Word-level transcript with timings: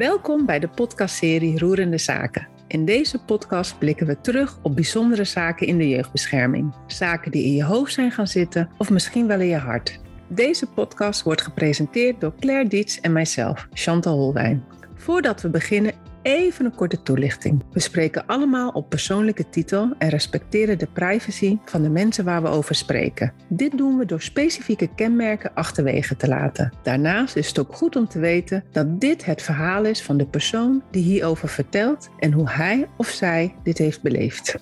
Welkom 0.00 0.46
bij 0.46 0.58
de 0.58 0.68
podcastserie 0.68 1.58
Roerende 1.58 1.98
Zaken. 1.98 2.48
In 2.66 2.84
deze 2.84 3.24
podcast 3.24 3.78
blikken 3.78 4.06
we 4.06 4.20
terug 4.20 4.58
op 4.62 4.74
bijzondere 4.74 5.24
zaken 5.24 5.66
in 5.66 5.78
de 5.78 5.88
jeugdbescherming. 5.88 6.74
Zaken 6.86 7.30
die 7.30 7.44
in 7.44 7.52
je 7.52 7.64
hoofd 7.64 7.92
zijn 7.92 8.10
gaan 8.10 8.26
zitten 8.26 8.70
of 8.78 8.90
misschien 8.90 9.26
wel 9.26 9.40
in 9.40 9.46
je 9.46 9.56
hart. 9.56 10.00
Deze 10.28 10.66
podcast 10.66 11.22
wordt 11.22 11.42
gepresenteerd 11.42 12.20
door 12.20 12.32
Claire 12.38 12.68
Dietz 12.68 12.98
en 12.98 13.12
mijzelf, 13.12 13.68
Chantal 13.72 14.16
Holwijn. 14.16 14.64
Voordat 14.94 15.40
we 15.40 15.48
beginnen, 15.48 15.92
Even 16.22 16.64
een 16.64 16.74
korte 16.74 17.02
toelichting. 17.02 17.62
We 17.72 17.80
spreken 17.80 18.26
allemaal 18.26 18.70
op 18.70 18.88
persoonlijke 18.88 19.48
titel 19.48 19.94
en 19.98 20.08
respecteren 20.08 20.78
de 20.78 20.86
privacy 20.86 21.58
van 21.64 21.82
de 21.82 21.88
mensen 21.88 22.24
waar 22.24 22.42
we 22.42 22.48
over 22.48 22.74
spreken. 22.74 23.32
Dit 23.48 23.78
doen 23.78 23.98
we 23.98 24.04
door 24.04 24.20
specifieke 24.20 24.94
kenmerken 24.94 25.54
achterwege 25.54 26.16
te 26.16 26.28
laten. 26.28 26.72
Daarnaast 26.82 27.36
is 27.36 27.48
het 27.48 27.58
ook 27.58 27.74
goed 27.74 27.96
om 27.96 28.08
te 28.08 28.18
weten 28.18 28.64
dat 28.72 29.00
dit 29.00 29.24
het 29.24 29.42
verhaal 29.42 29.84
is 29.84 30.02
van 30.02 30.16
de 30.16 30.26
persoon 30.26 30.82
die 30.90 31.02
hierover 31.02 31.48
vertelt 31.48 32.08
en 32.18 32.32
hoe 32.32 32.50
hij 32.50 32.88
of 32.96 33.08
zij 33.08 33.54
dit 33.62 33.78
heeft 33.78 34.02
beleefd. 34.02 34.58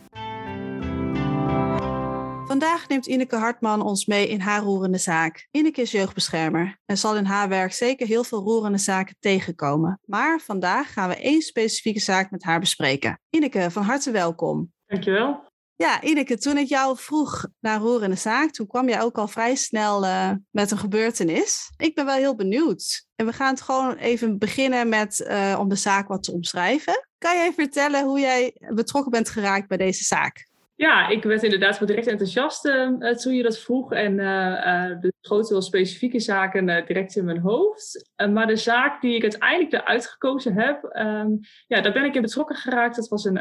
Vandaag 2.48 2.88
neemt 2.88 3.06
Ineke 3.06 3.36
Hartman 3.36 3.82
ons 3.82 4.06
mee 4.06 4.28
in 4.28 4.40
haar 4.40 4.62
roerende 4.62 4.98
zaak. 4.98 5.48
Ineke 5.50 5.80
is 5.80 5.90
jeugdbeschermer 5.90 6.78
en 6.86 6.98
zal 6.98 7.16
in 7.16 7.24
haar 7.24 7.48
werk 7.48 7.72
zeker 7.72 8.06
heel 8.06 8.24
veel 8.24 8.42
roerende 8.42 8.78
zaken 8.78 9.16
tegenkomen. 9.20 10.00
Maar 10.04 10.40
vandaag 10.40 10.92
gaan 10.92 11.08
we 11.08 11.16
één 11.16 11.42
specifieke 11.42 12.00
zaak 12.00 12.30
met 12.30 12.42
haar 12.42 12.60
bespreken. 12.60 13.20
Ineke, 13.30 13.70
van 13.70 13.82
harte 13.82 14.10
welkom. 14.10 14.72
Dankjewel. 14.86 15.46
Ja, 15.76 16.02
Ineke, 16.02 16.38
toen 16.38 16.56
ik 16.56 16.68
jou 16.68 16.96
vroeg 16.98 17.46
naar 17.60 17.80
roerende 17.80 18.16
zaak, 18.16 18.50
toen 18.50 18.66
kwam 18.66 18.88
jij 18.88 19.02
ook 19.02 19.18
al 19.18 19.28
vrij 19.28 19.54
snel 19.54 20.04
uh, 20.04 20.30
met 20.50 20.70
een 20.70 20.78
gebeurtenis. 20.78 21.70
Ik 21.76 21.94
ben 21.94 22.04
wel 22.04 22.16
heel 22.16 22.36
benieuwd. 22.36 23.06
En 23.14 23.26
we 23.26 23.32
gaan 23.32 23.50
het 23.50 23.60
gewoon 23.60 23.94
even 23.94 24.38
beginnen 24.38 24.88
met 24.88 25.18
uh, 25.18 25.56
om 25.58 25.68
de 25.68 25.76
zaak 25.76 26.08
wat 26.08 26.22
te 26.22 26.32
omschrijven. 26.32 27.06
Kan 27.18 27.36
jij 27.36 27.52
vertellen 27.52 28.04
hoe 28.04 28.20
jij 28.20 28.56
betrokken 28.74 29.10
bent 29.10 29.28
geraakt 29.28 29.68
bij 29.68 29.76
deze 29.76 30.04
zaak? 30.04 30.47
Ja, 30.78 31.08
ik 31.08 31.22
werd 31.22 31.42
inderdaad 31.42 31.78
wel 31.78 31.88
direct 31.88 32.06
enthousiast 32.06 32.66
uh, 32.66 33.10
toen 33.10 33.34
je 33.34 33.42
dat 33.42 33.58
vroeg. 33.58 33.92
En 33.92 34.18
uh, 34.18 35.10
schoten 35.20 35.52
wel 35.52 35.62
specifieke 35.62 36.20
zaken 36.20 36.66
direct 36.66 37.16
in 37.16 37.24
mijn 37.24 37.40
hoofd. 37.40 38.12
maar 38.32 38.46
de 38.46 38.56
zaak 38.56 39.00
die 39.00 39.14
ik 39.14 39.22
uiteindelijk 39.22 39.72
eruit 39.72 40.06
gekozen 40.06 40.54
heb, 40.54 40.84
um, 40.84 41.40
ja, 41.66 41.80
daar 41.80 41.92
ben 41.92 42.04
ik 42.04 42.14
in 42.14 42.22
betrokken 42.22 42.56
geraakt. 42.56 42.96
Dat 42.96 43.08
was 43.08 43.24
een 43.24 43.40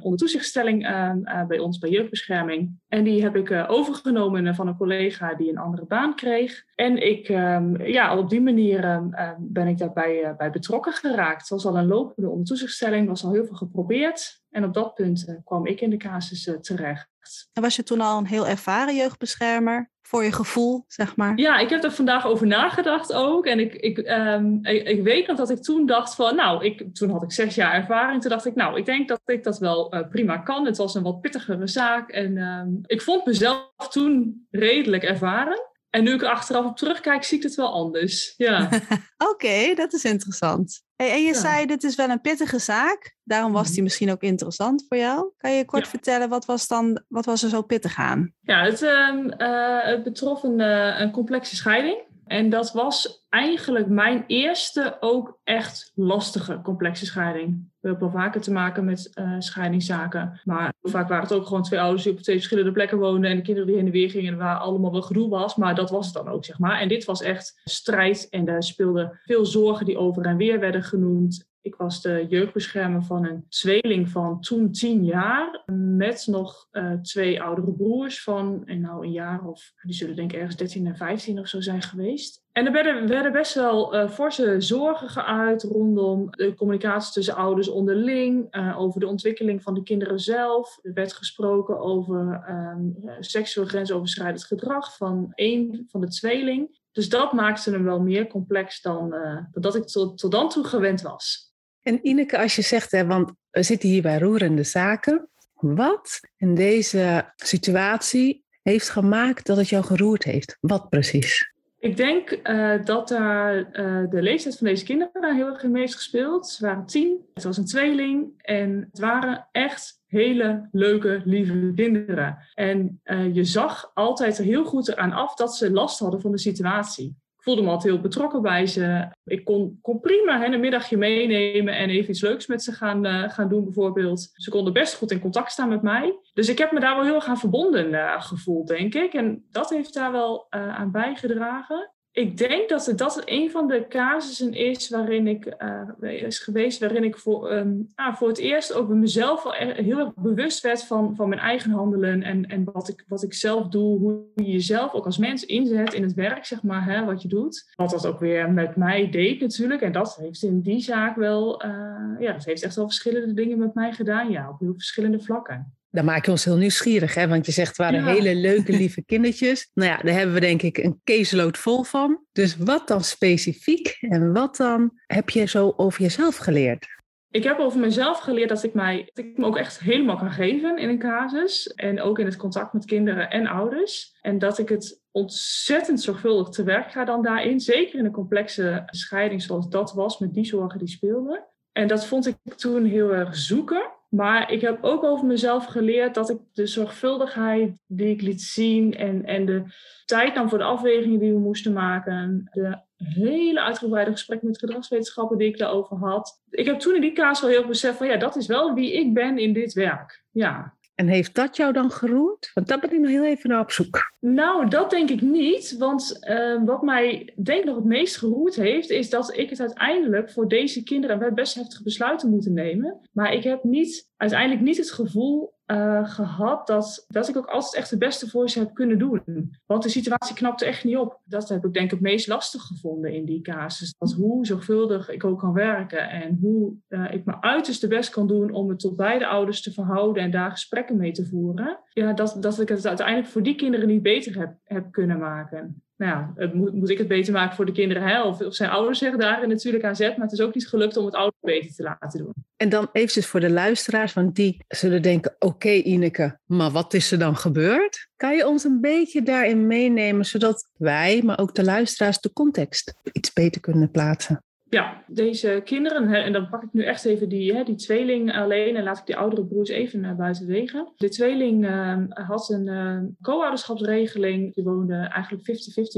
ondertoezichtstelling 0.00 0.86
ehm, 0.86 1.46
bij 1.46 1.58
ons 1.58 1.78
bij 1.78 1.90
jeugdbescherming. 1.90 2.70
En 2.88 3.04
die 3.04 3.22
heb 3.22 3.36
ik 3.36 3.64
overgenomen 3.68 4.54
van 4.54 4.68
een 4.68 4.76
collega 4.76 5.34
die 5.34 5.50
een 5.50 5.58
andere 5.58 5.86
baan 5.86 6.14
kreeg. 6.14 6.64
En 6.74 6.96
ik, 6.96 7.28
um, 7.28 7.82
ja, 7.82 8.18
op 8.18 8.30
die 8.30 8.40
manier 8.40 9.02
ben 9.38 9.66
ik 9.66 9.78
daarbij 9.78 10.34
bij 10.36 10.50
betrokken 10.50 10.92
geraakt. 10.92 11.40
Het 11.40 11.48
was 11.48 11.66
al 11.66 11.76
een 11.76 11.86
lopende 11.86 12.30
ondertoezichtstelling, 12.30 13.08
was 13.08 13.24
al 13.24 13.32
heel 13.32 13.46
veel 13.46 13.56
geprobeerd. 13.56 14.44
En 14.50 14.64
op 14.64 14.74
dat 14.74 14.94
punt 14.94 15.24
uh, 15.28 15.34
kwam 15.44 15.66
ik 15.66 15.80
in 15.80 15.90
de 15.90 15.96
casus 15.96 16.46
uh, 16.46 16.56
terecht. 16.56 17.08
En 17.52 17.62
was 17.62 17.76
je 17.76 17.82
toen 17.82 18.00
al 18.00 18.18
een 18.18 18.26
heel 18.26 18.46
ervaren 18.46 18.96
jeugdbeschermer? 18.96 19.90
Voor 20.02 20.24
je 20.24 20.32
gevoel, 20.32 20.84
zeg 20.88 21.16
maar? 21.16 21.38
Ja, 21.38 21.58
ik 21.58 21.70
heb 21.70 21.84
er 21.84 21.92
vandaag 21.92 22.26
over 22.26 22.46
nagedacht 22.46 23.12
ook. 23.12 23.46
En 23.46 23.60
ik, 23.60 23.74
ik, 23.74 23.98
um, 23.98 24.58
ik, 24.62 24.88
ik, 24.88 25.02
weet 25.02 25.26
nog 25.26 25.36
dat 25.36 25.50
ik 25.50 25.62
toen 25.62 25.86
dacht 25.86 26.14
van... 26.14 26.36
Nou, 26.36 26.64
ik, 26.64 26.94
toen 26.94 27.10
had 27.10 27.22
ik 27.22 27.32
zes 27.32 27.54
jaar 27.54 27.74
ervaring. 27.74 28.20
Toen 28.20 28.30
dacht 28.30 28.46
ik, 28.46 28.54
nou, 28.54 28.78
ik 28.78 28.84
denk 28.84 29.08
dat 29.08 29.20
ik 29.24 29.44
dat 29.44 29.58
wel 29.58 29.94
uh, 29.94 30.08
prima 30.08 30.38
kan. 30.38 30.66
Het 30.66 30.76
was 30.76 30.94
een 30.94 31.02
wat 31.02 31.20
pittigere 31.20 31.66
zaak. 31.66 32.10
En 32.10 32.36
um, 32.36 32.80
ik 32.86 33.02
vond 33.02 33.26
mezelf 33.26 33.88
toen 33.90 34.46
redelijk 34.50 35.02
ervaren. 35.02 35.60
En 35.96 36.04
nu 36.04 36.12
ik 36.12 36.22
er 36.22 36.28
achteraf 36.28 36.64
op 36.64 36.76
terugkijk, 36.76 37.24
zie 37.24 37.36
ik 37.38 37.42
het 37.42 37.54
wel 37.54 37.72
anders. 37.72 38.34
Ja. 38.36 38.64
Oké, 38.68 39.30
okay, 39.30 39.74
dat 39.74 39.92
is 39.92 40.04
interessant. 40.04 40.82
Hey, 40.96 41.10
en 41.12 41.22
je 41.22 41.32
ja. 41.32 41.40
zei, 41.40 41.66
dit 41.66 41.84
is 41.84 41.94
wel 41.94 42.08
een 42.08 42.20
pittige 42.20 42.58
zaak. 42.58 43.16
Daarom 43.22 43.52
was 43.52 43.70
die 43.70 43.82
misschien 43.82 44.10
ook 44.10 44.22
interessant 44.22 44.84
voor 44.88 44.96
jou. 44.96 45.30
Kan 45.36 45.52
je 45.52 45.64
kort 45.64 45.84
ja. 45.84 45.90
vertellen, 45.90 46.28
wat 46.28 46.44
was, 46.44 46.68
dan, 46.68 47.04
wat 47.08 47.24
was 47.24 47.42
er 47.42 47.48
zo 47.48 47.62
pittig 47.62 47.96
aan? 47.98 48.34
Ja, 48.40 48.64
het, 48.64 48.82
uh, 48.82 49.08
uh, 49.38 49.84
het 49.84 50.02
betrof 50.02 50.42
een, 50.42 50.60
uh, 50.60 51.00
een 51.00 51.10
complexe 51.10 51.56
scheiding. 51.56 52.05
En 52.26 52.50
dat 52.50 52.72
was 52.72 53.24
eigenlijk 53.28 53.86
mijn 53.88 54.24
eerste 54.26 54.96
ook 55.00 55.38
echt 55.44 55.92
lastige 55.94 56.60
complexe 56.60 57.06
scheiding. 57.06 57.68
We 57.80 57.88
hebben 57.88 58.12
wel 58.12 58.22
vaker 58.22 58.40
te 58.40 58.52
maken 58.52 58.84
met 58.84 59.10
uh, 59.14 59.34
scheidingszaken. 59.38 60.40
Maar 60.44 60.72
vaak 60.82 61.08
waren 61.08 61.24
het 61.24 61.32
ook 61.32 61.46
gewoon 61.46 61.62
twee 61.62 61.80
ouders 61.80 62.02
die 62.02 62.12
op 62.12 62.18
twee 62.18 62.36
verschillende 62.36 62.72
plekken 62.72 62.98
woonden. 62.98 63.30
En 63.30 63.36
de 63.36 63.42
kinderen 63.42 63.68
die 63.68 63.76
heen 63.76 63.86
en 63.86 63.92
weer 63.92 64.10
gingen 64.10 64.32
en 64.32 64.38
waar 64.38 64.58
allemaal 64.58 64.92
wel 64.92 65.02
gedoe 65.02 65.28
was. 65.28 65.56
Maar 65.56 65.74
dat 65.74 65.90
was 65.90 66.04
het 66.04 66.14
dan 66.14 66.28
ook, 66.28 66.44
zeg 66.44 66.58
maar. 66.58 66.80
En 66.80 66.88
dit 66.88 67.04
was 67.04 67.22
echt 67.22 67.60
strijd. 67.64 68.28
En 68.30 68.44
daar 68.44 68.62
speelden 68.62 69.20
veel 69.22 69.46
zorgen 69.46 69.86
die 69.86 69.98
over 69.98 70.24
en 70.24 70.36
weer 70.36 70.60
werden 70.60 70.82
genoemd. 70.82 71.46
Ik 71.66 71.74
was 71.74 72.02
de 72.02 72.26
jeugdbeschermer 72.28 73.02
van 73.02 73.26
een 73.26 73.46
tweeling 73.48 74.08
van 74.08 74.40
toen 74.40 74.72
tien 74.72 75.04
jaar. 75.04 75.62
Met 75.96 76.26
nog 76.26 76.68
uh, 76.72 76.92
twee 76.92 77.42
oudere 77.42 77.72
broers 77.72 78.22
van 78.22 78.62
en 78.66 78.80
nou 78.80 79.04
een 79.04 79.12
jaar 79.12 79.44
of, 79.44 79.72
die 79.82 79.94
zullen 79.94 80.16
denk 80.16 80.32
ik 80.32 80.38
ergens 80.38 80.56
13 80.56 80.86
en 80.86 80.96
15 80.96 81.38
of 81.38 81.48
zo 81.48 81.60
zijn 81.60 81.82
geweest. 81.82 82.44
En 82.52 82.66
er 82.66 82.72
werden, 83.08 83.32
best 83.32 83.54
wel 83.54 83.94
uh, 83.94 84.10
forse 84.10 84.54
zorgen 84.58 85.08
geuit 85.08 85.62
rondom 85.62 86.30
de 86.30 86.54
communicatie 86.54 87.12
tussen 87.12 87.34
ouders 87.34 87.68
onderling, 87.68 88.56
uh, 88.56 88.80
over 88.80 89.00
de 89.00 89.06
ontwikkeling 89.06 89.62
van 89.62 89.74
de 89.74 89.82
kinderen 89.82 90.20
zelf. 90.20 90.78
Er 90.82 90.92
werd 90.92 91.12
gesproken 91.12 91.78
over 91.78 92.44
um, 92.48 92.96
seksueel 93.20 93.66
grensoverschrijdend 93.66 94.44
gedrag 94.44 94.96
van 94.96 95.32
één 95.34 95.86
van 95.88 96.00
de 96.00 96.08
tweeling. 96.08 96.78
Dus 96.92 97.08
dat 97.08 97.32
maakte 97.32 97.70
hem 97.70 97.84
wel 97.84 98.00
meer 98.00 98.26
complex 98.26 98.80
dan, 98.80 99.14
dat 99.52 99.74
ik 99.74 99.86
tot 99.86 100.30
dan 100.30 100.48
toe 100.48 100.64
gewend 100.64 101.02
was. 101.02 101.46
En 101.86 102.06
Ineke, 102.06 102.38
als 102.38 102.56
je 102.56 102.62
zegt, 102.62 102.90
hè, 102.90 103.06
want 103.06 103.32
we 103.50 103.62
zitten 103.62 103.88
hier 103.88 104.02
bij 104.02 104.18
roerende 104.18 104.62
zaken. 104.62 105.28
Wat 105.54 106.20
in 106.36 106.54
deze 106.54 107.32
situatie 107.36 108.44
heeft 108.62 108.88
gemaakt 108.88 109.46
dat 109.46 109.56
het 109.56 109.68
jou 109.68 109.84
geroerd 109.84 110.24
heeft? 110.24 110.56
Wat 110.60 110.88
precies? 110.88 111.52
Ik 111.78 111.96
denk 111.96 112.38
uh, 112.42 112.84
dat 112.84 113.08
daar 113.08 113.56
uh, 113.56 114.10
de 114.10 114.22
leeftijd 114.22 114.56
van 114.56 114.66
deze 114.66 114.84
kinderen 114.84 115.36
heel 115.36 115.46
erg 115.46 115.62
in 115.62 115.70
mee 115.70 115.82
is 115.82 115.94
gespeeld. 115.94 116.48
Ze 116.48 116.66
waren 116.66 116.86
tien, 116.86 117.20
het 117.34 117.44
was 117.44 117.56
een 117.56 117.64
tweeling 117.64 118.32
en 118.36 118.86
het 118.90 118.98
waren 118.98 119.48
echt 119.52 120.02
hele 120.06 120.68
leuke, 120.72 121.22
lieve 121.24 121.72
kinderen. 121.74 122.38
En 122.54 123.00
uh, 123.04 123.34
je 123.34 123.44
zag 123.44 123.90
altijd 123.94 124.38
er 124.38 124.44
heel 124.44 124.64
goed 124.64 124.88
eraan 124.88 125.12
af 125.12 125.34
dat 125.34 125.56
ze 125.56 125.70
last 125.70 125.98
hadden 125.98 126.20
van 126.20 126.30
de 126.30 126.38
situatie 126.38 127.16
voelde 127.46 127.62
me 127.62 127.70
altijd 127.70 127.92
heel 127.92 128.02
betrokken 128.02 128.42
bij 128.42 128.66
ze. 128.66 129.08
Ik 129.24 129.44
kon, 129.44 129.80
prima 130.00 130.44
een 130.44 130.60
middagje 130.60 130.96
meenemen 130.96 131.76
en 131.76 131.88
even 131.88 132.10
iets 132.10 132.20
leuks 132.20 132.46
met 132.46 132.62
ze 132.62 132.72
gaan, 132.72 133.06
uh, 133.06 133.28
gaan 133.28 133.48
doen, 133.48 133.64
bijvoorbeeld. 133.64 134.30
Ze 134.34 134.50
konden 134.50 134.72
best 134.72 134.94
goed 134.94 135.10
in 135.10 135.20
contact 135.20 135.52
staan 135.52 135.68
met 135.68 135.82
mij. 135.82 136.18
Dus 136.34 136.48
ik 136.48 136.58
heb 136.58 136.72
me 136.72 136.80
daar 136.80 136.96
wel 136.96 137.04
heel 137.04 137.14
erg 137.14 137.26
aan 137.26 137.38
verbonden 137.38 137.92
uh, 137.92 138.22
gevoeld, 138.22 138.66
denk 138.66 138.94
ik. 138.94 139.14
En 139.14 139.44
dat 139.50 139.70
heeft 139.70 139.94
daar 139.94 140.12
wel 140.12 140.46
uh, 140.50 140.78
aan 140.78 140.90
bijgedragen. 140.90 141.90
Ik 142.16 142.36
denk 142.36 142.68
dat 142.68 142.86
het, 142.86 142.98
dat 142.98 143.22
een 143.24 143.50
van 143.50 143.68
de 143.68 143.86
casussen 143.88 144.52
is 144.52 144.88
waarin 144.88 145.26
ik 145.26 145.54
uh, 146.00 146.22
is 146.22 146.38
geweest, 146.38 146.80
waarin 146.80 147.04
ik 147.04 147.16
voor, 147.16 147.52
um, 147.52 147.88
ah, 147.94 148.14
voor 148.14 148.28
het 148.28 148.38
eerst 148.38 148.72
ook 148.72 148.88
mezelf 148.88 149.44
heel 149.56 149.98
erg 149.98 150.14
bewust 150.14 150.62
werd 150.62 150.84
van, 150.84 151.16
van 151.16 151.28
mijn 151.28 151.40
eigen 151.40 151.70
handelen 151.70 152.22
en, 152.22 152.46
en 152.46 152.64
wat, 152.64 152.88
ik, 152.88 153.04
wat 153.08 153.22
ik 153.22 153.34
zelf 153.34 153.68
doe, 153.68 153.98
hoe 153.98 154.24
je 154.34 154.50
jezelf 154.50 154.92
ook 154.92 155.04
als 155.04 155.18
mens 155.18 155.44
inzet 155.44 155.94
in 155.94 156.02
het 156.02 156.14
werk, 156.14 156.44
zeg 156.44 156.62
maar, 156.62 156.84
hè, 156.84 157.04
wat 157.04 157.22
je 157.22 157.28
doet. 157.28 157.72
Wat 157.74 157.90
dat 157.90 158.06
ook 158.06 158.20
weer 158.20 158.50
met 158.52 158.76
mij 158.76 159.10
deed 159.10 159.40
natuurlijk. 159.40 159.82
En 159.82 159.92
dat 159.92 160.16
heeft 160.16 160.42
in 160.42 160.60
die 160.60 160.80
zaak 160.80 161.16
wel, 161.16 161.64
uh, 161.64 161.70
ja, 162.18 162.32
dat 162.32 162.44
heeft 162.44 162.62
echt 162.62 162.76
wel 162.76 162.86
verschillende 162.86 163.34
dingen 163.34 163.58
met 163.58 163.74
mij 163.74 163.92
gedaan, 163.92 164.30
ja, 164.30 164.48
op 164.50 164.60
heel 164.60 164.74
verschillende 164.74 165.20
vlakken 165.20 165.75
dan 165.96 166.04
maak 166.04 166.24
je 166.24 166.30
ons 166.30 166.44
heel 166.44 166.56
nieuwsgierig, 166.56 167.14
hè? 167.14 167.28
want 167.28 167.46
je 167.46 167.52
zegt 167.52 167.68
het 167.68 167.76
waren 167.76 168.04
ja. 168.04 168.12
hele 168.12 168.34
leuke, 168.34 168.72
lieve 168.72 169.04
kindertjes. 169.04 169.70
Nou 169.74 169.90
ja, 169.90 169.96
daar 169.96 170.14
hebben 170.14 170.34
we 170.34 170.40
denk 170.40 170.62
ik 170.62 170.78
een 170.78 171.00
caseload 171.04 171.58
vol 171.58 171.82
van. 171.82 172.24
Dus 172.32 172.56
wat 172.56 172.88
dan 172.88 173.04
specifiek 173.04 173.96
en 174.00 174.32
wat 174.32 174.56
dan 174.56 174.90
heb 175.06 175.30
je 175.30 175.44
zo 175.44 175.72
over 175.76 176.02
jezelf 176.02 176.36
geleerd? 176.36 176.86
Ik 177.30 177.44
heb 177.44 177.58
over 177.58 177.80
mezelf 177.80 178.18
geleerd 178.18 178.48
dat 178.48 178.62
ik, 178.62 178.74
mij, 178.74 179.10
dat 179.12 179.24
ik 179.24 179.38
me 179.38 179.46
ook 179.46 179.56
echt 179.56 179.80
helemaal 179.80 180.16
kan 180.16 180.32
geven 180.32 180.78
in 180.78 180.88
een 180.88 180.98
casus. 180.98 181.66
En 181.66 182.00
ook 182.00 182.18
in 182.18 182.24
het 182.24 182.36
contact 182.36 182.72
met 182.72 182.84
kinderen 182.84 183.30
en 183.30 183.46
ouders. 183.46 184.18
En 184.20 184.38
dat 184.38 184.58
ik 184.58 184.68
het 184.68 185.02
ontzettend 185.10 186.00
zorgvuldig 186.00 186.48
te 186.48 186.62
werk 186.62 186.92
ga 186.92 187.04
dan 187.04 187.22
daarin. 187.22 187.60
Zeker 187.60 187.98
in 187.98 188.04
een 188.04 188.12
complexe 188.12 188.82
scheiding 188.86 189.42
zoals 189.42 189.68
dat 189.68 189.92
was, 189.92 190.18
met 190.18 190.34
die 190.34 190.44
zorgen 190.44 190.78
die 190.78 190.88
speelden. 190.88 191.46
En 191.72 191.88
dat 191.88 192.06
vond 192.06 192.26
ik 192.26 192.36
toen 192.54 192.84
heel 192.84 193.14
erg 193.14 193.36
zoeken. 193.36 193.95
Maar 194.08 194.52
ik 194.52 194.60
heb 194.60 194.78
ook 194.84 195.04
over 195.04 195.26
mezelf 195.26 195.64
geleerd 195.64 196.14
dat 196.14 196.30
ik 196.30 196.38
de 196.52 196.66
zorgvuldigheid 196.66 197.78
die 197.86 198.10
ik 198.10 198.22
liet 198.22 198.42
zien 198.42 198.94
en, 198.94 199.24
en 199.24 199.46
de 199.46 199.62
tijd 200.04 200.34
dan 200.34 200.48
voor 200.48 200.58
de 200.58 200.64
afwegingen 200.64 201.18
die 201.18 201.32
we 201.32 201.38
moesten 201.38 201.72
maken, 201.72 202.48
de 202.52 202.78
hele 202.96 203.60
uitgebreide 203.60 204.10
gesprek 204.10 204.42
met 204.42 204.58
gedragswetenschappen 204.58 205.38
die 205.38 205.48
ik 205.48 205.58
daarover 205.58 205.96
had. 205.96 206.42
Ik 206.50 206.66
heb 206.66 206.78
toen 206.78 206.94
in 206.94 207.00
die 207.00 207.12
kaas 207.12 207.40
wel 207.40 207.50
heel 207.50 207.66
beseft 207.66 207.96
van 207.96 208.06
ja, 208.06 208.16
dat 208.16 208.36
is 208.36 208.46
wel 208.46 208.74
wie 208.74 208.92
ik 208.92 209.14
ben 209.14 209.38
in 209.38 209.52
dit 209.52 209.72
werk. 209.72 210.24
Ja. 210.30 210.75
En 210.96 211.08
heeft 211.08 211.34
dat 211.34 211.56
jou 211.56 211.72
dan 211.72 211.90
geroerd? 211.90 212.50
Want 212.54 212.68
daar 212.68 212.78
ben 212.78 212.92
ik 212.92 213.00
nog 213.00 213.10
heel 213.10 213.24
even 213.24 213.50
naar 213.50 213.60
op 213.60 213.70
zoek. 213.70 214.12
Nou, 214.20 214.68
dat 214.68 214.90
denk 214.90 215.10
ik 215.10 215.20
niet. 215.20 215.76
Want 215.78 216.18
uh, 216.28 216.64
wat 216.64 216.82
mij 216.82 217.32
denk 217.42 217.64
nog 217.64 217.76
het 217.76 217.84
meest 217.84 218.16
geroerd 218.16 218.54
heeft, 218.54 218.90
is 218.90 219.10
dat 219.10 219.36
ik 219.36 219.50
het 219.50 219.60
uiteindelijk 219.60 220.30
voor 220.30 220.48
deze 220.48 220.82
kinderen, 220.82 221.18
we 221.18 221.32
best 221.32 221.54
heftige 221.54 221.82
besluiten 221.82 222.30
moeten 222.30 222.52
nemen. 222.52 223.00
Maar 223.12 223.32
ik 223.32 223.42
heb 223.42 223.64
niet, 223.64 224.10
uiteindelijk 224.16 224.60
niet 224.60 224.76
het 224.76 224.92
gevoel 224.92 225.54
uh, 225.66 226.08
gehad 226.08 226.66
dat, 226.66 227.04
dat 227.08 227.28
ik 227.28 227.36
ook 227.36 227.46
altijd 227.46 227.74
echt 227.74 227.90
het 227.90 227.98
beste 227.98 228.28
voor 228.28 228.48
ze 228.48 228.58
heb 228.58 228.74
kunnen 228.74 228.98
doen. 228.98 229.22
Want 229.66 229.82
de 229.82 229.88
situatie 229.88 230.34
knapte 230.34 230.64
echt 230.64 230.84
niet 230.84 230.96
op. 230.96 231.20
Dat 231.24 231.48
heb 231.48 231.64
ik 231.64 231.72
denk 231.72 231.84
ik 231.84 231.90
het 231.90 232.00
meest 232.00 232.28
lastig 232.28 232.62
gevonden 232.62 233.12
in 233.14 233.24
die 233.24 233.40
casus. 233.40 233.94
Dat 233.98 234.12
hoe 234.12 234.46
zorgvuldig 234.46 235.10
ik 235.10 235.24
ook 235.24 235.38
kan 235.38 235.52
werken 235.52 236.08
en 236.10 236.38
hoe 236.40 236.74
uh, 236.88 237.12
ik 237.12 237.24
mijn 237.24 237.42
uiterste 237.42 237.88
best 237.88 238.10
kan 238.10 238.26
doen 238.26 238.52
om 238.52 238.68
het 238.68 238.78
tot 238.78 238.96
beide 238.96 239.26
ouders 239.26 239.62
te 239.62 239.72
verhouden 239.72 240.22
en 240.22 240.30
daar 240.30 240.50
gesprekken 240.50 240.96
mee 240.96 241.12
te 241.12 241.26
voeren. 241.26 241.80
Ja, 241.92 242.12
dat, 242.12 242.36
dat 242.40 242.60
ik 242.60 242.68
het 242.68 242.86
uiteindelijk 242.86 243.28
voor 243.28 243.42
die 243.42 243.54
kinderen 243.54 243.88
niet 243.88 244.02
beter 244.02 244.38
heb, 244.38 244.56
heb 244.64 244.92
kunnen 244.92 245.18
maken 245.18 245.80
nou 245.96 246.24
het 246.36 246.54
moet, 246.54 246.74
moet, 246.74 246.90
ik 246.90 246.98
het 246.98 247.08
beter 247.08 247.32
maken 247.32 247.56
voor 247.56 247.66
de 247.66 247.72
kinderen? 247.72 248.02
Hè? 248.02 248.22
Of, 248.22 248.38
zijn 248.48 248.70
ouders 248.70 248.98
zeggen 248.98 249.18
daarin 249.18 249.48
natuurlijk 249.48 249.84
aan 249.84 249.96
zet. 249.96 250.16
Maar 250.16 250.26
het 250.26 250.38
is 250.38 250.40
ook 250.40 250.54
niet 250.54 250.68
gelukt 250.68 250.96
om 250.96 251.04
het 251.04 251.14
ouders 251.14 251.40
beter 251.40 251.74
te 251.74 251.82
laten 251.82 252.18
doen. 252.18 252.32
En 252.56 252.68
dan 252.68 252.88
eventjes 252.92 253.26
voor 253.26 253.40
de 253.40 253.50
luisteraars, 253.50 254.12
want 254.12 254.34
die 254.34 254.64
zullen 254.68 255.02
denken... 255.02 255.36
oké 255.38 255.70
Ineke, 255.70 256.38
maar 256.44 256.70
wat 256.70 256.94
is 256.94 257.12
er 257.12 257.18
dan 257.18 257.36
gebeurd? 257.36 258.08
Kan 258.16 258.36
je 258.36 258.46
ons 258.46 258.64
een 258.64 258.80
beetje 258.80 259.22
daarin 259.22 259.66
meenemen... 259.66 260.24
zodat 260.24 260.70
wij, 260.76 261.22
maar 261.24 261.38
ook 261.38 261.54
de 261.54 261.64
luisteraars, 261.64 262.20
de 262.20 262.32
context 262.32 262.94
iets 263.12 263.32
beter 263.32 263.60
kunnen 263.60 263.90
plaatsen? 263.90 264.44
Ja, 264.68 265.04
deze 265.06 265.60
kinderen, 265.64 266.12
en 266.12 266.32
dan 266.32 266.48
pak 266.48 266.62
ik 266.62 266.72
nu 266.72 266.84
echt 266.84 267.04
even 267.04 267.28
die, 267.28 267.54
hè, 267.54 267.64
die 267.64 267.74
tweeling 267.74 268.34
alleen 268.34 268.76
en 268.76 268.82
laat 268.82 268.98
ik 268.98 269.06
die 269.06 269.16
oudere 269.16 269.46
broers 269.46 269.68
even 269.68 270.00
naar 270.00 270.16
buiten 270.16 270.46
wegen. 270.46 270.92
De 270.96 271.08
tweeling 271.08 271.64
uh, 271.64 271.98
had 272.08 272.50
een 272.50 272.66
uh, 272.66 272.98
co-ouderschapsregeling. 273.22 274.54
Die 274.54 274.64
woonde 274.64 274.94
eigenlijk 274.94 275.42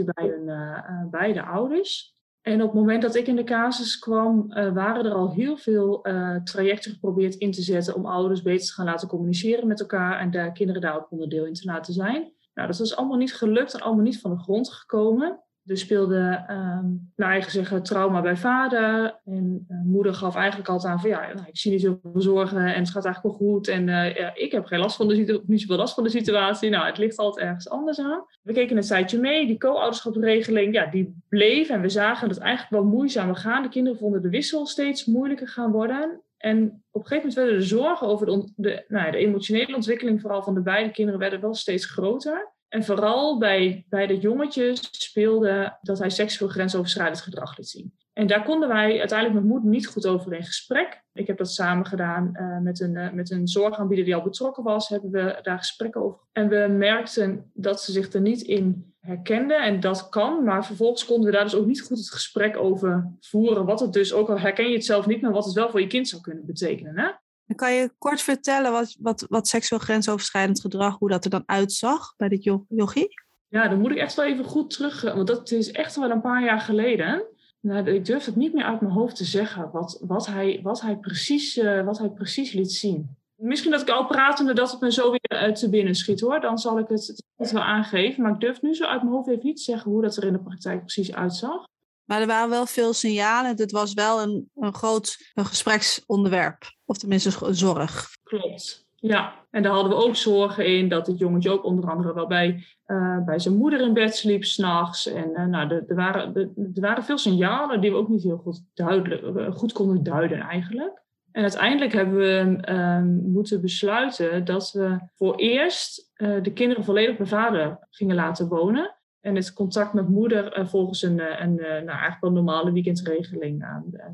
50-50 0.02 0.04
bij 0.04 0.26
hun 0.26 0.48
uh, 0.48 1.10
beide 1.10 1.42
ouders. 1.42 2.16
En 2.42 2.62
op 2.62 2.70
het 2.72 2.80
moment 2.80 3.02
dat 3.02 3.14
ik 3.14 3.26
in 3.26 3.36
de 3.36 3.44
casus 3.44 3.98
kwam, 3.98 4.46
waren 4.48 5.04
er 5.04 5.12
al 5.12 5.32
heel 5.32 5.56
veel 5.56 6.06
trajecten 6.44 6.92
geprobeerd 6.92 7.34
in 7.34 7.52
te 7.52 7.62
zetten 7.62 7.94
om 7.94 8.06
ouders 8.06 8.42
beter 8.42 8.66
te 8.66 8.72
gaan 8.72 8.84
laten 8.84 9.08
communiceren 9.08 9.66
met 9.66 9.80
elkaar 9.80 10.18
en 10.18 10.30
de 10.30 10.50
kinderen 10.52 10.82
daar 10.82 10.96
ook 10.96 11.10
onderdeel 11.10 11.44
in 11.44 11.54
te 11.54 11.64
laten 11.64 11.94
zijn. 11.94 12.32
Nou, 12.54 12.68
dat 12.68 12.80
is 12.80 12.96
allemaal 12.96 13.16
niet 13.16 13.34
gelukt 13.34 13.74
en 13.74 13.80
allemaal 13.80 14.04
niet 14.04 14.20
van 14.20 14.30
de 14.30 14.38
grond 14.38 14.70
gekomen. 14.72 15.42
Er 15.68 15.78
speelde, 15.78 16.44
um, 16.50 17.12
naar 17.16 17.30
eigen 17.30 17.50
zeggen, 17.50 17.82
trauma 17.82 18.20
bij 18.20 18.36
vader. 18.36 19.20
En 19.24 19.66
uh, 19.68 19.82
moeder 19.84 20.14
gaf 20.14 20.36
eigenlijk 20.36 20.68
altijd 20.68 20.92
aan 20.92 21.00
van 21.00 21.10
ja, 21.10 21.32
nou, 21.34 21.46
ik 21.46 21.58
zie 21.58 21.70
niet 21.72 21.80
zoveel 21.80 22.20
zorgen 22.20 22.58
en 22.58 22.80
het 22.80 22.90
gaat 22.90 23.04
eigenlijk 23.04 23.38
wel 23.38 23.48
goed. 23.48 23.68
En 23.68 23.86
ja, 23.86 24.34
ik 24.34 24.52
heb 24.52 24.66
geen 24.66 24.78
last 24.78 24.96
van 24.96 25.08
de 25.08 25.42
niet 25.46 25.60
zoveel 25.60 25.76
last 25.76 25.94
van 25.94 26.04
de 26.04 26.10
situatie. 26.10 26.70
Nou, 26.70 26.86
het 26.86 26.98
ligt 26.98 27.16
altijd 27.16 27.46
ergens 27.46 27.68
anders 27.68 28.00
aan. 28.00 28.24
We 28.42 28.52
keken 28.52 28.76
een 28.76 28.82
tijdje 28.82 29.18
mee. 29.18 29.46
Die 29.46 29.58
co-ouderschapsregeling, 29.58 30.74
ja, 30.74 30.86
die 30.86 31.22
bleef. 31.28 31.68
En 31.68 31.80
we 31.80 31.88
zagen 31.88 32.28
dat 32.28 32.36
het 32.36 32.46
eigenlijk 32.46 32.82
wel 32.82 32.92
moeizamer 32.92 33.36
gaan. 33.36 33.62
De 33.62 33.68
kinderen 33.68 33.98
vonden 33.98 34.22
de 34.22 34.28
wissel 34.28 34.66
steeds 34.66 35.04
moeilijker 35.04 35.48
gaan 35.48 35.70
worden. 35.70 36.22
En 36.38 36.82
op 36.90 37.00
een 37.00 37.08
gegeven 37.08 37.16
moment 37.16 37.34
werden 37.34 37.58
de 37.58 37.76
zorgen 37.76 38.06
over 38.06 38.26
de, 38.26 38.52
de, 38.56 38.84
nou 38.88 39.10
de 39.10 39.16
emotionele 39.16 39.74
ontwikkeling, 39.74 40.20
vooral 40.20 40.42
van 40.42 40.54
de 40.54 40.60
beide 40.60 40.90
kinderen, 40.90 41.20
werden 41.20 41.40
wel 41.40 41.54
steeds 41.54 41.86
groter. 41.86 42.52
En 42.68 42.84
vooral 42.84 43.38
bij, 43.38 43.84
bij 43.88 44.06
de 44.06 44.18
jongetjes 44.18 44.88
speelde 44.90 45.78
dat 45.80 45.98
hij 45.98 46.10
seksueel 46.10 46.50
grensoverschrijdend 46.50 47.20
gedrag 47.20 47.56
liet 47.56 47.68
zien. 47.68 47.92
En 48.12 48.26
daar 48.26 48.44
konden 48.44 48.68
wij 48.68 48.98
uiteindelijk 48.98 49.40
met 49.40 49.50
moeder 49.50 49.70
niet 49.70 49.86
goed 49.86 50.06
over 50.06 50.32
in 50.32 50.44
gesprek. 50.44 51.02
Ik 51.12 51.26
heb 51.26 51.36
dat 51.36 51.52
samen 51.52 51.86
gedaan 51.86 52.30
uh, 52.32 52.58
met, 52.58 52.80
een, 52.80 52.94
uh, 52.94 53.12
met 53.12 53.30
een 53.30 53.48
zorgaanbieder 53.48 54.04
die 54.04 54.14
al 54.14 54.22
betrokken 54.22 54.64
was. 54.64 54.88
Hebben 54.88 55.10
we 55.10 55.38
daar 55.42 55.58
gesprekken 55.58 56.02
over. 56.02 56.20
En 56.32 56.48
we 56.48 56.66
merkten 56.70 57.50
dat 57.54 57.82
ze 57.82 57.92
zich 57.92 58.12
er 58.12 58.20
niet 58.20 58.40
in 58.40 58.94
herkenden. 59.00 59.62
En 59.62 59.80
dat 59.80 60.08
kan. 60.08 60.44
Maar 60.44 60.66
vervolgens 60.66 61.04
konden 61.04 61.26
we 61.26 61.32
daar 61.32 61.44
dus 61.44 61.54
ook 61.54 61.66
niet 61.66 61.82
goed 61.82 61.98
het 61.98 62.10
gesprek 62.10 62.56
over 62.56 63.12
voeren. 63.20 63.64
Wat 63.64 63.80
het 63.80 63.92
dus, 63.92 64.12
ook 64.12 64.28
al 64.28 64.38
herken 64.38 64.68
je 64.68 64.74
het 64.74 64.84
zelf 64.84 65.06
niet, 65.06 65.20
maar 65.20 65.32
wat 65.32 65.44
het 65.44 65.54
wel 65.54 65.70
voor 65.70 65.80
je 65.80 65.86
kind 65.86 66.08
zou 66.08 66.22
kunnen 66.22 66.46
betekenen. 66.46 66.98
Hè? 66.98 67.08
Kan 67.54 67.74
je 67.74 67.92
kort 67.98 68.22
vertellen 68.22 68.72
wat, 68.72 68.96
wat, 69.00 69.26
wat 69.28 69.48
seksueel 69.48 69.80
grensoverschrijdend 69.80 70.60
gedrag, 70.60 70.98
hoe 70.98 71.08
dat 71.08 71.24
er 71.24 71.30
dan 71.30 71.42
uitzag 71.46 72.14
bij 72.16 72.28
dit 72.28 72.44
yogi? 72.68 73.06
Ja, 73.48 73.68
dan 73.68 73.80
moet 73.80 73.90
ik 73.90 73.96
echt 73.96 74.14
wel 74.14 74.24
even 74.24 74.44
goed 74.44 74.70
terug, 74.70 75.02
want 75.02 75.26
dat 75.26 75.50
is 75.50 75.70
echt 75.70 75.96
wel 75.96 76.10
een 76.10 76.20
paar 76.20 76.44
jaar 76.44 76.60
geleden. 76.60 77.26
Nou, 77.60 77.90
ik 77.90 78.04
durf 78.04 78.24
het 78.24 78.36
niet 78.36 78.54
meer 78.54 78.64
uit 78.64 78.80
mijn 78.80 78.92
hoofd 78.92 79.16
te 79.16 79.24
zeggen, 79.24 79.70
wat, 79.70 80.02
wat, 80.06 80.26
hij, 80.26 80.60
wat, 80.62 80.80
hij, 80.80 80.96
precies, 80.96 81.56
uh, 81.56 81.84
wat 81.84 81.98
hij 81.98 82.08
precies 82.08 82.52
liet 82.52 82.72
zien. 82.72 83.16
Misschien 83.34 83.70
dat 83.70 83.80
ik 83.80 83.88
al 83.88 84.06
pratende 84.06 84.52
dat 84.54 84.70
het 84.70 84.80
me 84.80 84.92
zo 84.92 85.10
weer 85.10 85.48
uh, 85.48 85.52
te 85.52 85.68
binnen 85.68 85.94
schiet 85.94 86.20
hoor. 86.20 86.40
Dan 86.40 86.58
zal 86.58 86.78
ik 86.78 86.88
het, 86.88 87.22
het 87.36 87.50
wel 87.50 87.62
aangeven. 87.62 88.22
Maar 88.22 88.32
ik 88.32 88.40
durf 88.40 88.62
nu 88.62 88.74
zo 88.74 88.84
uit 88.84 89.02
mijn 89.02 89.14
hoofd 89.14 89.28
even 89.28 89.46
niet 89.46 89.56
te 89.56 89.62
zeggen 89.62 89.90
hoe 89.90 90.02
dat 90.02 90.16
er 90.16 90.24
in 90.24 90.32
de 90.32 90.38
praktijk 90.38 90.80
precies 90.80 91.14
uitzag. 91.14 91.66
Maar 92.08 92.20
er 92.20 92.26
waren 92.26 92.50
wel 92.50 92.66
veel 92.66 92.92
signalen. 92.92 93.56
Dit 93.56 93.72
was 93.72 93.94
wel 93.94 94.22
een, 94.22 94.50
een 94.54 94.74
groot 94.74 95.30
een 95.34 95.44
gespreksonderwerp. 95.44 96.62
Of 96.84 96.96
tenminste 96.96 97.54
zorg. 97.54 98.08
Klopt. 98.22 98.86
Ja, 98.94 99.46
en 99.50 99.62
daar 99.62 99.72
hadden 99.72 99.92
we 99.92 100.04
ook 100.04 100.16
zorgen 100.16 100.66
in 100.66 100.88
dat 100.88 101.06
het 101.06 101.18
jongetje 101.18 101.50
ook 101.50 101.64
onder 101.64 101.90
andere 101.90 102.14
wel 102.14 102.26
bij, 102.26 102.64
uh, 102.86 103.24
bij 103.24 103.38
zijn 103.38 103.56
moeder 103.56 103.80
in 103.80 103.92
bed 103.92 104.16
sliep 104.16 104.44
s'nachts. 104.44 105.06
En 105.06 105.30
uh, 105.30 105.44
nou, 105.44 105.74
er, 105.74 105.84
er, 105.86 105.94
waren, 105.94 106.34
er, 106.34 106.50
er, 106.74 106.80
waren 106.80 107.04
veel 107.04 107.18
signalen 107.18 107.80
die 107.80 107.90
we 107.90 107.96
ook 107.96 108.08
niet 108.08 108.22
heel 108.22 108.36
goed, 108.36 108.62
duidelijk, 108.74 109.22
uh, 109.22 109.52
goed 109.52 109.72
konden 109.72 110.02
duiden 110.02 110.40
eigenlijk. 110.40 111.02
En 111.32 111.42
uiteindelijk 111.42 111.92
hebben 111.92 112.16
we 112.16 112.58
ehm, 112.60 113.30
moeten 113.32 113.60
besluiten 113.60 114.44
dat 114.44 114.72
we 114.72 114.98
voor 115.14 115.34
eerst 115.34 116.12
de 116.16 116.52
kinderen 116.54 116.84
volledig 116.84 117.16
bij 117.16 117.26
vader 117.26 117.86
gingen 117.90 118.16
laten 118.16 118.48
wonen. 118.48 118.97
En 119.28 119.36
het 119.36 119.52
contact 119.52 119.92
met 119.92 120.08
moeder 120.08 120.68
volgens 120.68 121.02
een, 121.02 121.42
een, 121.42 121.54
nou, 121.54 121.86
eigenlijk 121.86 122.20
wel 122.20 122.32
normale 122.32 122.72
weekendregeling 122.72 123.64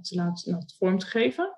te 0.03 0.15
laten 0.15 0.67
vorm 0.79 0.99
te 0.99 1.07
geven 1.07 1.57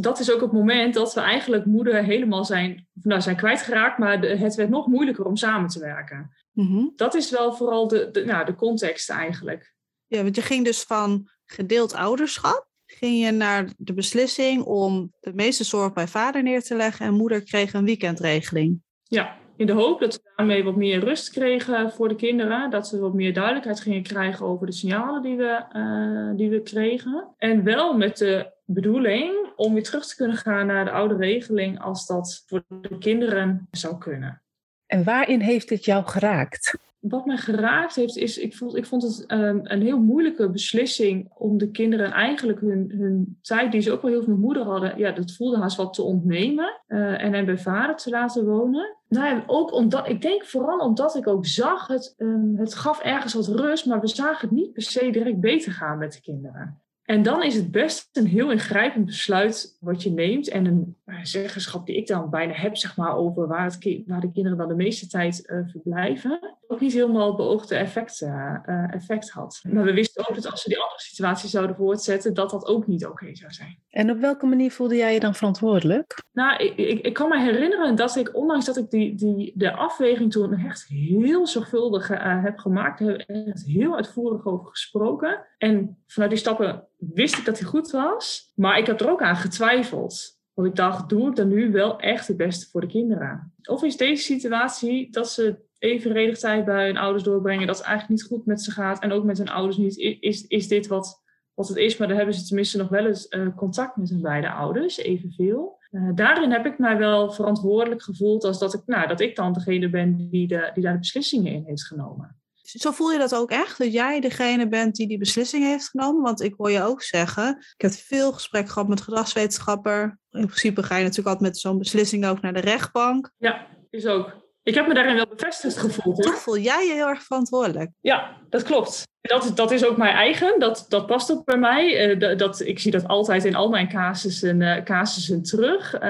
dat 0.00 0.18
is 0.18 0.32
ook 0.32 0.40
het 0.40 0.52
moment 0.52 0.94
dat 0.94 1.14
we 1.14 1.20
eigenlijk 1.20 1.64
moeder 1.64 2.04
helemaal 2.04 2.44
zijn, 2.44 2.88
nou, 2.92 3.20
zijn 3.20 3.36
kwijtgeraakt, 3.36 3.98
maar 3.98 4.20
het 4.20 4.54
werd 4.54 4.68
nog 4.68 4.86
moeilijker 4.86 5.24
om 5.24 5.36
samen 5.36 5.68
te 5.68 5.78
werken. 5.78 6.30
Mm-hmm. 6.52 6.92
Dat 6.96 7.14
is 7.14 7.30
wel 7.30 7.52
vooral 7.52 7.88
de, 7.88 8.10
de, 8.10 8.24
nou, 8.24 8.44
de 8.44 8.54
context 8.54 9.10
eigenlijk. 9.10 9.74
Ja, 10.06 10.22
want 10.22 10.36
je 10.36 10.42
ging 10.42 10.64
dus 10.64 10.82
van 10.82 11.30
gedeeld 11.44 11.94
ouderschap, 11.94 12.68
ging 12.86 13.24
je 13.24 13.30
naar 13.30 13.68
de 13.76 13.94
beslissing 13.94 14.62
om 14.62 15.12
de 15.20 15.32
meeste 15.34 15.64
zorg 15.64 15.92
bij 15.92 16.08
vader 16.08 16.42
neer 16.42 16.62
te 16.62 16.74
leggen 16.74 17.06
en 17.06 17.14
moeder 17.14 17.42
kreeg 17.42 17.72
een 17.72 17.84
weekendregeling. 17.84 18.82
Ja, 19.02 19.36
in 19.56 19.66
de 19.66 19.72
hoop 19.72 20.00
dat 20.00 20.14
we 20.14 20.30
daarmee 20.36 20.64
wat 20.64 20.76
meer 20.76 20.98
rust 20.98 21.30
kregen 21.30 21.92
voor 21.92 22.08
de 22.08 22.14
kinderen. 22.14 22.70
Dat 22.70 22.90
we 22.90 22.98
wat 22.98 23.14
meer 23.14 23.32
duidelijkheid 23.32 23.80
gingen 23.80 24.02
krijgen 24.02 24.46
over 24.46 24.66
de 24.66 24.72
signalen 24.72 25.22
die 25.22 25.36
we, 25.36 25.64
uh, 25.72 26.36
die 26.36 26.50
we 26.50 26.62
kregen. 26.62 27.34
En 27.38 27.64
wel 27.64 27.96
met 27.96 28.16
de 28.16 28.52
bedoeling 28.64 29.52
om 29.56 29.74
weer 29.74 29.82
terug 29.82 30.06
te 30.06 30.16
kunnen 30.16 30.36
gaan 30.36 30.66
naar 30.66 30.84
de 30.84 30.90
oude 30.90 31.16
regeling 31.16 31.80
als 31.80 32.06
dat 32.06 32.44
voor 32.46 32.62
de 32.80 32.98
kinderen 32.98 33.68
zou 33.70 33.98
kunnen. 33.98 34.42
En 34.86 35.04
waarin 35.04 35.40
heeft 35.40 35.70
het 35.70 35.84
jou 35.84 36.04
geraakt? 36.04 36.78
Wat 37.00 37.26
mij 37.26 37.36
geraakt 37.36 37.94
heeft, 37.94 38.16
is 38.16 38.38
ik 38.38 38.56
vond, 38.56 38.76
ik 38.76 38.86
vond 38.86 39.02
het 39.02 39.24
um, 39.32 39.60
een 39.62 39.82
heel 39.82 39.98
moeilijke 39.98 40.50
beslissing 40.50 41.30
om 41.34 41.58
de 41.58 41.70
kinderen 41.70 42.12
eigenlijk 42.12 42.60
hun, 42.60 42.92
hun 42.96 43.38
tijd, 43.42 43.72
die 43.72 43.80
ze 43.80 43.92
ook 43.92 44.02
wel 44.02 44.10
heel 44.10 44.22
veel 44.22 44.32
met 44.32 44.42
moeder 44.42 44.62
hadden, 44.62 44.98
ja, 44.98 45.12
dat 45.12 45.32
voelde 45.32 45.58
haast 45.58 45.76
wat 45.76 45.94
te 45.94 46.02
ontnemen 46.02 46.80
uh, 46.88 47.22
en 47.22 47.32
hen 47.32 47.44
bij 47.44 47.58
vader 47.58 47.96
te 47.96 48.10
laten 48.10 48.44
wonen. 48.44 48.96
Nou 49.08 49.42
ook 49.46 49.72
omdat, 49.72 50.08
ik 50.08 50.22
denk 50.22 50.44
vooral 50.44 50.78
omdat 50.78 51.16
ik 51.16 51.26
ook 51.26 51.46
zag, 51.46 51.86
het, 51.86 52.14
um, 52.18 52.56
het 52.56 52.74
gaf 52.74 53.00
ergens 53.00 53.34
wat 53.34 53.48
rust, 53.48 53.86
maar 53.86 54.00
we 54.00 54.08
zagen 54.08 54.48
het 54.48 54.50
niet 54.50 54.72
per 54.72 54.82
se 54.82 55.10
direct 55.10 55.40
beter 55.40 55.72
gaan 55.72 55.98
met 55.98 56.12
de 56.12 56.20
kinderen. 56.20 56.80
En 57.06 57.22
dan 57.22 57.42
is 57.42 57.54
het 57.54 57.70
best 57.70 58.08
een 58.12 58.26
heel 58.26 58.50
ingrijpend 58.50 59.06
besluit 59.06 59.76
wat 59.80 60.02
je 60.02 60.10
neemt. 60.10 60.48
En 60.48 60.66
een 60.66 60.96
zeggenschap 61.22 61.86
die 61.86 61.96
ik 61.96 62.06
dan 62.06 62.30
bijna 62.30 62.52
heb, 62.52 62.76
zeg 62.76 62.96
maar, 62.96 63.16
over 63.16 63.46
waar, 63.46 63.64
het, 63.64 64.02
waar 64.06 64.20
de 64.20 64.32
kinderen 64.32 64.58
dan 64.58 64.68
de 64.68 64.74
meeste 64.74 65.06
tijd 65.06 65.42
uh, 65.46 65.58
verblijven. 65.70 66.56
Ook 66.68 66.80
niet 66.80 66.92
helemaal 66.92 67.26
het 67.26 67.36
beoogde 67.36 67.74
effect, 67.74 68.20
uh, 68.20 68.94
effect 68.94 69.30
had. 69.30 69.60
Maar 69.70 69.84
we 69.84 69.92
wisten 69.92 70.28
ook 70.28 70.34
dat 70.34 70.50
als 70.50 70.64
we 70.64 70.70
die 70.70 70.80
andere 70.80 71.00
situatie 71.00 71.48
zouden 71.48 71.76
voortzetten, 71.76 72.34
dat 72.34 72.50
dat 72.50 72.66
ook 72.66 72.86
niet 72.86 73.06
oké 73.06 73.34
zou 73.34 73.52
zijn. 73.52 73.78
En 73.90 74.10
op 74.10 74.18
welke 74.18 74.46
manier 74.46 74.70
voelde 74.70 74.96
jij 74.96 75.14
je 75.14 75.20
dan 75.20 75.34
verantwoordelijk? 75.34 76.24
Nou, 76.32 76.64
ik, 76.64 76.76
ik, 76.76 77.00
ik 77.00 77.14
kan 77.14 77.28
me 77.28 77.40
herinneren 77.40 77.96
dat 77.96 78.16
ik, 78.16 78.36
ondanks 78.36 78.64
dat 78.64 78.76
ik 78.76 78.90
die, 78.90 79.14
die, 79.14 79.52
de 79.54 79.72
afweging 79.72 80.32
toen 80.32 80.52
echt 80.52 80.86
heel 80.88 81.46
zorgvuldig 81.46 82.08
heb 82.42 82.58
gemaakt, 82.58 82.98
heb 82.98 83.18
echt 83.18 83.64
heel 83.66 83.96
uitvoerig 83.96 84.46
over 84.46 84.66
gesproken. 84.66 85.46
En 85.58 85.98
vanuit 86.06 86.30
die 86.30 86.40
stappen 86.40 86.88
wist 86.96 87.38
ik 87.38 87.44
dat 87.44 87.58
hij 87.58 87.68
goed 87.68 87.90
was, 87.90 88.52
maar 88.54 88.78
ik 88.78 88.86
heb 88.86 89.00
er 89.00 89.10
ook 89.10 89.22
aan 89.22 89.36
getwijfeld. 89.36 90.34
Want 90.54 90.68
ik 90.68 90.76
dacht, 90.76 91.08
doe 91.08 91.28
ik 91.28 91.36
dan 91.36 91.48
nu 91.48 91.72
wel 91.72 92.00
echt 92.00 92.28
het 92.28 92.36
beste 92.36 92.70
voor 92.70 92.80
de 92.80 92.86
kinderen? 92.86 93.54
Of 93.62 93.82
is 93.82 93.96
deze 93.96 94.22
situatie 94.22 95.10
dat 95.10 95.30
ze 95.30 95.64
evenredig 95.78 96.38
tijd 96.38 96.64
bij 96.64 96.86
hun 96.86 96.96
ouders 96.96 97.24
doorbrengen, 97.24 97.66
dat 97.66 97.76
het 97.76 97.86
eigenlijk 97.86 98.20
niet 98.20 98.30
goed 98.30 98.46
met 98.46 98.62
ze 98.62 98.70
gaat 98.70 99.02
en 99.02 99.12
ook 99.12 99.24
met 99.24 99.38
hun 99.38 99.48
ouders 99.48 99.76
niet? 99.76 99.96
Is, 99.96 100.46
is 100.46 100.68
dit 100.68 100.86
wat, 100.86 101.22
wat 101.54 101.68
het 101.68 101.76
is? 101.76 101.96
Maar 101.96 102.08
dan 102.08 102.16
hebben 102.16 102.34
ze 102.34 102.46
tenminste 102.46 102.78
nog 102.78 102.88
wel 102.88 103.06
eens 103.06 103.26
uh, 103.30 103.56
contact 103.56 103.96
met 103.96 104.08
hun 104.08 104.20
beide 104.20 104.50
ouders, 104.50 104.96
evenveel. 104.96 105.78
Uh, 105.90 106.10
daarin 106.14 106.50
heb 106.50 106.66
ik 106.66 106.78
mij 106.78 106.98
wel 106.98 107.32
verantwoordelijk 107.32 108.02
gevoeld 108.02 108.44
als 108.44 108.58
dat 108.58 108.74
ik, 108.74 108.82
nou, 108.86 109.08
dat 109.08 109.20
ik 109.20 109.36
dan 109.36 109.52
degene 109.52 109.90
ben 109.90 110.16
die, 110.16 110.46
de, 110.46 110.70
die 110.74 110.82
daar 110.82 110.92
de 110.92 110.98
beslissingen 110.98 111.52
in 111.52 111.64
heeft 111.66 111.86
genomen. 111.86 112.36
Zo 112.66 112.90
voel 112.90 113.12
je 113.12 113.18
dat 113.18 113.34
ook 113.34 113.50
echt? 113.50 113.78
Dat 113.78 113.92
jij 113.92 114.20
degene 114.20 114.68
bent 114.68 114.94
die 114.94 115.08
die 115.08 115.18
beslissing 115.18 115.64
heeft 115.64 115.88
genomen? 115.88 116.22
Want 116.22 116.40
ik 116.42 116.54
hoor 116.56 116.70
je 116.70 116.82
ook 116.82 117.02
zeggen, 117.02 117.56
ik 117.58 117.82
heb 117.82 117.92
veel 117.92 118.32
gesprek 118.32 118.68
gehad 118.68 118.88
met 118.88 119.00
gedragswetenschapper. 119.00 120.18
In 120.30 120.46
principe 120.46 120.82
ga 120.82 120.96
je 120.96 121.02
natuurlijk 121.02 121.28
altijd 121.28 121.50
met 121.50 121.58
zo'n 121.58 121.78
beslissing 121.78 122.26
ook 122.26 122.40
naar 122.40 122.52
de 122.52 122.60
rechtbank. 122.60 123.32
Ja, 123.36 123.66
is 123.90 124.06
ook. 124.06 124.44
Ik 124.62 124.74
heb 124.74 124.86
me 124.86 124.94
daarin 124.94 125.14
wel 125.14 125.28
bevestigd 125.28 125.76
gevoeld. 125.76 126.22
Toch 126.22 126.38
voel 126.38 126.58
jij 126.58 126.86
je 126.86 126.92
heel 126.92 127.08
erg 127.08 127.22
verantwoordelijk? 127.22 127.90
Ja, 128.00 128.36
dat 128.48 128.62
klopt. 128.62 129.02
Dat, 129.26 129.52
dat 129.54 129.70
is 129.70 129.86
ook 129.86 129.96
mijn 129.96 130.14
eigen, 130.14 130.58
dat, 130.58 130.86
dat 130.88 131.06
past 131.06 131.32
ook 131.32 131.44
bij 131.44 131.58
mij. 131.58 132.16
Uh, 132.20 132.38
dat, 132.38 132.60
ik 132.60 132.78
zie 132.78 132.90
dat 132.90 133.08
altijd 133.08 133.44
in 133.44 133.54
al 133.54 133.68
mijn 133.68 133.88
casussen, 133.88 134.84
casussen 134.84 135.42
terug. 135.42 135.94
Uh, 135.94 136.00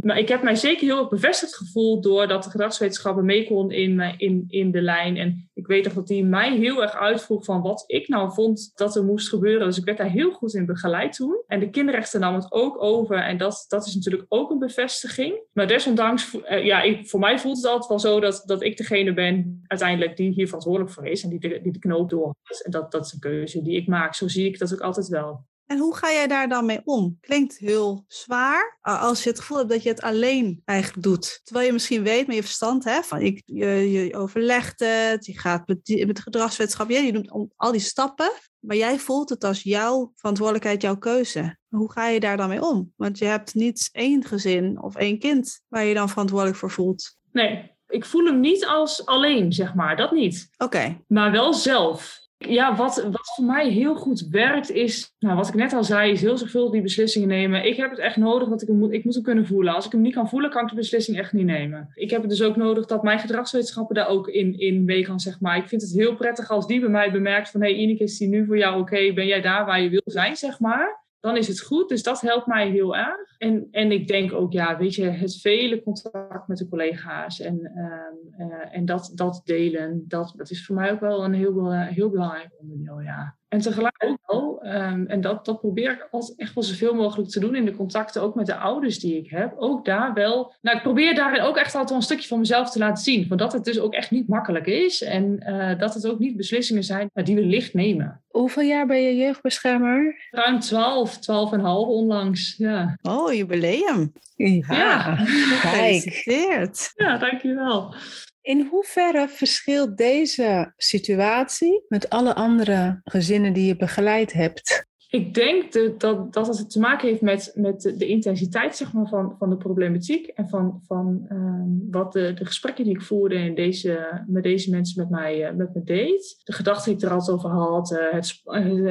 maar 0.00 0.18
ik 0.18 0.28
heb 0.28 0.42
mij 0.42 0.54
zeker 0.54 0.86
heel 0.86 0.98
erg 0.98 1.08
bevestigd 1.08 1.56
gevoeld 1.56 2.02
doordat 2.02 2.44
de 2.44 2.50
gedragswetenschappen 2.50 3.24
mee 3.24 3.46
kon 3.46 3.70
in, 3.70 4.00
in, 4.16 4.44
in 4.48 4.70
de 4.70 4.80
lijn. 4.82 5.16
En 5.16 5.50
ik 5.54 5.66
weet 5.66 5.84
nog 5.84 5.92
dat 5.92 6.06
die 6.06 6.24
mij 6.24 6.56
heel 6.56 6.82
erg 6.82 6.94
uitvroeg 6.94 7.44
van 7.44 7.62
wat 7.62 7.84
ik 7.86 8.08
nou 8.08 8.32
vond 8.32 8.72
dat 8.74 8.96
er 8.96 9.04
moest 9.04 9.28
gebeuren. 9.28 9.66
Dus 9.66 9.78
ik 9.78 9.84
werd 9.84 9.98
daar 9.98 10.10
heel 10.10 10.30
goed 10.30 10.54
in 10.54 10.66
begeleid 10.66 11.12
toen. 11.12 11.42
En 11.46 11.60
de 11.60 11.70
kinderrechten 11.70 12.20
nam 12.20 12.34
het 12.34 12.52
ook 12.52 12.82
over. 12.82 13.16
En 13.16 13.36
dat, 13.36 13.64
dat 13.68 13.86
is 13.86 13.94
natuurlijk 13.94 14.26
ook 14.28 14.50
een 14.50 14.58
bevestiging. 14.58 15.40
Maar 15.52 15.66
desondanks, 15.66 16.36
ja, 16.48 16.82
ik, 16.82 17.08
voor 17.08 17.20
mij 17.20 17.38
voelt 17.38 17.56
het 17.56 17.66
altijd 17.66 17.88
wel 17.88 17.98
zo 17.98 18.20
dat, 18.20 18.42
dat 18.46 18.62
ik 18.62 18.76
degene 18.76 19.14
ben 19.14 19.62
uiteindelijk 19.66 20.16
die 20.16 20.30
hier 20.30 20.46
verantwoordelijk 20.46 20.92
voor 20.92 21.06
is. 21.06 21.22
En 21.22 21.30
die 21.30 21.40
de, 21.40 21.60
die 21.62 21.72
de 21.72 21.78
knoop 21.78 22.10
door 22.10 22.34
en 22.62 22.70
dat, 22.70 22.92
dat 22.92 23.06
is 23.06 23.12
een 23.12 23.20
keuze 23.20 23.62
die 23.62 23.76
ik 23.76 23.86
maak. 23.86 24.14
Zo 24.14 24.28
zie 24.28 24.46
ik 24.46 24.58
dat 24.58 24.72
ook 24.72 24.80
altijd 24.80 25.08
wel. 25.08 25.46
En 25.66 25.78
hoe 25.78 25.96
ga 25.96 26.12
jij 26.12 26.26
daar 26.26 26.48
dan 26.48 26.66
mee 26.66 26.80
om? 26.84 27.18
Klinkt 27.20 27.58
heel 27.58 28.04
zwaar 28.08 28.78
als 28.80 29.22
je 29.22 29.30
het 29.30 29.38
gevoel 29.38 29.58
hebt 29.58 29.70
dat 29.70 29.82
je 29.82 29.88
het 29.88 30.02
alleen 30.02 30.62
eigenlijk 30.64 31.02
doet. 31.02 31.40
Terwijl 31.44 31.66
je 31.66 31.72
misschien 31.72 32.02
weet 32.02 32.26
met 32.26 32.36
je 32.36 32.42
verstand, 32.42 32.84
hè, 32.84 33.02
van 33.02 33.20
ik, 33.20 33.42
je, 33.44 33.90
je 33.90 34.16
overlegt 34.16 34.80
het, 34.80 35.26
je 35.26 35.38
gaat 35.38 35.66
met, 35.66 36.04
met 36.06 36.20
gedragswetenschap, 36.20 36.90
je 36.90 37.12
doet 37.12 37.50
al 37.56 37.72
die 37.72 37.80
stappen. 37.80 38.32
Maar 38.58 38.76
jij 38.76 38.98
voelt 38.98 39.28
het 39.28 39.44
als 39.44 39.62
jouw 39.62 40.12
verantwoordelijkheid, 40.14 40.82
jouw 40.82 40.96
keuze. 40.96 41.56
Hoe 41.68 41.92
ga 41.92 42.08
je 42.08 42.20
daar 42.20 42.36
dan 42.36 42.48
mee 42.48 42.62
om? 42.62 42.92
Want 42.96 43.18
je 43.18 43.24
hebt 43.24 43.54
niet 43.54 43.88
één 43.92 44.24
gezin 44.24 44.82
of 44.82 44.96
één 44.96 45.18
kind 45.18 45.60
waar 45.68 45.84
je 45.84 45.94
dan 45.94 46.08
verantwoordelijk 46.08 46.58
voor 46.58 46.70
voelt. 46.70 47.16
Nee, 47.32 47.70
ik 47.88 48.04
voel 48.04 48.24
hem 48.24 48.40
niet 48.40 48.66
als 48.66 49.06
alleen, 49.06 49.52
zeg 49.52 49.74
maar. 49.74 49.96
Dat 49.96 50.12
niet. 50.12 50.48
Oké. 50.58 51.02
Maar 51.08 51.30
wel 51.30 51.54
zelf. 51.54 52.21
Ja, 52.48 52.76
wat, 52.76 53.08
wat 53.10 53.32
voor 53.34 53.44
mij 53.44 53.68
heel 53.68 53.94
goed 53.94 54.28
werkt 54.30 54.70
is, 54.70 55.14
nou, 55.18 55.36
wat 55.36 55.48
ik 55.48 55.54
net 55.54 55.72
al 55.72 55.84
zei, 55.84 56.12
is 56.12 56.20
heel 56.20 56.38
zorgvuldig 56.38 56.72
die 56.72 56.82
beslissingen 56.82 57.28
nemen. 57.28 57.64
Ik 57.64 57.76
heb 57.76 57.90
het 57.90 57.98
echt 57.98 58.16
nodig, 58.16 58.48
want 58.48 58.62
ik, 58.62 58.68
moet, 58.68 58.92
ik 58.92 59.04
moet 59.04 59.14
hem 59.14 59.22
kunnen 59.22 59.46
voelen. 59.46 59.74
Als 59.74 59.86
ik 59.86 59.92
hem 59.92 60.00
niet 60.00 60.14
kan 60.14 60.28
voelen, 60.28 60.50
kan 60.50 60.62
ik 60.62 60.68
de 60.68 60.74
beslissing 60.74 61.18
echt 61.18 61.32
niet 61.32 61.46
nemen. 61.46 61.90
Ik 61.94 62.10
heb 62.10 62.20
het 62.20 62.30
dus 62.30 62.42
ook 62.42 62.56
nodig 62.56 62.86
dat 62.86 63.02
mijn 63.02 63.18
gedragswetenschappen 63.18 63.94
daar 63.94 64.08
ook 64.08 64.28
in, 64.28 64.58
in 64.58 64.84
mee 64.84 65.04
kan, 65.04 65.20
zeg 65.20 65.40
maar. 65.40 65.56
Ik 65.56 65.68
vind 65.68 65.82
het 65.82 65.92
heel 65.92 66.14
prettig 66.14 66.50
als 66.50 66.66
die 66.66 66.80
bij 66.80 66.88
mij 66.88 67.10
bemerkt 67.10 67.50
van, 67.50 67.62
hé 67.62 67.70
hey, 67.70 67.78
Ineke, 67.78 68.02
is 68.02 68.18
die 68.18 68.28
nu 68.28 68.46
voor 68.46 68.58
jou 68.58 68.80
oké? 68.80 69.12
Ben 69.12 69.26
jij 69.26 69.40
daar 69.40 69.66
waar 69.66 69.82
je 69.82 69.88
wil 69.88 70.02
zijn, 70.04 70.36
zeg 70.36 70.60
maar? 70.60 71.01
Dan 71.22 71.36
is 71.36 71.48
het 71.48 71.60
goed. 71.60 71.88
Dus 71.88 72.02
dat 72.02 72.20
helpt 72.20 72.46
mij 72.46 72.70
heel 72.70 72.96
erg. 72.96 73.36
En, 73.38 73.68
en 73.70 73.92
ik 73.92 74.06
denk 74.06 74.32
ook, 74.32 74.52
ja, 74.52 74.76
weet 74.76 74.94
je, 74.94 75.04
het 75.04 75.40
vele 75.40 75.82
contact 75.82 76.48
met 76.48 76.58
de 76.58 76.68
collega's 76.68 77.40
en, 77.40 77.60
ehm, 77.64 78.50
eh, 78.50 78.76
en 78.76 78.84
dat, 78.84 79.12
dat 79.14 79.42
delen, 79.44 80.04
dat, 80.08 80.32
dat 80.36 80.50
is 80.50 80.66
voor 80.66 80.74
mij 80.74 80.92
ook 80.92 81.00
wel 81.00 81.24
een 81.24 81.34
heel, 81.34 81.72
heel 81.72 82.10
belangrijk 82.10 82.50
onderdeel, 82.58 83.00
ja. 83.00 83.36
En 83.52 83.60
tegelijk 83.60 84.04
ook 84.04 84.18
wel, 84.26 84.60
um, 84.66 85.06
en 85.06 85.20
dat, 85.20 85.44
dat 85.44 85.60
probeer 85.60 85.90
ik 85.90 86.08
altijd 86.10 86.38
echt 86.38 86.54
wel 86.54 86.64
zoveel 86.64 86.94
mogelijk 86.94 87.30
te 87.30 87.40
doen 87.40 87.54
in 87.54 87.64
de 87.64 87.76
contacten, 87.76 88.22
ook 88.22 88.34
met 88.34 88.46
de 88.46 88.56
ouders 88.56 88.98
die 88.98 89.16
ik 89.16 89.30
heb. 89.30 89.54
Ook 89.56 89.84
daar 89.84 90.14
wel, 90.14 90.54
nou 90.60 90.76
ik 90.76 90.82
probeer 90.82 91.14
daarin 91.14 91.40
ook 91.40 91.56
echt 91.56 91.72
altijd 91.72 91.88
wel 91.88 91.98
een 91.98 92.04
stukje 92.04 92.28
van 92.28 92.38
mezelf 92.38 92.70
te 92.70 92.78
laten 92.78 93.02
zien. 93.04 93.26
Van 93.26 93.36
dat 93.36 93.52
het 93.52 93.64
dus 93.64 93.80
ook 93.80 93.92
echt 93.92 94.10
niet 94.10 94.28
makkelijk 94.28 94.66
is 94.66 95.02
en 95.02 95.44
uh, 95.46 95.78
dat 95.78 95.94
het 95.94 96.06
ook 96.06 96.18
niet 96.18 96.36
beslissingen 96.36 96.84
zijn 96.84 97.10
die 97.14 97.34
we 97.34 97.44
licht 97.44 97.74
nemen. 97.74 98.22
Hoeveel 98.28 98.62
jaar 98.62 98.86
ben 98.86 99.02
je 99.02 99.16
jeugdbeschermer? 99.16 100.28
Ruim 100.30 100.60
12, 100.60 101.18
12 101.18 101.52
en 101.52 101.60
half 101.60 101.86
onlangs, 101.86 102.54
ja. 102.58 102.98
Oh, 103.02 103.32
jubileum. 103.32 104.12
Ja, 104.34 104.62
ja. 104.68 105.16
gefeliciteerd. 105.16 106.92
Ja, 106.94 107.18
dankjewel. 107.18 107.94
In 108.42 108.66
hoeverre 108.70 109.28
verschilt 109.28 109.96
deze 109.96 110.72
situatie 110.76 111.84
met 111.88 112.10
alle 112.10 112.34
andere 112.34 113.00
gezinnen 113.04 113.52
die 113.52 113.66
je 113.66 113.76
begeleid 113.76 114.32
hebt? 114.32 114.90
Ik 115.08 115.34
denk 115.34 115.72
de, 115.72 115.94
dat, 115.98 116.32
dat 116.32 116.58
het 116.58 116.70
te 116.70 116.80
maken 116.80 117.08
heeft 117.08 117.20
met, 117.20 117.52
met 117.54 117.82
de, 117.82 118.06
intensiteit 118.06 118.76
zeg 118.76 118.92
maar, 118.92 119.08
van, 119.08 119.34
van 119.38 119.50
de 119.50 119.56
problematiek 119.56 120.26
en 120.26 120.48
van, 120.48 120.80
van 120.86 121.26
um, 121.30 121.88
wat 121.90 122.12
de, 122.12 122.34
de 122.34 122.44
gesprekken 122.44 122.84
die 122.84 122.94
ik 122.94 123.02
voerde 123.02 123.34
in 123.34 123.54
deze, 123.54 124.22
met 124.26 124.42
deze 124.42 124.70
mensen 124.70 125.00
met 125.00 125.10
mij, 125.10 125.50
uh, 125.50 125.56
met 125.56 125.74
me 125.74 125.82
deed. 125.82 126.40
De 126.44 126.52
gedachten 126.52 126.84
die 126.84 127.02
ik 127.02 127.08
er 127.08 127.14
altijd 127.14 127.36
over 127.36 127.50
had, 127.50 127.90
uh, 127.92 128.10
het, 128.10 128.42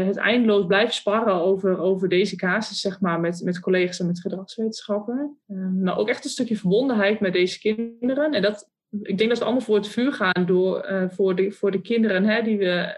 het 0.07 0.17
eindeloos 0.17 0.65
blijven 0.65 0.93
sparren 0.93 1.33
over, 1.33 1.77
over 1.77 2.09
deze 2.09 2.35
casus 2.35 2.81
zeg 2.81 2.99
maar, 2.99 3.19
met, 3.19 3.41
met 3.43 3.59
collega's 3.59 3.99
en 3.99 4.07
met 4.07 4.21
gedragswetenschappen. 4.21 5.37
Maar 5.81 5.97
ook 5.97 6.09
echt 6.09 6.23
een 6.23 6.29
stukje 6.29 6.57
verbondenheid 6.57 7.19
met 7.19 7.33
deze 7.33 7.59
kinderen. 7.59 8.33
En 8.33 8.41
dat, 8.41 8.69
ik 9.01 9.17
denk 9.17 9.29
dat 9.29 9.39
we 9.39 9.43
allemaal 9.43 9.63
voor 9.63 9.75
het 9.75 9.87
vuur 9.87 10.13
gaan 10.13 10.45
door, 10.45 10.89
uh, 10.91 11.09
voor, 11.09 11.35
de, 11.35 11.51
voor 11.51 11.71
de 11.71 11.81
kinderen 11.81 12.23
hè, 12.23 12.41
die 12.41 12.57
we, 12.57 12.97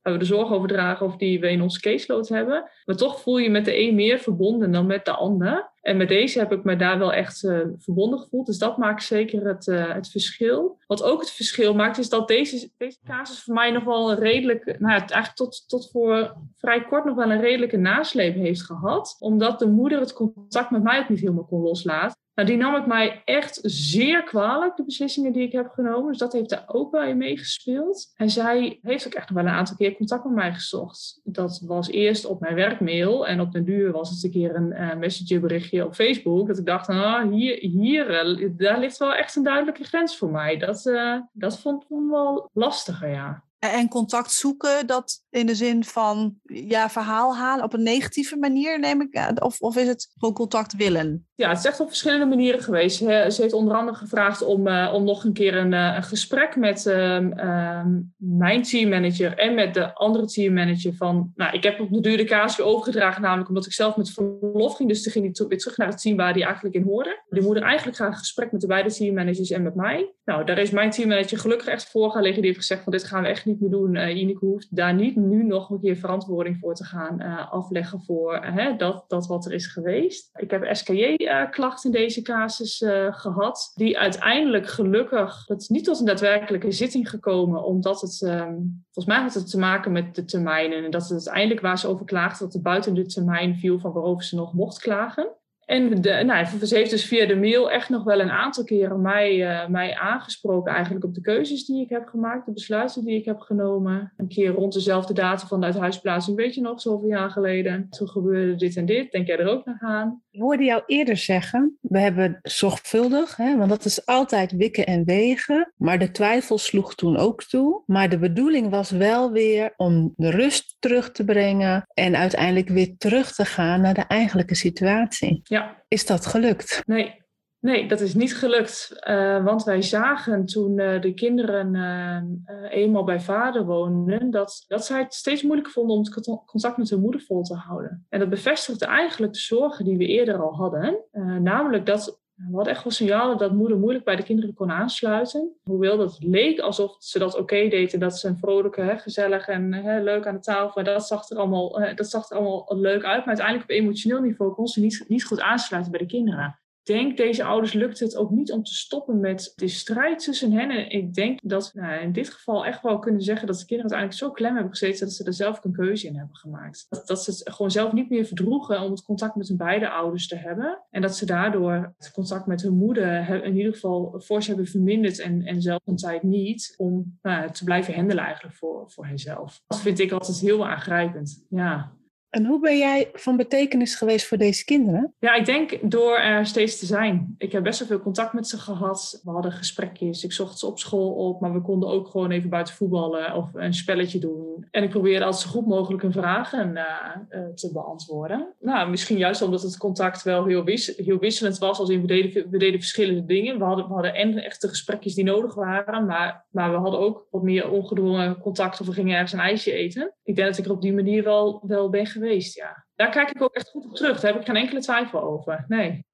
de 0.01 0.25
zorg 0.25 0.51
over 0.51 0.67
dragen 0.67 1.05
of 1.05 1.15
die 1.15 1.39
we 1.39 1.49
in 1.49 1.61
onze 1.61 1.79
caseload 1.79 2.27
hebben. 2.27 2.69
Maar 2.85 2.95
toch 2.95 3.21
voel 3.21 3.37
je 3.37 3.49
met 3.49 3.65
de 3.65 3.79
een 3.79 3.95
meer 3.95 4.19
verbonden 4.19 4.71
dan 4.71 4.85
met 4.85 5.05
de 5.05 5.11
ander. 5.11 5.69
En 5.81 5.97
met 5.97 6.07
deze 6.07 6.39
heb 6.39 6.51
ik 6.51 6.63
me 6.63 6.75
daar 6.75 6.99
wel 6.99 7.13
echt 7.13 7.43
uh, 7.43 7.59
verbonden 7.77 8.19
gevoeld. 8.19 8.45
Dus 8.45 8.57
dat 8.57 8.77
maakt 8.77 9.03
zeker 9.03 9.47
het, 9.47 9.67
uh, 9.67 9.93
het 9.93 10.09
verschil. 10.09 10.77
Wat 10.87 11.03
ook 11.03 11.19
het 11.19 11.31
verschil 11.31 11.75
maakt, 11.75 11.97
is 11.97 12.09
dat 12.09 12.27
deze, 12.27 12.71
deze 12.77 12.97
casus 13.03 13.43
voor 13.43 13.53
mij 13.53 13.71
nog 13.71 13.83
wel 13.83 14.11
een 14.11 14.19
redelijk, 14.19 14.65
nou 14.65 14.93
ja, 14.93 14.97
eigenlijk 14.97 15.35
tot, 15.35 15.63
tot 15.67 15.91
voor 15.91 16.35
vrij 16.55 16.83
kort 16.83 17.05
nog 17.05 17.15
wel 17.15 17.31
een 17.31 17.41
redelijke 17.41 17.77
nasleep 17.77 18.35
heeft 18.35 18.61
gehad. 18.61 19.15
Omdat 19.19 19.59
de 19.59 19.67
moeder 19.67 19.99
het 19.99 20.13
contact 20.13 20.71
met 20.71 20.83
mij 20.83 20.99
ook 20.99 21.09
niet 21.09 21.19
helemaal 21.19 21.45
kon 21.45 21.61
loslaten. 21.61 22.19
Nou, 22.33 22.47
die 22.47 22.57
nam 22.57 22.75
ik 22.75 22.85
mij 22.85 23.21
echt 23.25 23.59
zeer 23.61 24.23
kwalijk, 24.23 24.75
de 24.75 24.85
beslissingen 24.85 25.31
die 25.31 25.43
ik 25.43 25.51
heb 25.51 25.69
genomen. 25.69 26.07
Dus 26.07 26.17
dat 26.17 26.33
heeft 26.33 26.49
daar 26.49 26.63
ook 26.67 26.91
wel 26.91 27.03
in 27.03 27.17
meegespeeld. 27.17 28.13
En 28.15 28.29
zij 28.29 28.79
heeft 28.81 29.07
ook 29.07 29.13
echt 29.13 29.29
nog 29.29 29.43
wel 29.43 29.51
een 29.51 29.57
aantal 29.57 29.75
keer 29.75 29.90
contact 29.95 30.23
met 30.23 30.33
mij 30.33 30.53
gezocht. 30.53 31.21
Dat 31.23 31.61
was 31.65 31.89
eerst 31.89 32.25
op 32.25 32.39
mijn 32.39 32.55
werkmail 32.55 33.27
en 33.27 33.41
op 33.41 33.51
den 33.51 33.63
duur 33.63 33.91
was 33.91 34.09
het 34.09 34.23
een 34.23 34.31
keer 34.31 34.55
een 34.55 34.71
uh, 34.71 34.95
messengerberichtje 34.95 35.85
op 35.85 35.93
Facebook. 35.93 36.47
Dat 36.47 36.57
ik 36.57 36.65
dacht, 36.65 36.89
ah, 36.89 37.31
hier, 37.31 37.57
hier 37.57 38.25
uh, 38.39 38.49
daar 38.57 38.79
ligt 38.79 38.97
wel 38.97 39.13
echt 39.13 39.35
een 39.35 39.43
duidelijke 39.43 39.83
grens 39.83 40.17
voor 40.17 40.31
mij. 40.31 40.57
Dat, 40.57 40.85
uh, 40.85 41.19
dat 41.33 41.59
vond 41.59 41.83
ik 41.83 41.89
wel 41.89 42.49
lastiger, 42.53 43.09
ja. 43.09 43.43
En 43.69 43.87
contact 43.87 44.31
zoeken, 44.31 44.87
dat 44.87 45.23
in 45.29 45.45
de 45.45 45.55
zin 45.55 45.83
van 45.83 46.35
ja, 46.43 46.89
verhaal 46.89 47.35
halen 47.35 47.63
op 47.63 47.73
een 47.73 47.83
negatieve 47.83 48.37
manier, 48.37 48.79
neem 48.79 49.01
ik. 49.01 49.41
Of, 49.43 49.59
of 49.59 49.77
is 49.77 49.87
het 49.87 50.11
gewoon 50.17 50.33
contact 50.33 50.75
willen? 50.75 51.25
Ja, 51.35 51.49
het 51.49 51.57
is 51.57 51.65
echt 51.65 51.79
op 51.79 51.87
verschillende 51.87 52.25
manieren 52.25 52.63
geweest. 52.63 52.97
Ze 52.97 53.35
heeft 53.37 53.53
onder 53.53 53.75
andere 53.75 53.97
gevraagd 53.97 54.43
om, 54.43 54.67
uh, 54.67 54.91
om 54.93 55.03
nog 55.03 55.23
een 55.23 55.33
keer 55.33 55.55
een, 55.55 55.71
uh, 55.71 55.93
een 55.95 56.03
gesprek 56.03 56.55
met 56.55 56.85
uh, 56.85 57.85
mijn 58.15 58.63
teammanager 58.63 59.37
en 59.37 59.53
met 59.53 59.73
de 59.73 59.93
andere 59.93 60.25
teammanager. 60.25 60.93
Van, 60.95 61.31
nou, 61.35 61.53
ik 61.53 61.63
heb 61.63 61.79
op 61.79 61.93
de 61.93 61.99
duur 61.99 62.17
de 62.17 62.23
kaas 62.23 62.55
weer 62.55 62.65
overgedragen, 62.65 63.21
namelijk 63.21 63.49
omdat 63.49 63.65
ik 63.65 63.73
zelf 63.73 63.97
met 63.97 64.11
verlof 64.11 64.75
ging. 64.75 64.89
Dus 64.89 65.03
toen 65.03 65.11
ging 65.11 65.37
hij 65.37 65.47
weer 65.47 65.57
terug 65.57 65.77
naar 65.77 65.87
het 65.87 66.01
team 66.01 66.17
waar 66.17 66.33
hij 66.33 66.43
eigenlijk 66.43 66.75
in 66.75 66.83
hoorde. 66.83 67.23
Die 67.29 67.43
moeder 67.43 67.63
eigenlijk 67.63 67.97
graag 67.97 68.11
een 68.11 68.17
gesprek 68.17 68.51
met 68.51 68.61
de 68.61 68.67
beide 68.67 68.93
teammanagers 68.93 69.49
en 69.49 69.63
met 69.63 69.75
mij. 69.75 70.13
Nou, 70.25 70.45
daar 70.45 70.57
is 70.57 70.69
mijn 70.69 70.89
teammanager 70.89 71.37
gelukkig 71.37 71.67
echt 71.67 71.89
voor 71.89 72.11
gaan 72.11 72.21
liggen. 72.21 72.41
Die 72.41 72.51
heeft 72.51 72.65
gezegd 72.65 72.83
van 72.83 72.91
dit 72.91 73.03
gaan 73.03 73.21
we 73.21 73.27
echt 73.27 73.45
niet 73.45 73.50
meer 73.59 73.69
doen. 73.69 73.95
Uh, 73.95 74.17
Ineke 74.17 74.45
hoeft 74.45 74.75
daar 74.75 74.93
niet 74.93 75.15
nu 75.15 75.43
nog 75.43 75.69
een 75.69 75.79
keer 75.79 75.95
verantwoording 75.95 76.57
voor 76.57 76.75
te 76.75 76.83
gaan 76.83 77.21
uh, 77.21 77.51
afleggen 77.51 78.01
voor 78.01 78.45
uh, 78.45 78.77
dat, 78.77 79.05
dat 79.07 79.27
wat 79.27 79.45
er 79.45 79.53
is 79.53 79.67
geweest. 79.67 80.29
Ik 80.35 80.51
heb 80.51 80.75
SKJ-klacht 80.75 81.85
in 81.85 81.91
deze 81.91 82.21
casus 82.21 82.85
gehad, 83.09 83.71
die 83.75 83.99
uiteindelijk 83.99 84.67
gelukkig, 84.67 85.45
dat 85.45 85.61
is 85.61 85.67
niet 85.67 85.83
tot 85.83 85.99
een 85.99 86.05
daadwerkelijke 86.05 86.71
zitting 86.71 87.09
gekomen, 87.09 87.63
omdat 87.63 88.01
het, 88.01 88.21
um, 88.21 88.83
volgens 88.91 89.15
mij 89.15 89.23
had 89.23 89.33
het 89.33 89.49
te 89.49 89.59
maken 89.59 89.91
met 89.91 90.15
de 90.15 90.25
termijnen. 90.25 90.83
En 90.83 90.91
dat 90.91 91.01
het 91.01 91.11
uiteindelijk 91.11 91.61
waar 91.61 91.79
ze 91.79 91.87
over 91.87 92.05
klaagde, 92.05 92.43
dat 92.43 92.53
het 92.53 92.63
buiten 92.63 92.93
de 92.93 93.05
termijn 93.05 93.55
viel 93.55 93.79
van 93.79 93.91
waarover 93.91 94.23
ze 94.23 94.35
nog 94.35 94.53
mocht 94.53 94.79
klagen. 94.79 95.29
En 95.65 95.99
nou, 96.25 96.45
ze 96.65 96.75
heeft 96.75 96.89
dus 96.89 97.05
via 97.05 97.25
de 97.25 97.35
mail 97.35 97.71
echt 97.71 97.89
nog 97.89 98.03
wel 98.03 98.19
een 98.19 98.31
aantal 98.31 98.63
keren 98.63 99.01
mij, 99.01 99.37
uh, 99.37 99.67
mij 99.67 99.95
aangesproken 99.95 100.73
eigenlijk 100.73 101.05
op 101.05 101.13
de 101.13 101.21
keuzes 101.21 101.65
die 101.65 101.81
ik 101.81 101.89
heb 101.89 102.07
gemaakt, 102.07 102.45
de 102.45 102.51
besluiten 102.51 103.05
die 103.05 103.17
ik 103.17 103.25
heb 103.25 103.39
genomen. 103.39 104.13
Een 104.17 104.27
keer 104.27 104.51
rond 104.51 104.73
dezelfde 104.73 105.13
datum 105.13 105.47
van 105.47 105.59
de 105.59 105.65
uithuisplaatsing, 105.65 106.37
weet 106.37 106.55
je 106.55 106.61
nog, 106.61 106.81
zoveel 106.81 107.09
jaar 107.09 107.29
geleden. 107.29 107.89
Toen 107.89 108.07
gebeurde 108.07 108.55
dit 108.55 108.75
en 108.75 108.85
dit, 108.85 109.11
denk 109.11 109.27
jij 109.27 109.37
er 109.37 109.47
ook 109.47 109.65
nog 109.65 109.81
aan? 109.81 110.21
Ik 110.31 110.41
hoorde 110.41 110.63
jou 110.63 110.83
eerder 110.85 111.17
zeggen, 111.17 111.77
we 111.81 111.99
hebben 111.99 112.39
zorgvuldig, 112.41 113.35
hè, 113.35 113.57
want 113.57 113.69
dat 113.69 113.85
is 113.85 114.05
altijd 114.05 114.51
wikken 114.51 114.85
en 114.85 115.05
wegen. 115.05 115.73
Maar 115.77 115.99
de 115.99 116.11
twijfel 116.11 116.57
sloeg 116.57 116.95
toen 116.95 117.17
ook 117.17 117.43
toe. 117.43 117.83
Maar 117.85 118.09
de 118.09 118.19
bedoeling 118.19 118.69
was 118.69 118.91
wel 118.91 119.31
weer 119.31 119.73
om 119.77 120.13
de 120.15 120.29
rust 120.29 120.75
terug 120.79 121.11
te 121.11 121.23
brengen 121.23 121.87
en 121.93 122.15
uiteindelijk 122.15 122.69
weer 122.69 122.97
terug 122.97 123.33
te 123.33 123.45
gaan 123.45 123.81
naar 123.81 123.93
de 123.93 124.05
eigenlijke 124.07 124.55
situatie. 124.55 125.41
Ja. 125.43 125.83
Is 125.87 126.05
dat 126.05 126.25
gelukt? 126.25 126.81
Nee, 126.85 127.20
Nee, 127.61 127.87
dat 127.87 127.99
is 127.99 128.13
niet 128.13 128.37
gelukt. 128.37 129.01
Uh, 129.09 129.43
want 129.43 129.63
wij 129.63 129.81
zagen 129.81 130.45
toen 130.45 130.77
uh, 130.77 131.01
de 131.01 131.13
kinderen 131.13 131.73
uh, 131.75 132.71
eenmaal 132.71 133.03
bij 133.03 133.19
vader 133.19 133.65
woonden, 133.65 134.29
dat, 134.29 134.63
dat 134.67 134.85
zij 134.85 134.99
het 134.99 135.13
steeds 135.13 135.41
moeilijker 135.41 135.73
vonden 135.73 135.95
om 135.95 136.03
het 136.03 136.43
contact 136.45 136.77
met 136.77 136.89
hun 136.89 136.99
moeder 136.99 137.21
vol 137.21 137.43
te 137.43 137.55
houden. 137.55 138.05
En 138.09 138.19
dat 138.19 138.29
bevestigde 138.29 138.85
eigenlijk 138.85 139.33
de 139.33 139.39
zorgen 139.39 139.85
die 139.85 139.97
we 139.97 140.05
eerder 140.05 140.41
al 140.41 140.55
hadden. 140.55 141.03
namelijk 141.41 141.85
dat 141.85 142.19
we 142.35 142.55
hadden 142.55 142.73
echt 142.73 142.83
wel 142.83 142.91
signalen 142.91 143.37
dat 143.37 143.53
moeder 143.53 143.77
moeilijk 143.77 144.05
bij 144.05 144.15
de 144.15 144.23
kinderen 144.23 144.53
kon 144.53 144.71
aansluiten. 144.71 145.55
Hoewel 145.63 145.97
dat 145.97 146.17
leek 146.19 146.59
alsof 146.59 146.95
ze 146.99 147.19
dat 147.19 147.37
oké 147.37 147.67
deed 147.67 147.93
en 147.93 147.99
dat 147.99 148.19
ze 148.19 148.27
een 148.27 148.37
vrolijke, 148.37 148.81
hè, 148.81 148.97
gezellig 148.97 149.47
en 149.47 149.73
hè, 149.73 150.01
leuk 150.03 150.27
aan 150.27 150.35
de 150.35 150.41
tafel. 150.41 150.83
Dat 150.83 151.07
zag, 151.07 151.29
er 151.29 151.37
allemaal, 151.37 151.95
dat 151.95 152.09
zag 152.09 152.29
er 152.29 152.37
allemaal 152.37 152.65
leuk 152.69 153.03
uit. 153.03 153.17
Maar 153.17 153.27
uiteindelijk 153.27 153.69
op 153.69 153.75
emotioneel 153.75 154.21
niveau 154.21 154.53
kon 154.53 154.67
ze 154.67 154.79
niet, 154.79 155.05
niet 155.07 155.25
goed 155.25 155.41
aansluiten 155.41 155.91
bij 155.91 156.01
de 156.01 156.07
kinderen 156.07 156.60
denk, 156.83 157.17
deze 157.17 157.43
ouders 157.43 157.73
lukt 157.73 157.99
het 157.99 158.15
ook 158.15 158.31
niet 158.31 158.51
om 158.51 158.63
te 158.63 158.73
stoppen 158.73 159.19
met 159.19 159.53
de 159.55 159.67
strijd 159.67 160.23
tussen 160.23 160.51
hen. 160.51 160.69
En 160.69 160.89
ik 160.89 161.13
denk 161.13 161.39
dat 161.43 161.71
nou, 161.73 162.01
in 162.01 162.11
dit 162.11 162.29
geval 162.29 162.65
echt 162.65 162.81
wel 162.81 162.99
kunnen 162.99 163.21
zeggen 163.21 163.47
dat 163.47 163.59
de 163.59 163.65
kinderen 163.65 163.91
uiteindelijk 163.91 164.19
zo 164.19 164.31
klem 164.31 164.53
hebben 164.53 164.71
gezeten 164.71 165.05
dat 165.05 165.15
ze 165.15 165.23
er 165.23 165.33
zelf 165.33 165.63
een 165.63 165.71
keuze 165.71 166.07
in 166.07 166.17
hebben 166.17 166.35
gemaakt. 166.35 166.85
Dat, 166.89 167.07
dat 167.07 167.23
ze 167.23 167.31
het 167.31 167.53
gewoon 167.53 167.71
zelf 167.71 167.93
niet 167.93 168.09
meer 168.09 168.25
verdroegen 168.25 168.81
om 168.81 168.91
het 168.91 169.03
contact 169.03 169.35
met 169.35 169.47
hun 169.47 169.57
beide 169.57 169.89
ouders 169.89 170.27
te 170.27 170.35
hebben. 170.35 170.81
En 170.89 171.01
dat 171.01 171.15
ze 171.15 171.25
daardoor 171.25 171.93
het 171.97 172.11
contact 172.11 172.45
met 172.45 172.61
hun 172.61 172.77
moeder 172.77 173.43
in 173.43 173.57
ieder 173.57 173.73
geval 173.73 174.19
fors 174.23 174.47
hebben 174.47 174.65
verminderd 174.65 175.19
en, 175.19 175.45
en 175.45 175.61
zelf 175.61 175.81
een 175.85 175.95
tijd 175.95 176.23
niet 176.23 176.73
om 176.77 177.17
nou, 177.21 177.51
te 177.51 177.63
blijven 177.63 177.93
handelen 177.93 178.23
eigenlijk 178.23 178.55
voor, 178.55 178.91
voor 178.91 179.05
henzelf. 179.05 179.61
Dat 179.67 179.81
vind 179.81 179.99
ik 179.99 180.11
altijd 180.11 180.39
heel 180.39 180.67
aangrijpend. 180.67 181.45
Ja. 181.49 181.99
En 182.31 182.45
hoe 182.45 182.59
ben 182.59 182.77
jij 182.77 183.09
van 183.13 183.37
betekenis 183.37 183.95
geweest 183.95 184.27
voor 184.27 184.37
deze 184.37 184.65
kinderen? 184.65 185.13
Ja, 185.19 185.35
ik 185.35 185.45
denk 185.45 185.77
door 185.81 186.17
er 186.17 186.45
steeds 186.45 186.79
te 186.79 186.85
zijn. 186.85 187.35
Ik 187.37 187.51
heb 187.51 187.63
best 187.63 187.79
wel 187.79 187.87
veel 187.87 187.99
contact 187.99 188.33
met 188.33 188.47
ze 188.47 188.57
gehad. 188.57 189.21
We 189.23 189.31
hadden 189.31 189.51
gesprekjes. 189.51 190.23
Ik 190.23 190.31
zocht 190.31 190.59
ze 190.59 190.67
op 190.67 190.79
school 190.79 191.13
op, 191.13 191.41
maar 191.41 191.53
we 191.53 191.61
konden 191.61 191.89
ook 191.89 192.07
gewoon 192.07 192.31
even 192.31 192.49
buiten 192.49 192.73
voetballen 192.73 193.35
of 193.35 193.49
een 193.53 193.73
spelletje 193.73 194.19
doen. 194.19 194.67
En 194.71 194.83
ik 194.83 194.89
probeerde 194.89 195.25
altijd 195.25 195.43
zo 195.43 195.49
goed 195.49 195.67
mogelijk 195.67 196.01
hun 196.01 196.11
vragen 196.11 196.71
uh, 196.71 196.83
uh, 197.29 197.53
te 197.53 197.71
beantwoorden. 197.71 198.53
Nou, 198.59 198.89
misschien 198.89 199.17
juist 199.17 199.41
omdat 199.41 199.61
het 199.61 199.77
contact 199.77 200.23
wel 200.23 200.45
heel, 200.45 200.63
heel 200.95 201.19
wisselend 201.19 201.57
was. 201.57 201.79
Als 201.79 201.89
in 201.89 202.01
we 202.01 202.07
deden, 202.07 202.49
we 202.49 202.71
verschillende 202.71 203.25
dingen. 203.25 203.57
We 203.57 203.63
hadden, 203.63 203.87
we 203.87 203.93
hadden 203.93 204.15
en 204.15 204.37
echte 204.37 204.67
gesprekjes 204.67 205.15
die 205.15 205.23
nodig 205.23 205.55
waren, 205.55 206.05
maar, 206.05 206.45
maar 206.51 206.71
we 206.71 206.77
hadden 206.77 206.99
ook 206.99 207.27
wat 207.31 207.43
meer 207.43 207.69
ongedwongen 207.69 208.37
contact 208.39 208.81
of 208.81 208.87
we 208.87 208.93
gingen 208.93 209.13
ergens 209.13 209.33
een 209.33 209.39
ijsje 209.39 209.71
eten. 209.71 210.13
Ik 210.23 210.35
denk 210.35 210.47
dat 210.47 210.57
ik 210.57 210.65
er 210.65 210.71
op 210.71 210.81
die 210.81 210.93
manier 210.93 211.23
wel, 211.23 211.63
wel 211.67 211.89
ben 211.89 212.05
geweest 212.05 212.19
ja. 212.29 212.85
Daar 212.95 213.09
kijk 213.09 213.29
ik 213.29 213.41
ook 213.41 213.53
echt 213.53 213.69
goed 213.69 213.85
op 213.85 213.95
terug. 213.95 214.19
Daar 214.19 214.31
heb 214.31 214.41
ik 214.41 214.47
geen 214.47 214.55
enkele 214.55 214.81
twijfel 214.81 215.21
over. 215.21 215.65
Nee. 215.67 216.05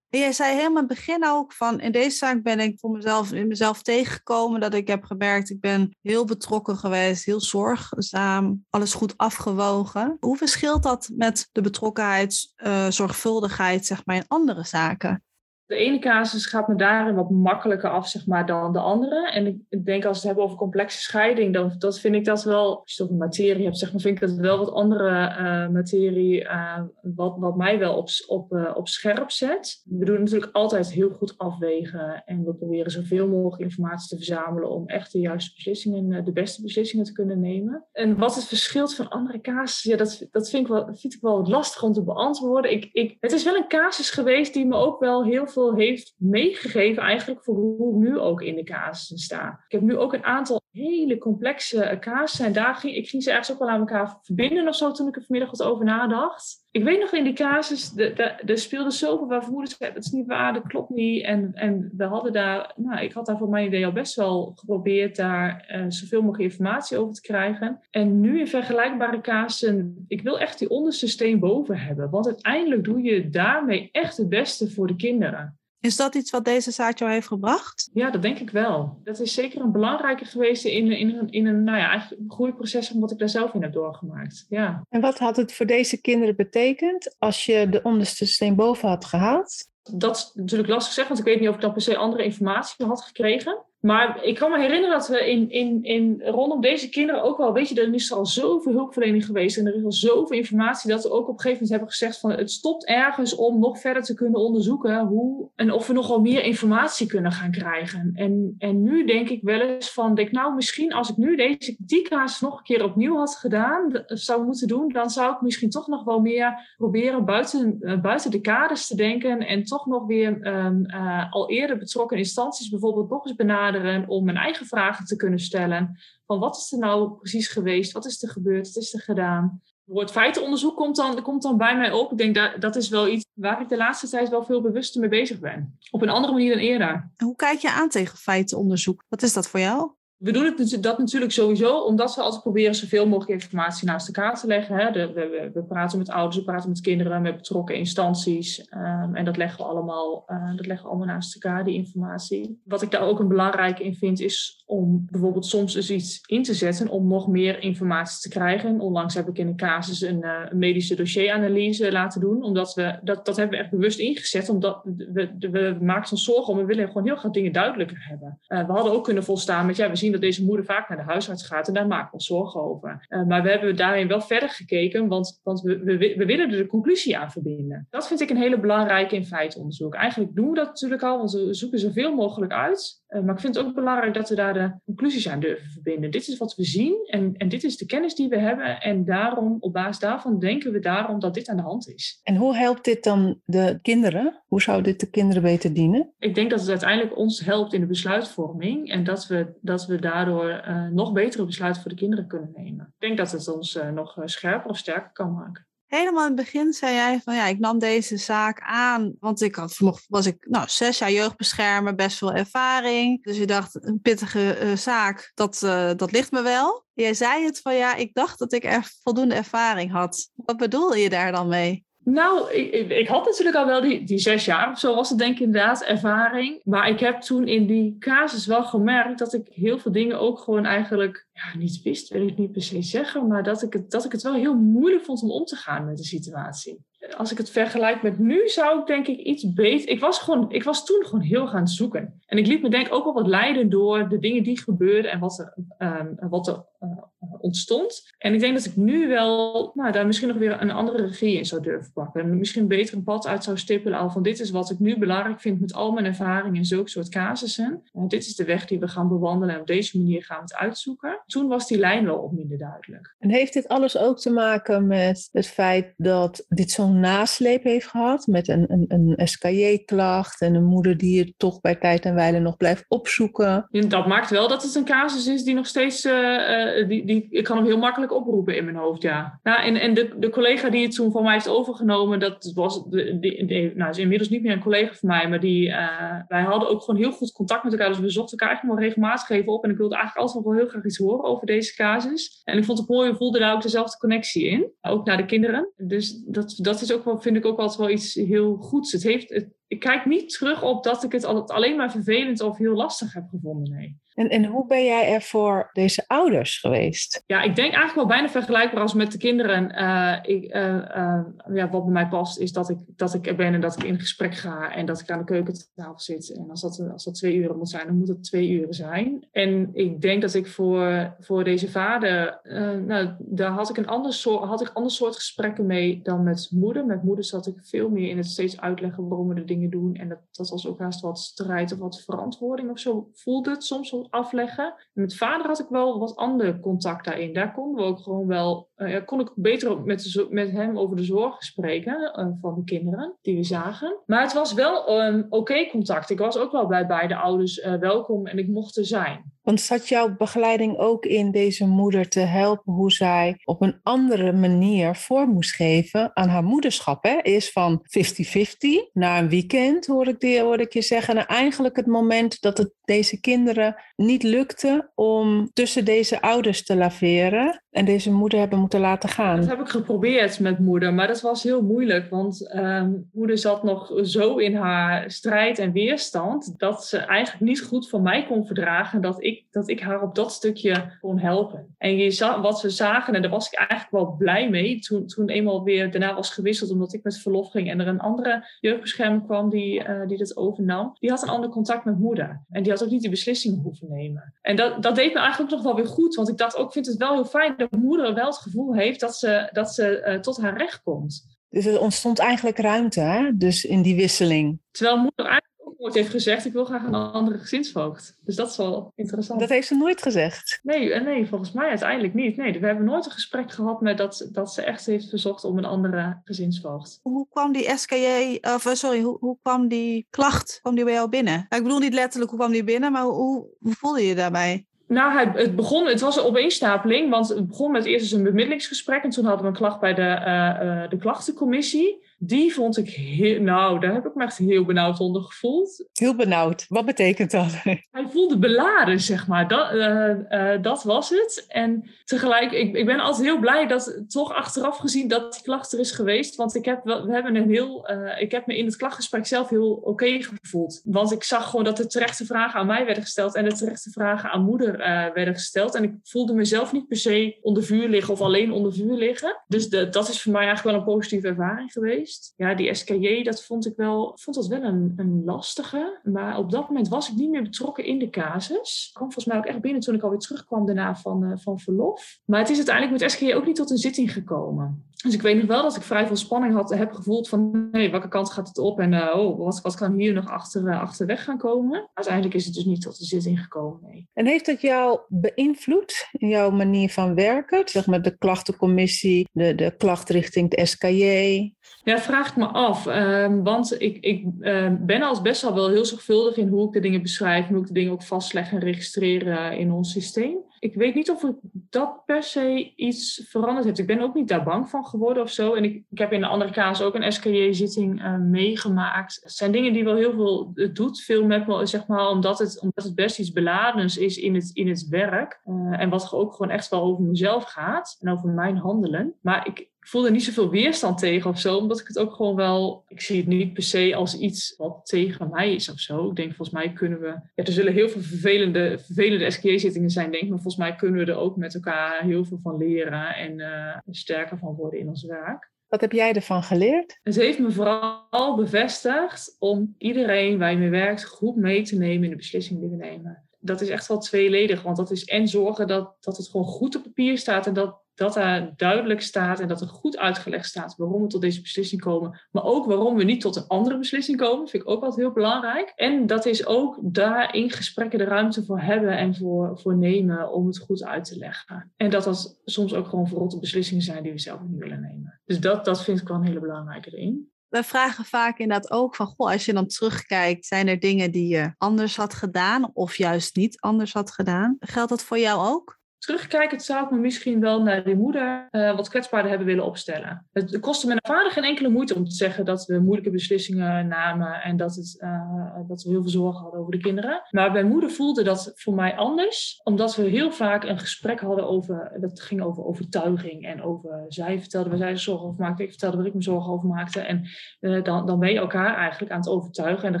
Jij 0.10 0.32
zei 0.32 0.54
helemaal 0.54 0.82
in 0.82 0.88
het 0.88 0.96
begin 0.96 1.26
ook 1.26 1.52
van 1.52 1.80
in 1.80 1.92
deze 1.92 2.16
zaak 2.16 2.42
ben 2.42 2.60
ik 2.60 2.78
voor 2.78 2.90
mezelf 2.90 3.32
in 3.32 3.48
mezelf 3.48 3.82
tegengekomen 3.82 4.60
dat 4.60 4.74
ik 4.74 4.88
heb 4.88 5.04
gemerkt 5.04 5.50
ik 5.50 5.60
ben 5.60 5.96
heel 6.02 6.24
betrokken 6.24 6.76
geweest, 6.76 7.24
heel 7.24 7.40
zorgzaam, 7.40 8.64
alles 8.70 8.94
goed 8.94 9.16
afgewogen. 9.16 10.16
Hoe 10.20 10.36
verschilt 10.36 10.82
dat 10.82 11.10
met 11.16 11.48
de 11.52 11.60
betrokkenheid, 11.60 12.52
uh, 12.56 12.88
zorgvuldigheid 12.88 13.86
zeg 13.86 14.04
maar 14.04 14.16
in 14.16 14.24
andere 14.28 14.64
zaken? 14.64 15.22
De 15.68 15.76
ene 15.76 15.98
casus 15.98 16.46
gaat 16.46 16.68
me 16.68 16.74
daarin 16.74 17.14
wat 17.14 17.30
makkelijker 17.30 17.90
af 17.90 18.08
zeg 18.08 18.26
maar, 18.26 18.46
dan 18.46 18.72
de 18.72 18.78
andere. 18.78 19.30
En 19.30 19.66
ik 19.68 19.84
denk 19.84 20.04
als 20.04 20.12
we 20.12 20.18
het 20.18 20.26
hebben 20.26 20.44
over 20.44 20.56
complexe 20.56 21.00
scheiding, 21.00 21.54
dan 21.54 21.72
dat 21.78 22.00
vind 22.00 22.14
ik 22.14 22.24
dat 22.24 22.44
wel, 22.44 22.80
als 22.80 22.96
je 22.96 23.02
het 23.02 23.12
materie 23.12 23.64
hebt, 23.64 23.78
zeg 23.78 23.92
maar, 23.92 24.00
vind 24.00 24.22
ik 24.22 24.28
dat 24.28 24.36
wel 24.36 24.58
wat 24.58 24.70
andere 24.70 25.10
uh, 25.10 25.68
materie, 25.68 26.42
uh, 26.42 26.80
wat, 27.02 27.36
wat 27.38 27.56
mij 27.56 27.78
wel 27.78 27.96
op, 27.96 28.08
op, 28.26 28.52
uh, 28.52 28.70
op 28.74 28.88
scherp 28.88 29.30
zet. 29.30 29.82
We 29.84 30.04
doen 30.04 30.18
natuurlijk 30.18 30.52
altijd 30.52 30.92
heel 30.92 31.10
goed 31.10 31.38
afwegen 31.38 32.22
en 32.24 32.44
we 32.44 32.54
proberen 32.54 32.90
zoveel 32.90 33.28
mogelijk 33.28 33.62
informatie 33.62 34.08
te 34.08 34.24
verzamelen 34.24 34.70
om 34.70 34.86
echt 34.86 35.12
de 35.12 35.20
juiste 35.20 35.54
beslissingen, 35.54 36.24
de 36.24 36.32
beste 36.32 36.62
beslissingen 36.62 37.04
te 37.04 37.12
kunnen 37.12 37.40
nemen. 37.40 37.84
En 37.92 38.18
wat 38.18 38.34
het 38.34 38.44
verschilt 38.44 38.94
van 38.94 39.08
andere 39.08 39.40
casussen, 39.40 39.90
ja, 39.90 39.96
dat, 39.96 40.26
dat 40.30 40.50
vind, 40.50 40.62
ik 40.62 40.68
wel, 40.68 40.84
vind 40.94 41.14
ik 41.14 41.20
wel 41.20 41.46
lastig 41.46 41.82
om 41.82 41.92
te 41.92 42.04
beantwoorden. 42.04 42.72
Ik, 42.72 42.88
ik, 42.92 43.16
het 43.20 43.32
is 43.32 43.44
wel 43.44 43.56
een 43.56 43.68
casus 43.68 44.10
geweest 44.10 44.54
die 44.54 44.66
me 44.66 44.76
ook 44.76 45.00
wel 45.00 45.24
heel 45.24 45.46
veel 45.46 45.56
heeft 45.76 46.14
meegegeven 46.16 47.02
eigenlijk 47.02 47.44
voor 47.44 47.54
hoe 47.54 47.94
ik 47.94 48.08
nu 48.08 48.18
ook 48.18 48.42
in 48.42 48.54
de 48.54 48.62
casussen 48.62 49.18
sta. 49.18 49.64
Ik 49.66 49.72
heb 49.72 49.80
nu 49.80 49.96
ook 49.96 50.12
een 50.12 50.24
aantal 50.24 50.62
hele 50.78 51.18
complexe 51.18 51.96
casussen 52.00 52.46
en 52.46 52.52
daar 52.52 52.74
ging, 52.74 52.96
ik 52.96 53.08
ging 53.08 53.22
ze 53.22 53.30
ergens 53.30 53.52
ook 53.52 53.58
wel 53.58 53.68
aan 53.68 53.80
elkaar 53.80 54.18
verbinden 54.22 54.68
of 54.68 54.76
zo 54.76 54.92
toen 54.92 55.08
ik 55.08 55.16
er 55.16 55.24
vanmiddag 55.24 55.50
wat 55.56 55.66
over 55.66 55.84
nadacht. 55.84 56.66
Ik 56.70 56.84
weet 56.84 57.00
nog 57.00 57.12
in 57.12 57.24
die 57.24 57.32
casus, 57.32 57.92
er 57.96 58.58
speelde 58.58 58.90
zoveel 58.90 59.26
waar 59.26 59.42
vermoedens 59.42 59.76
het 59.78 60.04
is 60.04 60.10
niet 60.10 60.26
waar, 60.26 60.52
dat 60.52 60.66
klopt 60.66 60.90
niet. 60.90 61.24
En, 61.24 61.50
en 61.54 61.92
we 61.96 62.04
hadden 62.04 62.32
daar, 62.32 62.72
nou, 62.76 63.00
ik 63.00 63.12
had 63.12 63.26
daar 63.26 63.38
voor 63.38 63.48
mijn 63.48 63.66
idee 63.66 63.86
al 63.86 63.92
best 63.92 64.14
wel 64.14 64.52
geprobeerd 64.54 65.16
daar 65.16 65.70
uh, 65.74 65.84
zoveel 65.88 66.22
mogelijk 66.22 66.50
informatie 66.50 66.98
over 66.98 67.14
te 67.14 67.20
krijgen. 67.20 67.80
En 67.90 68.20
nu 68.20 68.38
in 68.38 68.48
vergelijkbare 68.48 69.20
casussen, 69.20 70.04
ik 70.08 70.22
wil 70.22 70.38
echt 70.38 70.58
die 70.58 70.70
onderste 70.70 71.08
steen 71.08 71.38
boven 71.38 71.78
hebben. 71.78 72.10
Want 72.10 72.26
uiteindelijk 72.26 72.84
doe 72.84 73.02
je 73.02 73.28
daarmee 73.28 73.88
echt 73.92 74.16
het 74.16 74.28
beste 74.28 74.70
voor 74.70 74.86
de 74.86 74.96
kinderen. 74.96 75.58
Is 75.80 75.96
dat 75.96 76.14
iets 76.14 76.30
wat 76.30 76.44
deze 76.44 76.70
zaak 76.70 76.98
jou 76.98 77.10
heeft 77.10 77.26
gebracht? 77.26 77.90
Ja, 77.92 78.10
dat 78.10 78.22
denk 78.22 78.38
ik 78.38 78.50
wel. 78.50 79.00
Dat 79.04 79.20
is 79.20 79.34
zeker 79.34 79.60
een 79.60 79.72
belangrijke 79.72 80.24
geweest 80.24 80.64
in, 80.64 80.92
in, 80.92 81.14
in, 81.14 81.30
in 81.30 81.46
een, 81.46 81.64
nou 81.64 81.78
ja, 81.78 81.88
eigenlijk 81.90 82.20
een 82.22 82.30
groeiproces, 82.30 82.90
omdat 82.92 83.10
ik 83.10 83.18
daar 83.18 83.28
zelf 83.28 83.54
in 83.54 83.62
heb 83.62 83.72
doorgemaakt. 83.72 84.46
Ja. 84.48 84.82
En 84.88 85.00
wat 85.00 85.18
had 85.18 85.36
het 85.36 85.52
voor 85.52 85.66
deze 85.66 86.00
kinderen 86.00 86.36
betekend 86.36 87.16
als 87.18 87.46
je 87.46 87.68
de 87.68 87.82
onderste 87.82 88.26
steen 88.26 88.54
boven 88.54 88.88
had 88.88 89.04
gehaald? 89.04 89.66
Dat 89.92 90.16
is 90.16 90.30
natuurlijk 90.34 90.68
lastig 90.68 90.92
zeggen, 90.92 91.14
want 91.14 91.26
ik 91.26 91.32
weet 91.32 91.40
niet 91.40 91.50
of 91.50 91.54
ik 91.54 91.60
dan 91.60 91.72
per 91.72 91.82
se 91.82 91.96
andere 91.96 92.24
informatie 92.24 92.86
had 92.86 93.02
gekregen. 93.02 93.62
Maar 93.80 94.24
ik 94.24 94.34
kan 94.34 94.50
me 94.50 94.58
herinneren 94.58 94.98
dat 94.98 95.08
we 95.08 95.30
in, 95.30 95.50
in, 95.50 95.82
in, 95.82 96.22
rondom 96.24 96.60
deze 96.60 96.88
kinderen 96.88 97.22
ook 97.22 97.38
wel, 97.38 97.52
weet 97.52 97.68
je, 97.68 97.80
er 97.80 97.94
is 97.94 98.12
al 98.12 98.26
zoveel 98.26 98.72
hulpverlening 98.72 99.24
geweest 99.24 99.56
en 99.56 99.66
er 99.66 99.74
is 99.74 99.84
al 99.84 99.92
zoveel 99.92 100.36
informatie 100.36 100.90
dat 100.90 101.02
we 101.02 101.10
ook 101.10 101.28
op 101.28 101.34
een 101.34 101.40
gegeven 101.40 101.52
moment 101.52 101.70
hebben 101.70 101.88
gezegd 101.88 102.20
van 102.20 102.30
het 102.30 102.50
stopt 102.50 102.86
ergens 102.86 103.34
om 103.34 103.58
nog 103.58 103.80
verder 103.80 104.02
te 104.02 104.14
kunnen 104.14 104.40
onderzoeken 104.40 104.98
hoe 104.98 105.48
en 105.54 105.72
of 105.72 105.86
we 105.86 105.92
nogal 105.92 106.20
meer 106.20 106.44
informatie 106.44 107.06
kunnen 107.06 107.32
gaan 107.32 107.50
krijgen. 107.50 108.10
En, 108.14 108.54
en 108.58 108.82
nu 108.82 109.06
denk 109.06 109.28
ik 109.28 109.42
wel 109.42 109.60
eens 109.60 109.92
van, 109.92 110.14
denk 110.14 110.30
nou 110.30 110.54
misschien 110.54 110.92
als 110.92 111.10
ik 111.10 111.16
nu 111.16 111.36
deze 111.36 111.76
die 111.78 112.02
casus 112.02 112.40
nog 112.40 112.58
een 112.58 112.64
keer 112.64 112.84
opnieuw 112.84 113.16
had 113.16 113.36
gedaan, 113.36 114.04
zou 114.06 114.44
moeten 114.44 114.68
doen, 114.68 114.88
dan 114.88 115.10
zou 115.10 115.34
ik 115.34 115.40
misschien 115.40 115.70
toch 115.70 115.86
nog 115.86 116.04
wel 116.04 116.20
meer 116.20 116.74
proberen 116.76 117.24
buiten, 117.24 117.76
uh, 117.80 118.00
buiten 118.00 118.30
de 118.30 118.40
kaders 118.40 118.86
te 118.86 118.96
denken 118.96 119.38
en 119.38 119.64
toch 119.64 119.86
nog 119.86 120.06
weer 120.06 120.46
um, 120.46 120.86
uh, 120.86 121.32
al 121.32 121.50
eerder 121.50 121.78
betrokken 121.78 122.16
instanties 122.16 122.68
bijvoorbeeld 122.68 123.10
nog 123.10 123.24
eens 123.24 123.34
benaderen 123.34 123.66
om 124.06 124.24
mijn 124.24 124.36
eigen 124.36 124.66
vragen 124.66 125.04
te 125.04 125.16
kunnen 125.16 125.38
stellen. 125.38 125.98
Van 126.26 126.38
wat 126.38 126.56
is 126.56 126.72
er 126.72 126.78
nou 126.78 127.12
precies 127.12 127.48
geweest? 127.48 127.92
Wat 127.92 128.06
is 128.06 128.22
er 128.22 128.28
gebeurd? 128.28 128.66
Wat 128.66 128.82
is 128.82 128.94
er 128.94 129.00
gedaan? 129.00 129.62
Het 129.94 130.10
feitenonderzoek 130.10 130.76
komt 130.76 130.96
dan, 130.96 131.22
komt 131.22 131.42
dan 131.42 131.56
bij 131.56 131.76
mij 131.76 131.92
op. 131.92 132.12
Ik 132.12 132.18
denk 132.18 132.34
dat 132.34 132.60
dat 132.60 132.76
is 132.76 132.88
wel 132.88 133.08
iets 133.08 133.24
waar 133.32 133.60
ik 133.60 133.68
de 133.68 133.76
laatste 133.76 134.08
tijd 134.08 134.28
wel 134.28 134.44
veel 134.44 134.62
bewuster 134.62 135.00
mee 135.00 135.10
bezig 135.10 135.38
ben. 135.38 135.78
Op 135.90 136.02
een 136.02 136.08
andere 136.08 136.32
manier 136.32 136.50
dan 136.50 136.62
eerder. 136.62 137.10
Hoe 137.16 137.36
kijk 137.36 137.58
je 137.58 137.70
aan 137.70 137.88
tegen 137.88 138.18
feitenonderzoek? 138.18 139.04
Wat 139.08 139.22
is 139.22 139.32
dat 139.32 139.48
voor 139.48 139.60
jou? 139.60 139.90
We 140.18 140.32
doen 140.32 140.44
het, 140.44 140.78
dat 140.80 140.98
natuurlijk 140.98 141.32
sowieso 141.32 141.78
omdat 141.78 142.14
we 142.14 142.22
altijd 142.22 142.42
proberen 142.42 142.74
zoveel 142.74 143.06
mogelijk 143.06 143.42
informatie 143.42 143.86
naast 143.86 144.06
elkaar 144.06 144.40
te 144.40 144.46
leggen. 144.46 144.76
Hè. 144.76 144.90
De, 144.90 145.12
we, 145.12 145.50
we, 145.54 145.62
praten 145.62 145.98
met 145.98 146.10
ouders, 146.10 146.36
we 146.36 146.42
praten 146.42 146.68
met 146.68 146.80
kinderen, 146.80 147.22
met 147.22 147.36
betrokken 147.36 147.76
instanties. 147.76 148.66
Um, 148.70 149.14
en 149.14 149.24
dat 149.24 149.36
leggen, 149.36 149.58
we 149.58 149.70
allemaal, 149.70 150.24
uh, 150.28 150.56
dat 150.56 150.66
leggen 150.66 150.84
we 150.84 150.90
allemaal 150.90 151.14
naast 151.14 151.34
elkaar, 151.34 151.64
die 151.64 151.74
informatie. 151.74 152.60
Wat 152.64 152.82
ik 152.82 152.90
daar 152.90 153.00
ook 153.00 153.18
een 153.18 153.28
belangrijk 153.28 153.78
in 153.78 153.94
vind, 153.94 154.20
is 154.20 154.62
om 154.66 155.06
bijvoorbeeld 155.10 155.46
soms 155.46 155.74
eens 155.74 155.90
iets 155.90 156.20
in 156.26 156.42
te 156.42 156.54
zetten 156.54 156.88
om 156.88 157.08
nog 157.08 157.28
meer 157.28 157.62
informatie 157.62 158.20
te 158.20 158.38
krijgen. 158.38 158.80
Onlangs 158.80 159.14
heb 159.14 159.28
ik 159.28 159.38
in 159.38 159.46
een 159.46 159.56
casus 159.56 160.00
een, 160.00 160.24
uh, 160.24 160.32
een 160.48 160.58
medische 160.58 160.94
dossieranalyse 160.94 161.92
laten 161.92 162.20
doen. 162.20 162.42
Omdat 162.42 162.74
we, 162.74 162.98
dat, 163.02 163.26
dat 163.26 163.36
hebben 163.36 163.58
we 163.58 163.62
echt 163.64 163.72
bewust 163.72 163.98
ingezet, 163.98 164.48
omdat 164.48 164.80
we, 164.84 165.34
we, 165.38 165.78
we 165.78 166.06
ons 166.10 166.24
zorgen 166.24 166.52
om, 166.52 166.58
we 166.58 166.64
willen 166.64 166.86
gewoon 166.86 167.06
heel 167.06 167.16
graag 167.16 167.32
dingen 167.32 167.52
duidelijker 167.52 168.06
hebben. 168.08 168.38
Uh, 168.48 168.66
we 168.66 168.72
hadden 168.72 168.92
ook 168.92 169.04
kunnen 169.04 169.24
volstaan 169.24 169.66
met, 169.66 169.76
ja, 169.76 169.90
we 169.90 169.96
zien 169.96 170.07
zien 170.08 170.20
dat 170.20 170.30
deze 170.30 170.44
moeder 170.44 170.64
vaak 170.64 170.88
naar 170.88 170.98
de 170.98 171.12
huisarts 171.12 171.46
gaat 171.46 171.68
en 171.68 171.74
daar 171.74 171.86
maken 171.86 172.06
we 172.06 172.12
ons 172.12 172.26
zorgen 172.26 172.60
over. 172.62 173.06
Uh, 173.08 173.26
maar 173.26 173.42
we 173.42 173.50
hebben 173.50 173.76
daarin 173.76 174.08
wel 174.08 174.20
verder 174.20 174.48
gekeken, 174.48 175.08
want, 175.08 175.40
want 175.42 175.60
we, 175.60 175.78
we, 175.78 175.96
we, 175.96 176.24
willen 176.24 176.50
er 176.50 176.56
de 176.56 176.66
conclusie 176.66 177.18
aan 177.18 177.30
verbinden. 177.30 177.86
Dat 177.90 178.08
vind 178.08 178.20
ik 178.20 178.30
een 178.30 178.36
hele 178.36 178.60
belangrijke 178.60 179.14
in 179.14 179.26
feitonderzoek. 179.26 179.94
Eigenlijk 179.94 180.34
doen 180.34 180.48
we 180.48 180.54
dat 180.54 180.66
natuurlijk 180.66 181.02
al, 181.02 181.18
want 181.18 181.32
we 181.32 181.54
zoeken 181.54 181.78
zoveel 181.78 182.14
mogelijk 182.14 182.52
uit. 182.52 183.02
Uh, 183.08 183.22
maar 183.22 183.34
ik 183.34 183.40
vind 183.40 183.54
het 183.54 183.64
ook 183.64 183.74
belangrijk 183.74 184.14
dat 184.14 184.28
we 184.28 184.34
daar 184.34 184.54
de 184.54 184.72
conclusies 184.84 185.28
aan 185.28 185.40
durven 185.40 185.70
verbinden. 185.70 186.10
Dit 186.10 186.28
is 186.28 186.38
wat 186.38 186.54
we 186.54 186.64
zien 186.64 187.06
en, 187.06 187.34
en 187.36 187.48
dit 187.48 187.64
is 187.64 187.76
de 187.76 187.86
kennis 187.86 188.14
die 188.14 188.28
we 188.28 188.38
hebben. 188.38 188.80
En 188.80 189.04
daarom, 189.04 189.56
op 189.60 189.72
basis 189.72 189.98
daarvan 189.98 190.38
denken 190.38 190.72
we 190.72 190.78
daarom 190.78 191.20
dat 191.20 191.34
dit 191.34 191.48
aan 191.48 191.56
de 191.56 191.62
hand 191.62 191.88
is. 191.88 192.20
En 192.22 192.36
hoe 192.36 192.56
helpt 192.56 192.84
dit 192.84 193.04
dan 193.04 193.40
de 193.44 193.78
kinderen? 193.82 194.42
Hoe 194.46 194.62
zou 194.62 194.82
dit 194.82 195.00
de 195.00 195.10
kinderen 195.10 195.42
beter 195.42 195.74
dienen? 195.74 196.12
Ik 196.18 196.34
denk 196.34 196.50
dat 196.50 196.60
het 196.60 196.68
uiteindelijk 196.68 197.16
ons 197.16 197.40
helpt 197.40 197.72
in 197.72 197.80
de 197.80 197.86
besluitvorming 197.86 198.90
en 198.90 199.04
dat 199.04 199.26
we, 199.26 199.46
dat 199.60 199.86
we 199.86 199.97
daardoor 200.00 200.64
uh, 200.68 200.86
nog 200.86 201.12
betere 201.12 201.44
besluiten 201.44 201.82
voor 201.82 201.90
de 201.90 201.96
kinderen 201.96 202.26
kunnen 202.26 202.52
nemen. 202.56 202.86
Ik 202.86 203.00
denk 203.06 203.16
dat 203.16 203.30
het 203.30 203.48
ons 203.48 203.74
uh, 203.74 203.90
nog 203.90 204.16
scherper 204.24 204.70
of 204.70 204.76
sterker 204.76 205.10
kan 205.12 205.34
maken. 205.34 205.66
Helemaal 205.86 206.26
in 206.26 206.36
het 206.36 206.44
begin 206.44 206.72
zei 206.72 206.94
jij 206.94 207.20
van 207.24 207.34
ja, 207.34 207.46
ik 207.46 207.58
nam 207.58 207.78
deze 207.78 208.16
zaak 208.16 208.60
aan, 208.60 209.14
want 209.20 209.40
ik 209.40 209.54
had, 209.54 209.78
was 210.08 210.26
ik 210.26 210.46
nou, 210.48 210.64
zes 210.68 210.98
jaar 210.98 211.10
jeugdbeschermer, 211.10 211.94
best 211.94 212.18
veel 212.18 212.32
ervaring. 212.32 213.24
Dus 213.24 213.36
je 213.36 213.46
dacht, 213.46 213.84
een 213.84 214.00
pittige 214.00 214.72
zaak, 214.76 215.32
dat, 215.34 215.58
dat 215.96 216.12
ligt 216.12 216.32
me 216.32 216.42
wel. 216.42 216.84
Jij 216.92 217.14
zei 217.14 217.44
het 217.44 217.60
van 217.60 217.74
ja, 217.74 217.94
ik 217.94 218.14
dacht 218.14 218.38
dat 218.38 218.52
ik 218.52 218.64
er 218.64 218.92
voldoende 219.02 219.34
ervaring 219.34 219.90
had. 219.90 220.30
Wat 220.34 220.56
bedoel 220.56 220.94
je 220.94 221.10
daar 221.10 221.32
dan 221.32 221.48
mee? 221.48 221.86
Nou, 222.10 222.52
ik, 222.52 222.90
ik, 222.90 223.08
had 223.08 223.24
natuurlijk 223.24 223.56
al 223.56 223.66
wel 223.66 223.80
die, 223.80 224.04
die 224.04 224.18
zes 224.18 224.44
jaar 224.44 224.70
of 224.70 224.78
zo 224.78 224.94
was 224.94 225.08
het 225.08 225.18
denk 225.18 225.34
ik 225.34 225.40
inderdaad 225.40 225.82
ervaring. 225.82 226.60
Maar 226.64 226.88
ik 226.88 227.00
heb 227.00 227.20
toen 227.20 227.48
in 227.48 227.66
die 227.66 227.96
casus 227.98 228.46
wel 228.46 228.64
gemerkt 228.64 229.18
dat 229.18 229.34
ik 229.34 229.48
heel 229.50 229.78
veel 229.78 229.92
dingen 229.92 230.20
ook 230.20 230.38
gewoon 230.38 230.64
eigenlijk 230.64 231.26
ja, 231.32 231.58
niet 231.58 231.82
wist, 231.82 232.08
wil 232.08 232.26
ik 232.26 232.36
niet 232.36 232.52
per 232.52 232.62
se 232.62 232.82
zeggen. 232.82 233.26
Maar 233.26 233.42
dat 233.42 233.62
ik, 233.62 233.72
het, 233.72 233.90
dat 233.90 234.04
ik 234.04 234.12
het 234.12 234.22
wel 234.22 234.34
heel 234.34 234.54
moeilijk 234.54 235.04
vond 235.04 235.22
om 235.22 235.30
om 235.30 235.44
te 235.44 235.56
gaan 235.56 235.86
met 235.86 235.96
de 235.96 236.04
situatie. 236.04 236.86
Als 237.16 237.32
ik 237.32 237.38
het 237.38 237.50
vergelijk 237.50 238.02
met 238.02 238.18
nu, 238.18 238.48
zou 238.48 238.80
ik 238.80 238.86
denk 238.86 239.06
ik 239.06 239.18
iets 239.18 239.52
beter. 239.52 239.88
Ik 239.88 240.00
was, 240.00 240.18
gewoon, 240.18 240.52
ik 240.52 240.64
was 240.64 240.86
toen 240.86 241.04
gewoon 241.04 241.24
heel 241.24 241.46
gaan 241.46 241.68
zoeken. 241.68 242.20
En 242.26 242.38
ik 242.38 242.46
liet 242.46 242.62
me 242.62 242.70
denk 242.70 242.92
ook 242.94 243.04
wel 243.04 243.14
wat 243.14 243.26
leiden 243.26 243.70
door 243.70 244.08
de 244.08 244.18
dingen 244.18 244.42
die 244.42 244.60
gebeurden 244.60 245.10
en 245.10 245.18
wat 245.18 245.38
er, 245.38 245.54
um, 245.78 246.28
wat 246.30 246.46
er 246.46 246.64
uh, 246.80 247.02
ontstond. 247.38 248.12
En 248.18 248.34
ik 248.34 248.40
denk 248.40 248.54
dat 248.54 248.64
ik 248.64 248.76
nu 248.76 249.08
wel 249.08 249.70
nou, 249.74 249.92
daar 249.92 250.06
misschien 250.06 250.28
nog 250.28 250.36
weer 250.36 250.62
een 250.62 250.70
andere 250.70 251.06
regie 251.06 251.36
in 251.36 251.46
zou 251.46 251.62
durven 251.62 251.92
pakken. 251.92 252.20
En 252.20 252.38
misschien 252.38 252.68
beter 252.68 252.94
een 252.94 253.04
pad 253.04 253.26
uit 253.26 253.44
zou 253.44 253.58
stippelen 253.58 253.98
al 253.98 254.10
van 254.10 254.22
dit 254.22 254.40
is 254.40 254.50
wat 254.50 254.70
ik 254.70 254.78
nu 254.78 254.98
belangrijk 254.98 255.40
vind 255.40 255.60
met 255.60 255.74
al 255.74 255.92
mijn 255.92 256.06
ervaring 256.06 256.56
in 256.56 256.64
zulke 256.64 256.90
soort 256.90 257.08
casussen. 257.08 257.82
Uh, 257.94 258.08
dit 258.08 258.26
is 258.26 258.36
de 258.36 258.44
weg 258.44 258.66
die 258.66 258.78
we 258.78 258.88
gaan 258.88 259.08
bewandelen 259.08 259.54
en 259.54 259.60
op 259.60 259.66
deze 259.66 259.98
manier 259.98 260.24
gaan 260.24 260.36
we 260.36 260.42
het 260.42 260.54
uitzoeken. 260.54 261.22
Toen 261.26 261.48
was 261.48 261.68
die 261.68 261.78
lijn 261.78 262.04
wel 262.04 262.18
op 262.18 262.32
minder 262.32 262.58
duidelijk. 262.58 263.14
En 263.18 263.30
heeft 263.30 263.52
dit 263.52 263.68
alles 263.68 263.98
ook 263.98 264.20
te 264.20 264.30
maken 264.30 264.86
met 264.86 265.28
het 265.32 265.46
feit 265.46 265.94
dat 265.96 266.44
dit 266.48 266.70
zo'n 266.70 267.00
nasleep 267.00 267.62
heeft 267.62 267.86
gehad 267.86 268.26
met 268.26 268.48
een, 268.48 268.64
een, 268.68 268.84
een 268.88 269.28
SKJ-klacht 269.28 270.40
en 270.40 270.54
een 270.54 270.64
moeder 270.64 270.96
die 270.96 271.18
het 271.18 271.32
toch 271.36 271.60
bij 271.60 271.74
tijd 271.74 272.04
en 272.04 272.14
wijle 272.14 272.38
nog 272.38 272.56
blijft 272.56 272.84
opzoeken? 272.88 273.68
Dat 273.88 274.06
maakt 274.06 274.30
wel 274.30 274.48
dat 274.48 274.62
het 274.62 274.74
een 274.74 274.84
casus 274.84 275.26
is 275.26 275.44
die 275.44 275.54
nog 275.54 275.66
steeds 275.66 276.04
uh, 276.04 276.88
die, 276.88 277.06
die 277.06 277.17
ik 277.30 277.44
kan 277.44 277.56
hem 277.56 277.66
heel 277.66 277.78
makkelijk 277.78 278.12
oproepen 278.12 278.56
in 278.56 278.64
mijn 278.64 278.76
hoofd, 278.76 279.02
ja. 279.02 279.40
Nou, 279.42 279.62
en 279.62 279.76
en 279.76 279.94
de, 279.94 280.14
de 280.18 280.30
collega 280.30 280.70
die 280.70 280.82
het 280.82 280.94
toen 280.94 281.10
van 281.10 281.22
mij 281.22 281.32
heeft 281.32 281.48
overgenomen, 281.48 282.20
dat 282.20 282.52
was, 282.54 282.84
de, 282.88 283.18
de, 283.18 283.72
nou, 283.74 283.90
is 283.90 283.98
inmiddels 283.98 284.30
niet 284.30 284.42
meer 284.42 284.52
een 284.52 284.60
collega 284.60 284.94
van 284.94 285.08
mij, 285.08 285.28
maar 285.28 285.40
die, 285.40 285.68
uh, 285.68 286.20
wij 286.28 286.42
hadden 286.42 286.68
ook 286.68 286.82
gewoon 286.82 287.00
heel 287.00 287.12
goed 287.12 287.32
contact 287.32 287.64
met 287.64 287.72
elkaar. 287.72 287.88
Dus 287.88 287.98
we 287.98 288.10
zochten 288.10 288.38
elkaar 288.38 288.48
eigenlijk 288.48 288.78
wel 288.78 288.88
regelmatig 288.88 289.28
even 289.28 289.52
op. 289.52 289.64
En 289.64 289.70
ik 289.70 289.76
wilde 289.76 289.94
eigenlijk 289.94 290.26
altijd 290.26 290.44
wel 290.44 290.54
heel 290.54 290.68
graag 290.68 290.84
iets 290.84 290.98
horen 290.98 291.24
over 291.24 291.46
deze 291.46 291.74
casus. 291.74 292.40
En 292.44 292.58
ik 292.58 292.64
vond 292.64 292.78
het 292.78 292.88
mooi, 292.88 293.10
we 293.10 293.16
voelden 293.16 293.40
daar 293.40 293.54
ook 293.54 293.62
dezelfde 293.62 293.98
connectie 293.98 294.44
in. 294.44 294.72
Ook 294.80 295.06
naar 295.06 295.16
de 295.16 295.24
kinderen. 295.24 295.72
Dus 295.76 296.22
dat, 296.26 296.58
dat 296.58 296.80
is 296.80 296.92
ook 296.92 297.04
wel, 297.04 297.18
vind 297.18 297.36
ik 297.36 297.46
ook 297.46 297.58
altijd 297.58 297.78
wel 297.78 297.90
iets 297.90 298.14
heel 298.14 298.56
goeds. 298.56 298.92
Het 298.92 299.02
heeft, 299.02 299.46
ik 299.66 299.80
kijk 299.80 300.06
niet 300.06 300.30
terug 300.30 300.62
op 300.62 300.84
dat 300.84 301.04
ik 301.04 301.12
het 301.12 301.24
alleen 301.24 301.76
maar 301.76 301.90
vervelend 301.90 302.40
of 302.40 302.58
heel 302.58 302.74
lastig 302.74 303.12
heb 303.12 303.28
gevonden. 303.30 303.72
Nee. 303.72 303.96
En, 304.18 304.28
en 304.28 304.44
hoe 304.44 304.66
ben 304.66 304.84
jij 304.84 305.12
er 305.12 305.22
voor 305.22 305.70
deze 305.72 306.04
ouders 306.06 306.58
geweest? 306.58 307.22
Ja, 307.26 307.42
ik 307.42 307.56
denk 307.56 307.72
eigenlijk 307.72 307.94
wel 307.94 308.06
bijna 308.06 308.28
vergelijkbaar 308.28 308.82
als 308.82 308.94
met 308.94 309.12
de 309.12 309.18
kinderen. 309.18 309.72
Uh, 309.82 310.18
ik, 310.22 310.54
uh, 310.54 310.74
uh, 310.74 311.20
ja, 311.52 311.68
wat 311.70 311.84
bij 311.84 311.92
mij 311.92 312.08
past 312.08 312.38
is 312.38 312.52
dat 312.52 312.68
ik, 312.68 312.78
dat 312.86 313.14
ik 313.14 313.26
er 313.26 313.36
ben 313.36 313.54
en 313.54 313.60
dat 313.60 313.76
ik 313.76 313.84
in 313.84 313.98
gesprek 313.98 314.34
ga 314.34 314.74
en 314.74 314.86
dat 314.86 315.00
ik 315.00 315.10
aan 315.10 315.18
de 315.18 315.24
keukentafel 315.24 315.98
zit. 315.98 316.36
En 316.36 316.50
als 316.50 316.60
dat, 316.60 316.90
als 316.92 317.04
dat 317.04 317.14
twee 317.14 317.34
uren 317.34 317.56
moet 317.56 317.68
zijn, 317.68 317.86
dan 317.86 317.98
moet 317.98 318.08
het 318.08 318.24
twee 318.24 318.48
uren 318.48 318.74
zijn. 318.74 319.26
En 319.32 319.70
ik 319.72 320.00
denk 320.00 320.22
dat 320.22 320.34
ik 320.34 320.46
voor, 320.46 321.14
voor 321.20 321.44
deze 321.44 321.70
vader, 321.70 322.40
nou, 322.86 323.10
daar 323.18 323.50
had 323.50 323.70
ik 323.70 323.76
een 323.76 323.86
ander 323.86 324.12
soort, 324.12 324.44
had 324.44 324.60
ik 324.60 324.70
ander 324.72 324.92
soort 324.92 325.14
gesprekken 325.14 325.66
mee 325.66 326.00
dan 326.02 326.22
met 326.22 326.48
moeder. 326.50 326.86
Met 326.86 327.02
moeder 327.02 327.24
zat 327.24 327.46
ik 327.46 327.54
veel 327.60 327.90
meer 327.90 328.08
in 328.08 328.16
het 328.16 328.26
steeds 328.26 328.60
uitleggen 328.60 329.08
waarom 329.08 329.28
we 329.28 329.34
de 329.34 329.44
dingen 329.44 329.70
doen. 329.70 329.94
En 329.94 330.08
dat, 330.08 330.18
dat 330.30 330.48
was 330.48 330.66
ook 330.66 330.78
haast 330.78 331.00
wat 331.00 331.18
strijd 331.18 331.72
of 331.72 331.78
wat 331.78 332.00
verantwoording 332.00 332.70
of 332.70 332.78
zo. 332.78 333.08
Voelde 333.12 333.50
het 333.50 333.64
soms 333.64 334.06
afleggen. 334.10 334.74
met 334.92 335.16
vader 335.16 335.46
had 335.46 335.60
ik 335.60 335.68
wel 335.68 335.98
wat 335.98 336.16
ander 336.16 336.60
contact 336.60 337.04
daarin. 337.04 337.32
Daar 337.32 337.52
konden 337.52 337.84
we 337.84 337.90
ook 337.90 337.98
gewoon 337.98 338.26
wel, 338.26 338.68
uh, 338.76 339.04
kon 339.04 339.20
ik 339.20 339.32
beter 339.34 339.80
met, 339.82 340.26
met 340.30 340.50
hem 340.50 340.78
over 340.78 340.96
de 340.96 341.04
zorg 341.04 341.42
spreken 341.44 342.12
uh, 342.20 342.26
van 342.40 342.54
de 342.54 342.64
kinderen 342.64 343.16
die 343.22 343.36
we 343.36 343.42
zagen. 343.42 343.98
Maar 344.06 344.22
het 344.22 344.32
was 344.32 344.54
wel 344.54 344.90
een 344.90 345.26
oké 345.28 345.68
contact. 345.70 346.10
Ik 346.10 346.18
was 346.18 346.38
ook 346.38 346.52
wel 346.52 346.66
bij 346.66 346.86
beide 346.86 347.16
ouders 347.16 347.58
uh, 347.58 347.74
welkom 347.74 348.26
en 348.26 348.38
ik 348.38 348.48
mocht 348.48 348.76
er 348.76 348.86
zijn. 348.86 349.32
Want 349.48 349.60
zat 349.60 349.88
jouw 349.88 350.16
begeleiding 350.16 350.78
ook 350.78 351.04
in 351.06 351.30
deze 351.30 351.66
moeder 351.66 352.08
te 352.08 352.20
helpen 352.20 352.72
hoe 352.72 352.92
zij 352.92 353.40
op 353.44 353.62
een 353.62 353.80
andere 353.82 354.32
manier 354.32 354.94
vorm 354.94 355.30
moest 355.30 355.54
geven 355.54 356.10
aan 356.16 356.28
haar 356.28 356.42
moederschap? 356.42 357.02
Hè? 357.02 357.18
Is 357.22 357.50
van 357.50 357.82
50-50 357.82 358.92
naar 358.92 359.22
een 359.22 359.28
weekend, 359.28 359.86
hoor 359.86 360.08
ik, 360.08 360.38
hoor 360.40 360.60
ik 360.60 360.72
je 360.72 360.82
zeggen. 360.82 361.16
En 361.16 361.26
eigenlijk 361.26 361.76
het 361.76 361.86
moment 361.86 362.40
dat 362.40 362.58
het 362.58 362.72
deze 362.84 363.20
kinderen 363.20 363.76
niet 363.96 364.22
lukte 364.22 364.90
om 364.94 365.50
tussen 365.52 365.84
deze 365.84 366.20
ouders 366.20 366.64
te 366.64 366.76
laveren 366.76 367.62
en 367.78 367.84
deze 367.84 368.12
moeder 368.12 368.38
hebben 368.38 368.58
moeten 368.58 368.80
laten 368.80 369.08
gaan. 369.08 369.36
Dat 369.36 369.48
heb 369.48 369.60
ik 369.60 369.68
geprobeerd 369.68 370.40
met 370.40 370.58
moeder, 370.58 370.94
maar 370.94 371.06
dat 371.06 371.20
was 371.20 371.42
heel 371.42 371.62
moeilijk, 371.62 372.10
want 372.10 372.50
uh, 372.54 372.84
moeder 373.12 373.38
zat 373.38 373.62
nog 373.62 373.92
zo 374.02 374.36
in 374.36 374.54
haar 374.54 375.10
strijd 375.10 375.58
en 375.58 375.72
weerstand 375.72 376.54
dat 376.56 376.84
ze 376.84 376.98
eigenlijk 376.98 377.44
niet 377.44 377.62
goed 377.62 377.88
van 377.88 378.02
mij 378.02 378.26
kon 378.26 378.46
verdragen 378.46 379.00
dat 379.00 379.24
ik, 379.24 379.44
dat 379.50 379.68
ik 379.68 379.80
haar 379.80 380.02
op 380.02 380.14
dat 380.14 380.32
stukje 380.32 380.98
kon 381.00 381.18
helpen. 381.18 381.74
En 381.78 381.96
je 381.96 382.10
zag, 382.10 382.40
wat 382.40 382.62
we 382.62 382.70
zagen, 382.70 383.14
en 383.14 383.22
daar 383.22 383.30
was 383.30 383.46
ik 383.46 383.58
eigenlijk 383.58 383.90
wel 383.90 384.16
blij 384.18 384.50
mee, 384.50 384.78
toen, 384.78 385.06
toen 385.06 385.28
eenmaal 385.28 385.64
weer 385.64 385.90
daarna 385.90 386.14
was 386.14 386.30
gewisseld 386.30 386.70
omdat 386.70 386.92
ik 386.92 387.02
met 387.02 387.18
verlof 387.18 387.50
ging 387.50 387.70
en 387.70 387.80
er 387.80 387.88
een 387.88 388.00
andere 388.00 388.44
jeugdbeschermer 388.60 389.20
kwam 389.20 389.50
die, 389.50 389.88
uh, 389.88 390.06
die 390.06 390.18
dat 390.18 390.36
overnam, 390.36 390.96
die 390.98 391.10
had 391.10 391.22
een 391.22 391.28
ander 391.28 391.50
contact 391.50 391.84
met 391.84 391.98
moeder. 391.98 392.42
En 392.50 392.62
die 392.62 392.72
had 392.72 392.84
ook 392.84 392.90
niet 392.90 393.00
die 393.00 393.10
beslissingen 393.10 393.62
hoeven 393.62 393.88
nemen. 393.88 394.34
En 394.42 394.56
dat, 394.56 394.82
dat 394.82 394.94
deed 394.94 395.14
me 395.14 395.20
eigenlijk 395.20 395.50
nog 395.50 395.62
wel 395.62 395.74
weer 395.74 395.86
goed, 395.86 396.14
want 396.14 396.28
ik 396.28 396.36
dacht 396.36 396.56
ook, 396.56 396.66
ik 396.66 396.72
vind 396.72 396.86
het 396.86 396.96
wel 396.96 397.14
heel 397.14 397.24
fijn 397.24 397.67
moeder 397.70 398.14
wel 398.14 398.26
het 398.26 398.36
gevoel 398.36 398.74
heeft 398.74 399.00
dat 399.00 399.16
ze, 399.16 399.48
dat 399.52 399.74
ze 399.74 400.04
uh, 400.06 400.20
tot 400.20 400.40
haar 400.40 400.56
recht 400.56 400.82
komt. 400.82 401.38
Dus 401.50 401.66
er 401.66 401.80
ontstond 401.80 402.18
eigenlijk 402.18 402.58
ruimte, 402.58 403.00
hè? 403.00 403.36
dus 403.36 403.64
in 403.64 403.82
die 403.82 403.96
wisseling. 403.96 404.60
Terwijl 404.70 404.96
moeder 404.96 405.26
eigenlijk 405.26 405.54
ook 405.58 405.78
nooit 405.78 405.94
heeft 405.94 406.10
gezegd, 406.10 406.44
ik 406.44 406.52
wil 406.52 406.64
graag 406.64 406.84
een 406.84 406.94
andere 406.94 407.38
gezinsvoogd. 407.38 408.18
Dus 408.24 408.36
dat 408.36 408.50
is 408.50 408.56
wel 408.56 408.92
interessant. 408.94 409.40
Dat 409.40 409.48
heeft 409.48 409.66
ze 409.66 409.74
nooit 409.74 410.02
gezegd? 410.02 410.60
Nee, 410.62 411.00
nee 411.00 411.26
volgens 411.26 411.52
mij 411.52 411.68
uiteindelijk 411.68 412.14
niet. 412.14 412.36
Nee, 412.36 412.60
we 412.60 412.66
hebben 412.66 412.84
nooit 412.84 413.04
een 413.04 413.12
gesprek 413.12 413.52
gehad 413.52 413.80
met 413.80 413.98
dat, 413.98 414.28
dat 414.32 414.52
ze 414.52 414.62
echt 414.62 414.86
heeft 414.86 415.08
verzocht 415.08 415.44
om 415.44 415.58
een 415.58 415.64
andere 415.64 416.20
gezinsvoogd. 416.24 417.00
Hoe 417.02 417.26
kwam 417.30 417.52
die 417.52 417.76
SKJ, 417.76 418.38
of 418.40 418.66
eh, 418.66 418.72
sorry, 418.72 419.00
hoe, 419.00 419.16
hoe 419.20 419.38
kwam 419.42 419.68
die 419.68 420.06
klacht, 420.10 420.58
kwam 420.60 420.74
die 420.74 420.84
bij 420.84 420.92
jou 420.92 421.08
binnen? 421.08 421.46
ik 421.48 421.62
bedoel 421.62 421.78
niet 421.78 421.94
letterlijk 421.94 422.30
hoe 422.30 422.40
kwam 422.40 422.52
die 422.52 422.64
binnen, 422.64 422.92
maar 422.92 423.04
hoe, 423.04 423.46
hoe 423.58 423.74
voelde 423.74 424.06
je 424.06 424.14
daarbij? 424.14 424.66
Nou, 424.88 425.18
het, 425.18 425.56
begon, 425.56 425.86
het 425.86 426.00
was 426.00 426.16
een 426.16 426.22
opeenstapeling, 426.22 427.10
want 427.10 427.28
het 427.28 427.48
begon 427.48 427.72
met 427.72 427.84
eerst 427.84 428.02
eens 428.02 428.12
een 428.12 428.22
bemiddelingsgesprek 428.22 429.02
en 429.02 429.10
toen 429.10 429.24
hadden 429.24 429.42
we 429.42 429.48
een 429.48 429.56
klacht 429.56 429.80
bij 429.80 429.94
de, 429.94 430.02
uh, 430.02 430.66
uh, 430.66 430.90
de 430.90 430.96
klachtencommissie. 430.96 432.02
Die 432.20 432.54
vond 432.54 432.76
ik 432.76 432.88
heel, 432.88 433.40
nou, 433.40 433.80
daar 433.80 433.94
heb 433.94 434.06
ik 434.06 434.14
me 434.14 434.24
echt 434.24 434.38
heel 434.38 434.64
benauwd 434.64 435.00
onder 435.00 435.22
gevoeld. 435.22 435.84
Heel 435.92 436.14
benauwd, 436.14 436.66
wat 436.68 436.84
betekent 436.84 437.30
dat? 437.30 437.52
Hij 437.90 438.06
voelde 438.10 438.38
beladen, 438.38 439.00
zeg 439.00 439.26
maar. 439.26 439.48
Dat, 439.48 439.74
uh, 439.74 440.08
uh, 440.30 440.62
dat 440.62 440.82
was 440.82 441.10
het. 441.10 441.44
En 441.48 441.90
tegelijk, 442.04 442.52
ik, 442.52 442.74
ik 442.74 442.86
ben 442.86 443.00
altijd 443.00 443.26
heel 443.26 443.38
blij 443.38 443.66
dat 443.66 444.02
toch 444.08 444.32
achteraf 444.32 444.76
gezien 444.76 445.08
dat 445.08 445.32
die 445.32 445.42
klacht 445.42 445.72
er 445.72 445.78
is 445.78 445.90
geweest. 445.90 446.36
Want 446.36 446.54
ik 446.54 446.64
heb, 446.64 446.84
we 446.84 447.12
hebben 447.12 447.36
een 447.36 447.50
heel, 447.50 447.90
uh, 447.90 448.20
ik 448.20 448.32
heb 448.32 448.46
me 448.46 448.56
in 448.56 448.64
het 448.64 448.76
klachtgesprek 448.76 449.26
zelf 449.26 449.48
heel 449.48 449.70
oké 449.70 449.88
okay 449.88 450.22
gevoeld. 450.22 450.80
Want 450.84 451.12
ik 451.12 451.24
zag 451.24 451.50
gewoon 451.50 451.64
dat 451.64 451.76
de 451.76 451.86
terechte 451.86 452.26
vragen 452.26 452.60
aan 452.60 452.66
mij 452.66 452.84
werden 452.84 453.02
gesteld 453.02 453.34
en 453.34 453.44
de 453.44 453.56
terechte 453.56 453.90
vragen 453.90 454.30
aan 454.30 454.44
moeder 454.44 454.76
werden 455.14 455.34
gesteld. 455.34 455.74
En 455.74 455.82
ik 455.82 455.92
voelde 456.02 456.34
mezelf 456.34 456.72
niet 456.72 456.88
per 456.88 456.96
se 456.96 457.38
onder 457.40 457.62
vuur 457.62 457.88
liggen 457.88 458.12
of 458.12 458.20
alleen 458.20 458.52
onder 458.52 458.72
vuur 458.72 458.96
liggen. 458.96 459.42
Dus 459.46 459.68
de, 459.68 459.88
dat 459.88 460.08
is 460.08 460.22
voor 460.22 460.32
mij 460.32 460.46
eigenlijk 460.46 460.76
wel 460.76 460.86
een 460.86 460.94
positieve 460.94 461.28
ervaring 461.28 461.72
geweest. 461.72 462.07
Ja, 462.36 462.54
die 462.54 462.74
SKJ, 462.74 463.22
dat 463.22 463.44
vond 463.44 463.66
ik 463.66 463.76
wel, 463.76 464.12
vond 464.20 464.36
dat 464.36 464.46
wel 464.46 464.62
een, 464.62 464.92
een 464.96 465.24
lastige. 465.24 466.00
Maar 466.02 466.38
op 466.38 466.50
dat 466.50 466.68
moment 466.68 466.88
was 466.88 467.10
ik 467.10 467.16
niet 467.16 467.30
meer 467.30 467.42
betrokken 467.42 467.84
in 467.84 467.98
de 467.98 468.10
casus. 468.10 468.86
Ik 468.88 468.94
kwam 468.94 469.12
volgens 469.12 469.24
mij 469.24 469.36
ook 469.36 469.46
echt 469.46 469.60
binnen 469.60 469.80
toen 469.80 469.94
ik 469.94 470.02
alweer 470.02 470.18
terugkwam 470.18 470.66
daarna 470.66 470.96
van, 470.96 471.24
uh, 471.24 471.32
van 471.34 471.58
verlof. 471.58 472.20
Maar 472.24 472.40
het 472.40 472.50
is 472.50 472.56
uiteindelijk 472.56 473.00
met 473.00 473.10
SKJ 473.10 473.32
ook 473.34 473.46
niet 473.46 473.56
tot 473.56 473.70
een 473.70 473.76
zitting 473.76 474.12
gekomen. 474.12 474.87
Dus 475.04 475.14
ik 475.14 475.22
weet 475.22 475.36
nog 475.36 475.46
wel 475.46 475.62
dat 475.62 475.76
ik 475.76 475.82
vrij 475.82 476.06
veel 476.06 476.16
spanning 476.16 476.54
had, 476.54 476.70
heb 476.70 476.92
gevoeld 476.92 477.28
van 477.28 477.68
welke 477.70 478.08
kant 478.08 478.32
gaat 478.32 478.48
het 478.48 478.58
op 478.58 478.80
en 478.80 478.92
uh, 478.92 479.16
oh, 479.16 479.38
wat, 479.38 479.60
wat 479.60 479.76
kan 479.76 479.94
hier 479.94 480.12
nog 480.12 480.28
achter, 480.28 480.62
uh, 480.62 480.80
achterweg 480.80 481.24
gaan 481.24 481.38
komen. 481.38 481.90
Uiteindelijk 481.94 482.34
is 482.34 482.44
het 482.44 482.54
dus 482.54 482.64
niet 482.64 482.80
tot 482.80 482.98
de 482.98 483.04
zitting 483.04 483.40
gekomen. 483.40 483.80
Nee. 483.82 484.08
En 484.14 484.26
heeft 484.26 484.46
dat 484.46 484.60
jou 484.60 485.00
beïnvloed 485.08 486.08
in 486.12 486.28
jouw 486.28 486.50
manier 486.50 486.90
van 486.90 487.14
werken? 487.14 487.68
Zeg 487.68 487.86
maar 487.86 488.02
de 488.02 488.16
klachtencommissie, 488.16 489.28
de, 489.32 489.54
de 489.54 489.74
klacht 489.76 490.08
richting 490.08 490.50
de 490.50 490.66
SKJ? 490.66 491.52
Ja, 491.84 491.98
vraag 491.98 492.28
ik 492.28 492.36
me 492.36 492.46
af. 492.46 492.86
Uh, 492.86 493.42
want 493.42 493.80
ik, 493.80 493.96
ik 494.00 494.24
uh, 494.40 494.72
ben 494.80 495.02
als 495.02 495.22
best 495.22 495.42
wel 495.42 495.54
wel 495.54 495.68
heel 495.68 495.84
zorgvuldig 495.84 496.36
in 496.36 496.48
hoe 496.48 496.66
ik 496.66 496.72
de 496.72 496.80
dingen 496.80 497.02
beschrijf 497.02 497.46
en 497.46 497.52
hoe 497.52 497.62
ik 497.62 497.68
de 497.68 497.74
dingen 497.74 497.92
ook 497.92 498.02
vastleg 498.02 498.52
en 498.52 498.60
registreer 498.60 499.52
in 499.52 499.72
ons 499.72 499.92
systeem. 499.92 500.46
Ik 500.60 500.74
weet 500.74 500.94
niet 500.94 501.10
of 501.10 501.24
dat 501.52 502.02
per 502.06 502.22
se 502.22 502.72
iets 502.76 503.26
veranderd 503.28 503.66
heeft. 503.66 503.78
Ik 503.78 503.86
ben 503.86 504.00
ook 504.00 504.14
niet 504.14 504.28
daar 504.28 504.44
bang 504.44 504.70
van 504.70 504.84
geworden 504.84 505.22
of 505.22 505.30
zo. 505.30 505.54
En 505.54 505.64
ik, 505.64 505.84
ik 505.90 505.98
heb 505.98 506.12
in 506.12 506.20
de 506.20 506.26
andere 506.26 506.50
casus 506.50 506.86
ook 506.86 506.94
een 506.94 507.12
SKJ-zitting 507.12 508.02
uh, 508.02 508.16
meegemaakt. 508.16 509.18
Het 509.22 509.32
zijn 509.32 509.52
dingen 509.52 509.72
die 509.72 509.84
wel 509.84 509.96
heel 509.96 510.12
veel 510.12 510.52
doet. 510.72 511.00
Veel 511.00 511.24
met 511.24 511.46
me, 511.46 511.66
zeg 511.66 511.86
maar, 511.86 512.08
omdat 512.08 512.38
het, 512.38 512.60
omdat 512.60 512.84
het 512.84 512.94
best 512.94 513.18
iets 513.18 513.32
beladens 513.32 513.96
is 513.96 514.16
in 514.18 514.34
het, 514.34 514.50
in 514.52 514.68
het 514.68 514.88
werk. 514.88 515.40
Uh, 515.44 515.80
en 515.80 515.88
wat 515.88 516.12
ook 516.12 516.32
gewoon 516.32 516.52
echt 516.52 516.68
wel 516.68 516.82
over 516.82 517.04
mezelf 517.04 517.44
gaat 517.44 517.96
en 518.00 518.10
over 518.10 518.28
mijn 518.28 518.56
handelen. 518.56 519.14
Maar 519.20 519.46
ik, 519.46 519.68
voelde 519.88 520.10
niet 520.10 520.24
zoveel 520.24 520.50
weerstand 520.50 520.98
tegen 520.98 521.30
of 521.30 521.40
zo, 521.40 521.56
omdat 521.56 521.80
ik 521.80 521.86
het 521.86 521.98
ook 521.98 522.14
gewoon 522.14 522.36
wel. 522.36 522.84
Ik 522.88 523.00
zie 523.00 523.16
het 523.16 523.26
niet 523.26 523.52
per 523.52 523.62
se 523.62 523.94
als 523.94 524.18
iets 524.18 524.54
wat 524.56 524.80
tegen 524.86 525.30
mij 525.30 525.54
is 525.54 525.70
of 525.70 525.78
zo. 525.78 526.08
Ik 526.08 526.16
denk, 526.16 526.34
volgens 526.34 526.58
mij 526.58 526.72
kunnen 526.72 527.00
we. 527.00 527.06
Ja, 527.06 527.44
er 527.44 527.52
zullen 527.52 527.72
heel 527.72 527.88
veel 527.88 528.00
vervelende, 528.00 528.78
vervelende 528.78 529.30
SKJ-zittingen 529.30 529.90
zijn, 529.90 530.10
denk 530.10 530.22
ik, 530.22 530.28
maar 530.28 530.40
volgens 530.40 530.56
mij 530.56 530.74
kunnen 530.74 531.04
we 531.04 531.12
er 531.12 531.18
ook 531.18 531.36
met 531.36 531.54
elkaar 531.54 532.02
heel 532.02 532.24
veel 532.24 532.38
van 532.42 532.56
leren 532.56 533.14
en 533.14 533.38
uh, 533.38 533.76
sterker 533.90 534.38
van 534.38 534.54
worden 534.54 534.80
in 534.80 534.88
ons 534.88 535.04
werk. 535.04 535.50
Wat 535.68 535.80
heb 535.80 535.92
jij 535.92 536.12
ervan 536.12 536.42
geleerd? 536.42 536.98
Het 537.02 537.16
heeft 537.16 537.38
me 537.38 537.50
vooral 537.50 538.36
bevestigd 538.36 539.36
om 539.38 539.74
iedereen 539.78 540.38
waar 540.38 540.50
je 540.50 540.56
mee 540.56 540.70
werkt 540.70 541.04
goed 541.04 541.36
mee 541.36 541.62
te 541.62 541.76
nemen 541.76 542.04
in 542.04 542.10
de 542.10 542.16
beslissing 542.16 542.60
die 542.60 542.68
we 542.68 542.76
nemen. 542.76 543.28
Dat 543.40 543.60
is 543.60 543.68
echt 543.68 543.86
wel 543.86 543.98
tweeledig, 543.98 544.62
want 544.62 544.76
dat 544.76 544.90
is 544.90 545.04
en 545.04 545.28
zorgen 545.28 545.66
dat, 545.66 545.96
dat 546.00 546.16
het 546.16 546.28
gewoon 546.28 546.46
goed 546.46 546.76
op 546.76 546.82
papier 546.82 547.18
staat 547.18 547.46
en 547.46 547.54
dat 547.54 547.86
dat 547.98 548.14
daar 548.14 548.52
duidelijk 548.56 549.02
staat 549.02 549.40
en 549.40 549.48
dat 549.48 549.60
er 549.60 549.68
goed 549.68 549.96
uitgelegd 549.96 550.46
staat 550.46 550.76
waarom 550.76 551.02
we 551.02 551.08
tot 551.08 551.20
deze 551.20 551.40
beslissing 551.40 551.80
komen, 551.80 552.20
maar 552.30 552.44
ook 552.44 552.66
waarom 552.66 552.96
we 552.96 553.04
niet 553.04 553.20
tot 553.20 553.36
een 553.36 553.46
andere 553.46 553.78
beslissing 553.78 554.18
komen, 554.18 554.48
vind 554.48 554.62
ik 554.62 554.68
ook 554.68 554.82
altijd 554.82 555.00
heel 555.00 555.12
belangrijk. 555.12 555.72
En 555.76 556.06
dat 556.06 556.26
is 556.26 556.46
ook 556.46 556.78
daar 556.82 557.34
in 557.34 557.50
gesprekken 557.50 557.98
de 557.98 558.04
ruimte 558.04 558.44
voor 558.44 558.60
hebben 558.60 558.96
en 558.96 559.14
voor, 559.14 559.58
voor 559.60 559.76
nemen 559.76 560.32
om 560.32 560.46
het 560.46 560.58
goed 560.58 560.84
uit 560.84 561.04
te 561.04 561.18
leggen. 561.18 561.72
En 561.76 561.90
dat 561.90 562.04
dat 562.04 562.40
soms 562.44 562.74
ook 562.74 562.88
gewoon 562.88 563.08
verrotte 563.08 563.38
beslissingen 563.38 563.82
zijn 563.82 564.02
die 564.02 564.12
we 564.12 564.18
zelf 564.18 564.40
niet 564.42 564.58
willen 564.58 564.80
nemen. 564.80 565.20
Dus 565.24 565.40
dat, 565.40 565.64
dat 565.64 565.84
vind 565.84 566.00
ik 566.00 566.08
wel 566.08 566.16
een 566.16 566.26
hele 566.26 566.40
belangrijke 566.40 566.96
erin. 566.96 567.30
We 567.48 567.62
vragen 567.62 568.04
vaak 568.04 568.38
inderdaad 568.38 568.70
ook 568.70 568.94
van, 568.94 569.06
goh, 569.06 569.30
als 569.30 569.44
je 569.44 569.52
dan 569.52 569.66
terugkijkt, 569.66 570.46
zijn 570.46 570.68
er 570.68 570.80
dingen 570.80 571.10
die 571.10 571.28
je 571.28 571.54
anders 571.58 571.96
had 571.96 572.14
gedaan 572.14 572.70
of 572.72 572.96
juist 572.96 573.36
niet 573.36 573.60
anders 573.60 573.92
had 573.92 574.10
gedaan? 574.10 574.56
Geldt 574.60 574.90
dat 574.90 575.02
voor 575.02 575.18
jou 575.18 575.48
ook? 575.48 575.77
Terugkijkend 575.98 576.62
zou 576.62 576.84
ik 576.84 576.90
me 576.90 576.98
misschien 576.98 577.40
wel 577.40 577.62
naar 577.62 577.84
die 577.84 577.96
moeder 577.96 578.48
uh, 578.50 578.76
wat 578.76 578.88
kwetsbaarder 578.88 579.28
hebben 579.28 579.46
willen 579.46 579.64
opstellen. 579.64 580.26
Het 580.32 580.60
kostte 580.60 580.86
mijn 580.86 580.98
vader 581.02 581.32
geen 581.32 581.44
enkele 581.44 581.68
moeite 581.68 581.94
om 581.94 582.04
te 582.04 582.14
zeggen 582.14 582.44
dat 582.44 582.66
we 582.66 582.78
moeilijke 582.78 583.10
beslissingen 583.10 583.88
namen 583.88 584.42
en 584.42 584.56
dat, 584.56 584.74
het, 584.74 584.96
uh, 585.00 585.68
dat 585.68 585.82
we 585.82 585.90
heel 585.90 586.02
veel 586.02 586.10
zorgen 586.10 586.42
hadden 586.42 586.60
over 586.60 586.72
de 586.72 586.78
kinderen. 586.78 587.22
Maar 587.30 587.52
mijn 587.52 587.68
moeder 587.68 587.90
voelde 587.90 588.22
dat 588.22 588.52
voor 588.54 588.74
mij 588.74 588.96
anders, 588.96 589.60
omdat 589.64 589.96
we 589.96 590.02
heel 590.02 590.30
vaak 590.30 590.64
een 590.64 590.78
gesprek 590.78 591.20
hadden 591.20 591.48
over, 591.48 591.92
dat 592.00 592.20
ging 592.20 592.42
over 592.42 592.64
overtuiging 592.64 593.46
en 593.46 593.62
over, 593.62 594.04
zij 594.08 594.40
vertelde 594.40 594.68
waar 594.68 594.78
zij 594.78 594.90
zich 594.90 595.00
zorgen 595.00 595.26
over 595.26 595.40
maakte, 595.40 595.62
ik 595.62 595.70
vertelde 595.70 595.96
waar 595.96 596.06
ik 596.06 596.14
me 596.14 596.22
zorgen 596.22 596.52
over 596.52 596.68
maakte. 596.68 597.00
En 597.00 597.28
uh, 597.60 597.84
dan, 597.84 598.06
dan 598.06 598.18
ben 598.18 598.32
je 598.32 598.38
elkaar 598.38 598.76
eigenlijk 598.76 599.12
aan 599.12 599.18
het 599.18 599.28
overtuigen 599.28 599.86
en 599.86 599.92
dan 599.92 600.00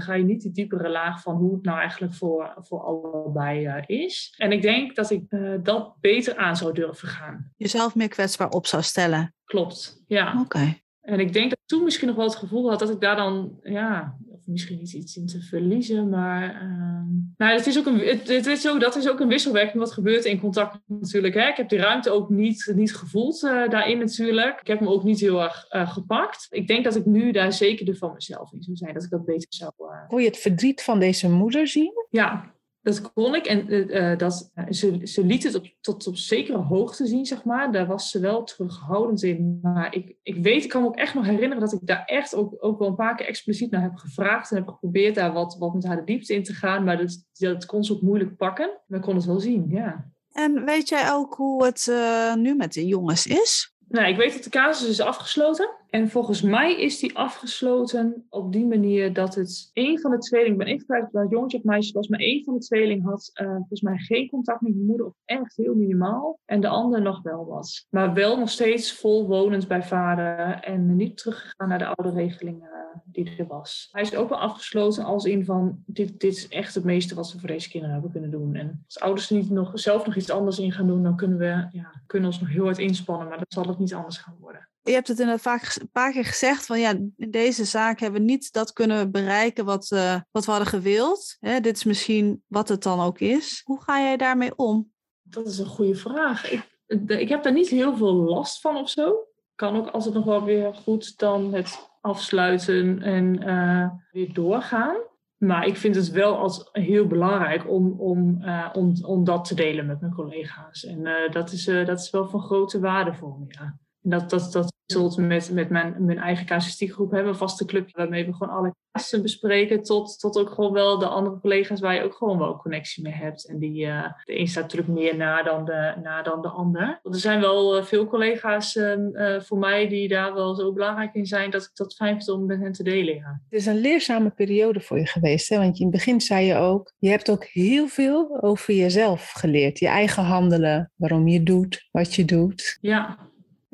ga 0.00 0.14
je 0.14 0.24
niet 0.24 0.42
die 0.42 0.52
diepere 0.52 0.88
laag 0.88 1.22
van 1.22 1.36
hoe 1.36 1.54
het 1.54 1.64
nou 1.64 1.78
eigenlijk 1.78 2.14
voor, 2.14 2.54
voor 2.56 2.80
allebei 2.80 3.82
is. 3.86 4.34
En 4.36 4.52
ik 4.52 4.62
denk 4.62 4.96
dat 4.96 5.10
ik 5.10 5.24
dat 5.62 5.87
beter 6.00 6.36
aan 6.36 6.56
zou 6.56 6.72
durven 6.72 7.08
gaan. 7.08 7.52
Jezelf 7.56 7.94
meer 7.94 8.08
kwetsbaar 8.08 8.48
op 8.48 8.66
zou 8.66 8.82
stellen. 8.82 9.34
Klopt, 9.44 10.02
ja. 10.06 10.40
Oké. 10.40 10.76
En 11.08 11.20
ik 11.20 11.32
denk 11.32 11.50
dat 11.50 11.58
ik 11.58 11.66
toen 11.66 11.84
misschien 11.84 12.06
nog 12.06 12.16
wel 12.16 12.26
het 12.26 12.36
gevoel 12.36 12.68
had 12.68 12.78
dat 12.78 12.90
ik 12.90 13.00
daar 13.00 13.16
dan, 13.16 13.58
ja, 13.62 14.16
of 14.26 14.40
misschien 14.46 14.78
niet 14.78 14.92
iets 14.92 15.16
in 15.16 15.26
te 15.26 15.42
verliezen, 15.42 16.08
maar 16.08 16.54
uh, 16.54 16.98
nou, 17.36 17.52
het 17.56 17.66
is 17.66 17.78
ook 17.78 17.86
een, 17.86 17.98
het, 17.98 18.28
het, 18.28 18.46
is 18.46 18.68
ook, 18.68 18.80
dat 18.80 18.96
is 18.96 19.08
ook 19.08 19.20
een 19.20 19.28
wisselwerking 19.28 19.78
wat 19.78 19.92
gebeurt 19.92 20.24
in 20.24 20.40
contact 20.40 20.78
natuurlijk. 20.86 21.34
Hè. 21.34 21.48
Ik 21.48 21.56
heb 21.56 21.68
die 21.68 21.78
ruimte 21.78 22.10
ook 22.10 22.28
niet, 22.28 22.72
niet 22.74 22.94
gevoeld 22.94 23.42
uh, 23.42 23.68
daarin 23.68 23.98
natuurlijk. 23.98 24.60
Ik 24.60 24.66
heb 24.66 24.80
me 24.80 24.88
ook 24.88 25.04
niet 25.04 25.20
heel 25.20 25.42
erg 25.42 25.66
uh, 25.70 25.92
gepakt. 25.92 26.46
Ik 26.50 26.66
denk 26.66 26.84
dat 26.84 26.96
ik 26.96 27.04
nu 27.04 27.32
daar 27.32 27.52
zekerder 27.52 27.96
van 27.96 28.12
mezelf 28.12 28.52
in 28.52 28.62
zou 28.62 28.76
zijn, 28.76 28.94
dat 28.94 29.04
ik 29.04 29.10
dat 29.10 29.24
beter 29.24 29.46
zou... 29.48 29.72
Uh... 29.78 30.08
Kon 30.08 30.20
je 30.20 30.26
het 30.26 30.38
verdriet 30.38 30.82
van 30.82 30.98
deze 30.98 31.30
moeder 31.30 31.66
zien? 31.66 31.92
Ja, 32.10 32.54
dat 32.82 33.12
kon 33.12 33.34
ik. 33.34 33.46
En 33.46 33.74
uh, 33.74 34.16
dat, 34.16 34.50
ze, 34.70 35.00
ze 35.02 35.24
liet 35.24 35.42
het 35.42 35.54
op, 35.54 35.66
tot 35.80 36.06
op 36.06 36.16
zekere 36.16 36.58
hoogte 36.58 37.06
zien, 37.06 37.26
zeg 37.26 37.44
maar. 37.44 37.72
Daar 37.72 37.86
was 37.86 38.10
ze 38.10 38.20
wel 38.20 38.44
terughoudend 38.44 39.22
in. 39.22 39.58
Maar 39.62 39.94
ik, 39.94 40.16
ik 40.22 40.36
weet, 40.36 40.64
ik 40.64 40.70
kan 40.70 40.82
me 40.82 40.88
ook 40.88 40.96
echt 40.96 41.14
nog 41.14 41.24
herinneren 41.24 41.60
dat 41.60 41.72
ik 41.72 41.86
daar 41.86 42.04
echt 42.04 42.34
ook, 42.34 42.56
ook 42.58 42.78
wel 42.78 42.88
een 42.88 42.94
paar 42.94 43.16
keer 43.16 43.26
expliciet 43.26 43.70
naar 43.70 43.82
heb 43.82 43.94
gevraagd. 43.94 44.50
En 44.50 44.56
heb 44.56 44.68
geprobeerd 44.68 45.14
daar 45.14 45.32
wat, 45.32 45.56
wat 45.58 45.74
met 45.74 45.86
haar 45.86 45.96
de 45.96 46.04
diepte 46.04 46.34
in 46.34 46.44
te 46.44 46.54
gaan. 46.54 46.84
Maar 46.84 46.96
dat, 46.96 47.24
dat 47.32 47.66
kon 47.66 47.84
ze 47.84 47.92
ook 47.92 48.02
moeilijk 48.02 48.36
pakken. 48.36 48.70
Maar 48.86 48.98
ik 48.98 49.04
kon 49.04 49.14
het 49.14 49.24
wel 49.24 49.40
zien, 49.40 49.66
ja. 49.68 50.10
En 50.32 50.64
weet 50.64 50.88
jij 50.88 51.12
ook 51.12 51.34
hoe 51.34 51.64
het 51.64 51.86
uh, 51.90 52.34
nu 52.34 52.54
met 52.54 52.72
de 52.72 52.86
jongens 52.86 53.26
is? 53.26 53.74
Nou, 53.88 54.08
ik 54.08 54.16
weet 54.16 54.32
dat 54.32 54.44
de 54.44 54.50
casus 54.50 54.88
is 54.88 55.00
afgesloten. 55.00 55.70
En 55.90 56.08
volgens 56.08 56.42
mij 56.42 56.80
is 56.80 56.98
die 56.98 57.16
afgesloten 57.16 58.26
op 58.28 58.52
die 58.52 58.66
manier 58.66 59.12
dat 59.12 59.34
het 59.34 59.70
een 59.72 60.00
van 60.00 60.10
de 60.10 60.18
tweelingen, 60.18 60.52
ik 60.52 60.64
ben 60.64 60.74
even 60.74 60.86
kwijt 60.86 61.12
waar 61.12 61.28
jongetje 61.28 61.58
of 61.58 61.64
meisje 61.64 61.92
was, 61.92 62.08
maar 62.08 62.20
één 62.20 62.44
van 62.44 62.54
de 62.54 62.60
tweelingen 62.60 63.04
had 63.04 63.30
uh, 63.34 63.54
volgens 63.54 63.80
mij 63.80 63.98
geen 63.98 64.28
contact 64.28 64.60
met 64.60 64.72
de 64.72 64.84
moeder 64.86 65.06
of 65.06 65.14
echt 65.24 65.56
heel 65.56 65.74
minimaal. 65.74 66.38
En 66.44 66.60
de 66.60 66.68
ander 66.68 67.02
nog 67.02 67.22
wel 67.22 67.46
wat. 67.46 67.86
Maar 67.90 68.14
wel 68.14 68.38
nog 68.38 68.50
steeds 68.50 68.92
vol 68.92 69.26
wonend 69.26 69.68
bij 69.68 69.82
vader 69.82 70.60
en 70.60 70.96
niet 70.96 71.16
teruggegaan 71.16 71.68
naar 71.68 71.78
de 71.78 71.94
oude 71.94 72.16
regeling 72.16 72.62
uh, 72.62 72.68
die 73.04 73.36
er 73.36 73.46
was. 73.46 73.88
Hij 73.92 74.02
is 74.02 74.16
ook 74.16 74.28
wel 74.28 74.38
afgesloten 74.38 75.04
als 75.04 75.24
in 75.24 75.44
van 75.44 75.82
dit, 75.86 76.20
dit 76.20 76.36
is 76.36 76.48
echt 76.48 76.74
het 76.74 76.84
meeste 76.84 77.14
wat 77.14 77.32
we 77.32 77.38
voor 77.38 77.48
deze 77.48 77.68
kinderen 77.68 77.94
hebben 77.94 78.12
kunnen 78.12 78.30
doen. 78.30 78.54
En 78.54 78.82
als 78.84 79.00
ouders 79.00 79.30
er 79.30 79.36
niet 79.36 79.50
nog, 79.50 79.70
zelf 79.74 80.06
nog 80.06 80.16
iets 80.16 80.30
anders 80.30 80.58
in 80.58 80.72
gaan 80.72 80.86
doen, 80.86 81.02
dan 81.02 81.16
kunnen 81.16 81.38
we 81.38 81.68
ja, 81.70 82.02
kunnen 82.06 82.28
ons 82.28 82.40
nog 82.40 82.48
heel 82.48 82.64
hard 82.64 82.78
inspannen, 82.78 83.28
maar 83.28 83.36
dan 83.36 83.46
zal 83.48 83.66
het 83.66 83.78
niet 83.78 83.94
anders 83.94 84.18
gaan 84.18 84.36
worden 84.40 84.67
je 84.88 84.94
hebt 84.94 85.08
het 85.08 85.18
inderdaad 85.18 85.42
vaak 85.42 85.76
een 85.80 85.90
paar 85.90 86.12
keer 86.12 86.24
gezegd 86.24 86.66
van 86.66 86.80
ja, 86.80 86.90
in 87.16 87.30
deze 87.30 87.64
zaak 87.64 88.00
hebben 88.00 88.20
we 88.20 88.26
niet 88.26 88.52
dat 88.52 88.72
kunnen 88.72 89.10
bereiken 89.10 89.64
wat, 89.64 89.90
uh, 89.90 90.20
wat 90.30 90.44
we 90.44 90.50
hadden 90.50 90.68
gewild. 90.68 91.36
Hè, 91.40 91.60
dit 91.60 91.76
is 91.76 91.84
misschien 91.84 92.42
wat 92.46 92.68
het 92.68 92.82
dan 92.82 93.00
ook 93.00 93.18
is. 93.18 93.62
Hoe 93.64 93.82
ga 93.82 94.00
jij 94.00 94.16
daarmee 94.16 94.56
om? 94.56 94.92
Dat 95.22 95.46
is 95.46 95.58
een 95.58 95.66
goede 95.66 95.94
vraag. 95.94 96.50
Ik, 96.50 96.62
ik 97.06 97.28
heb 97.28 97.42
daar 97.42 97.52
niet 97.52 97.68
heel 97.68 97.96
veel 97.96 98.12
last 98.12 98.60
van 98.60 98.76
of 98.76 98.90
zo. 98.90 99.16
Kan 99.54 99.76
ook 99.76 99.88
als 99.88 100.04
het 100.04 100.14
nog 100.14 100.24
wel 100.24 100.44
weer 100.44 100.74
goed 100.74 101.18
dan 101.18 101.54
het 101.54 101.90
afsluiten 102.00 103.02
en 103.02 103.48
uh, 103.48 103.88
weer 104.10 104.32
doorgaan. 104.32 104.96
Maar 105.36 105.66
ik 105.66 105.76
vind 105.76 105.94
het 105.94 106.10
wel 106.10 106.36
als 106.36 106.68
heel 106.72 107.06
belangrijk 107.06 107.70
om, 107.70 108.00
om, 108.00 108.42
uh, 108.42 108.68
om, 108.72 108.92
om 109.02 109.24
dat 109.24 109.44
te 109.44 109.54
delen 109.54 109.86
met 109.86 110.00
mijn 110.00 110.14
collega's. 110.14 110.84
En 110.84 111.28
dat, 111.30 111.52
is, 111.52 111.64
dat 111.64 111.98
is 111.98 112.10
wel 112.10 112.28
van 112.28 112.40
grote 112.40 112.80
waarde 112.80 113.14
voor 113.14 113.38
me. 113.38 113.44
Ja. 113.48 113.78
En 114.02 114.10
dat, 114.10 114.30
dat, 114.30 114.52
dat 114.52 114.76
met, 115.16 115.50
met 115.52 115.70
mijn, 115.70 115.94
mijn 115.98 116.18
eigen 116.18 116.46
casuïstiekgroep 116.46 117.10
hebben, 117.10 117.32
een 117.32 117.38
vaste 117.38 117.64
club 117.64 117.96
waarmee 117.96 118.26
we 118.26 118.34
gewoon 118.34 118.54
alle 118.54 118.74
casussen 118.92 119.22
bespreken, 119.22 119.82
tot, 119.82 120.18
tot 120.18 120.38
ook 120.38 120.50
gewoon 120.50 120.72
wel 120.72 120.98
de 120.98 121.06
andere 121.06 121.40
collega's 121.40 121.80
waar 121.80 121.94
je 121.94 122.02
ook 122.02 122.14
gewoon 122.14 122.38
wel 122.38 122.56
connectie 122.56 123.02
mee 123.02 123.12
hebt. 123.12 123.48
En 123.48 123.58
die, 123.58 123.86
uh, 123.86 124.04
de 124.24 124.38
een 124.38 124.48
staat 124.48 124.62
natuurlijk 124.62 124.92
meer 124.92 125.16
na 125.16 125.42
dan 125.42 125.64
de, 125.64 125.94
na 126.02 126.22
dan 126.22 126.42
de 126.42 126.48
ander. 126.48 127.00
Er 127.02 127.14
zijn 127.18 127.40
wel 127.40 127.78
uh, 127.78 127.84
veel 127.84 128.06
collega's 128.06 128.74
uh, 128.76 129.40
voor 129.40 129.58
mij 129.58 129.88
die 129.88 130.08
daar 130.08 130.34
wel 130.34 130.54
zo 130.54 130.72
belangrijk 130.72 131.14
in 131.14 131.26
zijn, 131.26 131.50
dat 131.50 131.62
ik 131.62 131.70
dat 131.74 131.94
fijn 131.94 132.22
vind 132.22 132.28
om 132.28 132.46
met 132.46 132.60
hen 132.60 132.72
te 132.72 132.82
delen. 132.82 133.14
Ja. 133.14 133.40
Het 133.48 133.60
is 133.60 133.66
een 133.66 133.80
leerzame 133.80 134.30
periode 134.30 134.80
voor 134.80 134.98
je 134.98 135.06
geweest, 135.06 135.48
hè? 135.48 135.58
want 135.58 135.78
in 135.78 135.86
het 135.86 135.94
begin 135.94 136.20
zei 136.20 136.46
je 136.46 136.54
ook, 136.54 136.92
je 136.98 137.08
hebt 137.08 137.30
ook 137.30 137.44
heel 137.44 137.88
veel 137.88 138.42
over 138.42 138.74
jezelf 138.74 139.30
geleerd. 139.30 139.78
Je 139.78 139.88
eigen 139.88 140.22
handelen, 140.22 140.92
waarom 140.96 141.28
je 141.28 141.42
doet, 141.42 141.88
wat 141.90 142.14
je 142.14 142.24
doet. 142.24 142.78
Ja, 142.80 143.27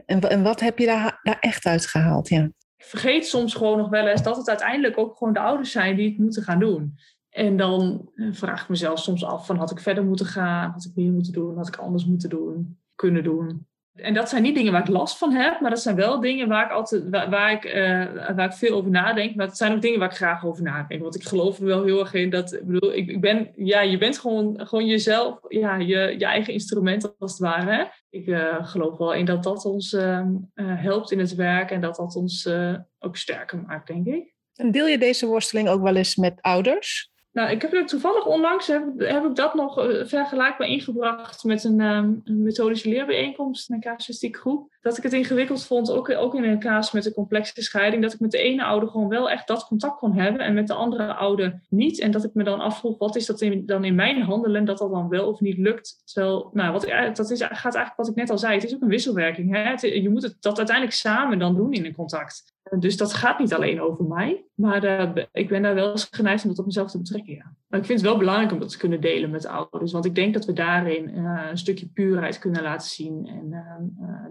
en, 0.06 0.20
en 0.20 0.42
wat 0.42 0.60
heb 0.60 0.78
je 0.78 0.86
daar, 0.86 1.18
daar 1.22 1.38
echt 1.40 1.64
uit 1.64 1.86
gehaald? 1.86 2.28
Ja. 2.28 2.42
Ik 2.76 2.84
vergeet 2.84 3.26
soms 3.26 3.54
gewoon 3.54 3.78
nog 3.78 3.88
wel 3.88 4.06
eens 4.06 4.22
dat 4.22 4.36
het 4.36 4.48
uiteindelijk 4.48 4.98
ook 4.98 5.16
gewoon 5.16 5.32
de 5.32 5.38
ouders 5.40 5.70
zijn 5.70 5.96
die 5.96 6.08
het 6.08 6.18
moeten 6.18 6.42
gaan 6.42 6.58
doen. 6.58 6.98
En 7.30 7.56
dan 7.56 8.10
eh, 8.14 8.28
vraag 8.32 8.62
ik 8.62 8.68
mezelf 8.68 8.98
soms 8.98 9.24
af 9.24 9.46
van 9.46 9.56
had 9.56 9.70
ik 9.70 9.80
verder 9.80 10.04
moeten 10.04 10.26
gaan? 10.26 10.70
Had 10.70 10.84
ik 10.84 10.94
meer 10.94 11.12
moeten 11.12 11.32
doen? 11.32 11.56
Had 11.56 11.68
ik 11.68 11.76
anders 11.76 12.04
moeten 12.04 12.28
doen? 12.28 12.78
Kunnen 12.94 13.22
doen? 13.22 13.66
En 13.94 14.14
dat 14.14 14.28
zijn 14.28 14.42
niet 14.42 14.54
dingen 14.54 14.72
waar 14.72 14.80
ik 14.80 14.88
last 14.88 15.18
van 15.18 15.32
heb, 15.32 15.60
maar 15.60 15.70
dat 15.70 15.80
zijn 15.80 15.96
wel 15.96 16.20
dingen 16.20 16.48
waar 16.48 16.64
ik 16.64 16.70
altijd 16.70 17.08
waar, 17.10 17.52
ik, 17.52 17.64
uh, 17.64 18.34
waar 18.36 18.44
ik 18.44 18.52
veel 18.52 18.76
over 18.76 18.90
nadenk. 18.90 19.34
Maar 19.34 19.46
het 19.46 19.56
zijn 19.56 19.72
ook 19.72 19.82
dingen 19.82 19.98
waar 19.98 20.10
ik 20.10 20.16
graag 20.16 20.44
over 20.44 20.62
nadenk. 20.62 21.02
Want 21.02 21.14
ik 21.14 21.24
geloof 21.24 21.58
er 21.58 21.64
wel 21.64 21.84
heel 21.84 22.00
erg 22.00 22.14
in 22.14 22.30
dat, 22.30 22.52
ik 22.52 22.66
bedoel, 22.66 22.94
ik, 22.94 23.08
ik 23.08 23.20
ben, 23.20 23.50
ja, 23.56 23.80
je 23.80 23.98
bent 23.98 24.18
gewoon, 24.18 24.66
gewoon 24.66 24.86
jezelf, 24.86 25.38
ja, 25.48 25.76
je, 25.76 26.14
je 26.18 26.24
eigen 26.24 26.52
instrument 26.52 27.14
als 27.18 27.30
het 27.30 27.40
ware. 27.40 27.92
Ik 28.10 28.26
uh, 28.26 28.66
geloof 28.66 28.98
wel 28.98 29.14
in 29.14 29.24
dat 29.24 29.42
dat 29.42 29.64
ons 29.64 29.92
uh, 29.92 30.26
helpt 30.54 31.10
in 31.10 31.18
het 31.18 31.34
werk 31.34 31.70
en 31.70 31.80
dat 31.80 31.96
dat 31.96 32.16
ons 32.16 32.48
ook 32.98 33.16
sterker 33.16 33.64
maakt, 33.66 33.86
denk 33.86 34.06
ik. 34.06 34.34
En 34.54 34.70
deel 34.70 34.86
je 34.86 34.98
deze 34.98 35.26
worsteling 35.26 35.68
ook 35.68 35.82
wel 35.82 35.96
eens 35.96 36.16
met 36.16 36.38
ouders? 36.40 37.12
Nou, 37.34 37.50
ik 37.50 37.62
heb 37.62 37.72
er 37.72 37.86
toevallig 37.86 38.26
onlangs 38.26 38.66
heb, 38.66 39.00
ik 39.00 39.34
dat 39.34 39.54
nog 39.54 39.78
uh, 39.78 40.04
vergelijkbaar 40.06 40.68
ingebracht 40.68 41.44
met 41.44 41.64
een, 41.64 41.80
een 41.80 42.22
methodische 42.24 42.88
leerbijeenkomst, 42.88 43.70
een 43.70 43.80
casuïstiek 43.80 44.36
groep. 44.36 44.72
Dat 44.80 44.96
ik 44.96 45.02
het 45.02 45.12
ingewikkeld 45.12 45.66
vond, 45.66 45.90
ook, 45.90 46.10
ook 46.10 46.34
in 46.34 46.44
een 46.44 46.58
casus 46.58 46.92
met 46.92 47.06
een 47.06 47.12
complexe 47.12 47.62
scheiding, 47.62 48.02
dat 48.02 48.12
ik 48.12 48.20
met 48.20 48.30
de 48.30 48.38
ene 48.38 48.64
ouder 48.64 48.88
gewoon 48.88 49.08
wel 49.08 49.30
echt 49.30 49.46
dat 49.46 49.66
contact 49.66 49.98
kon 49.98 50.14
hebben 50.18 50.40
en 50.40 50.54
met 50.54 50.66
de 50.66 50.74
andere 50.74 51.14
ouder 51.14 51.60
niet. 51.68 52.00
En 52.00 52.10
dat 52.10 52.24
ik 52.24 52.34
me 52.34 52.44
dan 52.44 52.60
afvroeg, 52.60 52.98
wat 52.98 53.16
is 53.16 53.26
dat 53.26 53.40
in, 53.40 53.66
dan 53.66 53.84
in 53.84 53.94
mijn 53.94 54.22
handelen, 54.22 54.64
dat 54.64 54.78
dat 54.78 54.90
dan 54.90 55.08
wel 55.08 55.28
of 55.28 55.40
niet 55.40 55.58
lukt. 55.58 56.02
Terwijl, 56.04 56.50
nou, 56.52 56.72
wat, 56.72 56.82
dat 57.16 57.30
is, 57.30 57.42
gaat 57.42 57.74
eigenlijk 57.74 57.96
wat 57.96 58.08
ik 58.08 58.14
net 58.14 58.30
al 58.30 58.38
zei, 58.38 58.54
het 58.54 58.64
is 58.64 58.74
ook 58.74 58.82
een 58.82 58.88
wisselwerking. 58.88 59.52
Hè? 59.52 59.86
Je 59.86 60.10
moet 60.10 60.22
het, 60.22 60.36
dat 60.40 60.58
uiteindelijk 60.58 60.96
samen 60.96 61.38
dan 61.38 61.56
doen 61.56 61.72
in 61.72 61.84
een 61.84 61.94
contact. 61.94 62.53
Dus 62.78 62.96
dat 62.96 63.14
gaat 63.14 63.38
niet 63.38 63.54
alleen 63.54 63.80
over 63.80 64.04
mij. 64.04 64.44
Maar 64.54 64.84
uh, 65.16 65.24
ik 65.32 65.48
ben 65.48 65.62
daar 65.62 65.74
wel 65.74 65.90
eens 65.90 66.08
geneigd 66.10 66.42
om 66.42 66.48
dat 66.48 66.58
op 66.58 66.66
mezelf 66.66 66.90
te 66.90 66.98
betrekken. 66.98 67.34
Ja. 67.34 67.54
Maar 67.68 67.80
ik 67.80 67.86
vind 67.86 68.00
het 68.00 68.08
wel 68.08 68.18
belangrijk 68.18 68.52
om 68.52 68.58
dat 68.58 68.68
te 68.68 68.78
kunnen 68.78 69.00
delen 69.00 69.30
met 69.30 69.42
de 69.42 69.48
ouders. 69.48 69.92
Want 69.92 70.04
ik 70.04 70.14
denk 70.14 70.34
dat 70.34 70.44
we 70.44 70.52
daarin 70.52 71.08
uh, 71.08 71.46
een 71.50 71.58
stukje 71.58 71.88
puurheid 71.88 72.38
kunnen 72.38 72.62
laten 72.62 72.88
zien. 72.88 73.26
En 73.26 73.64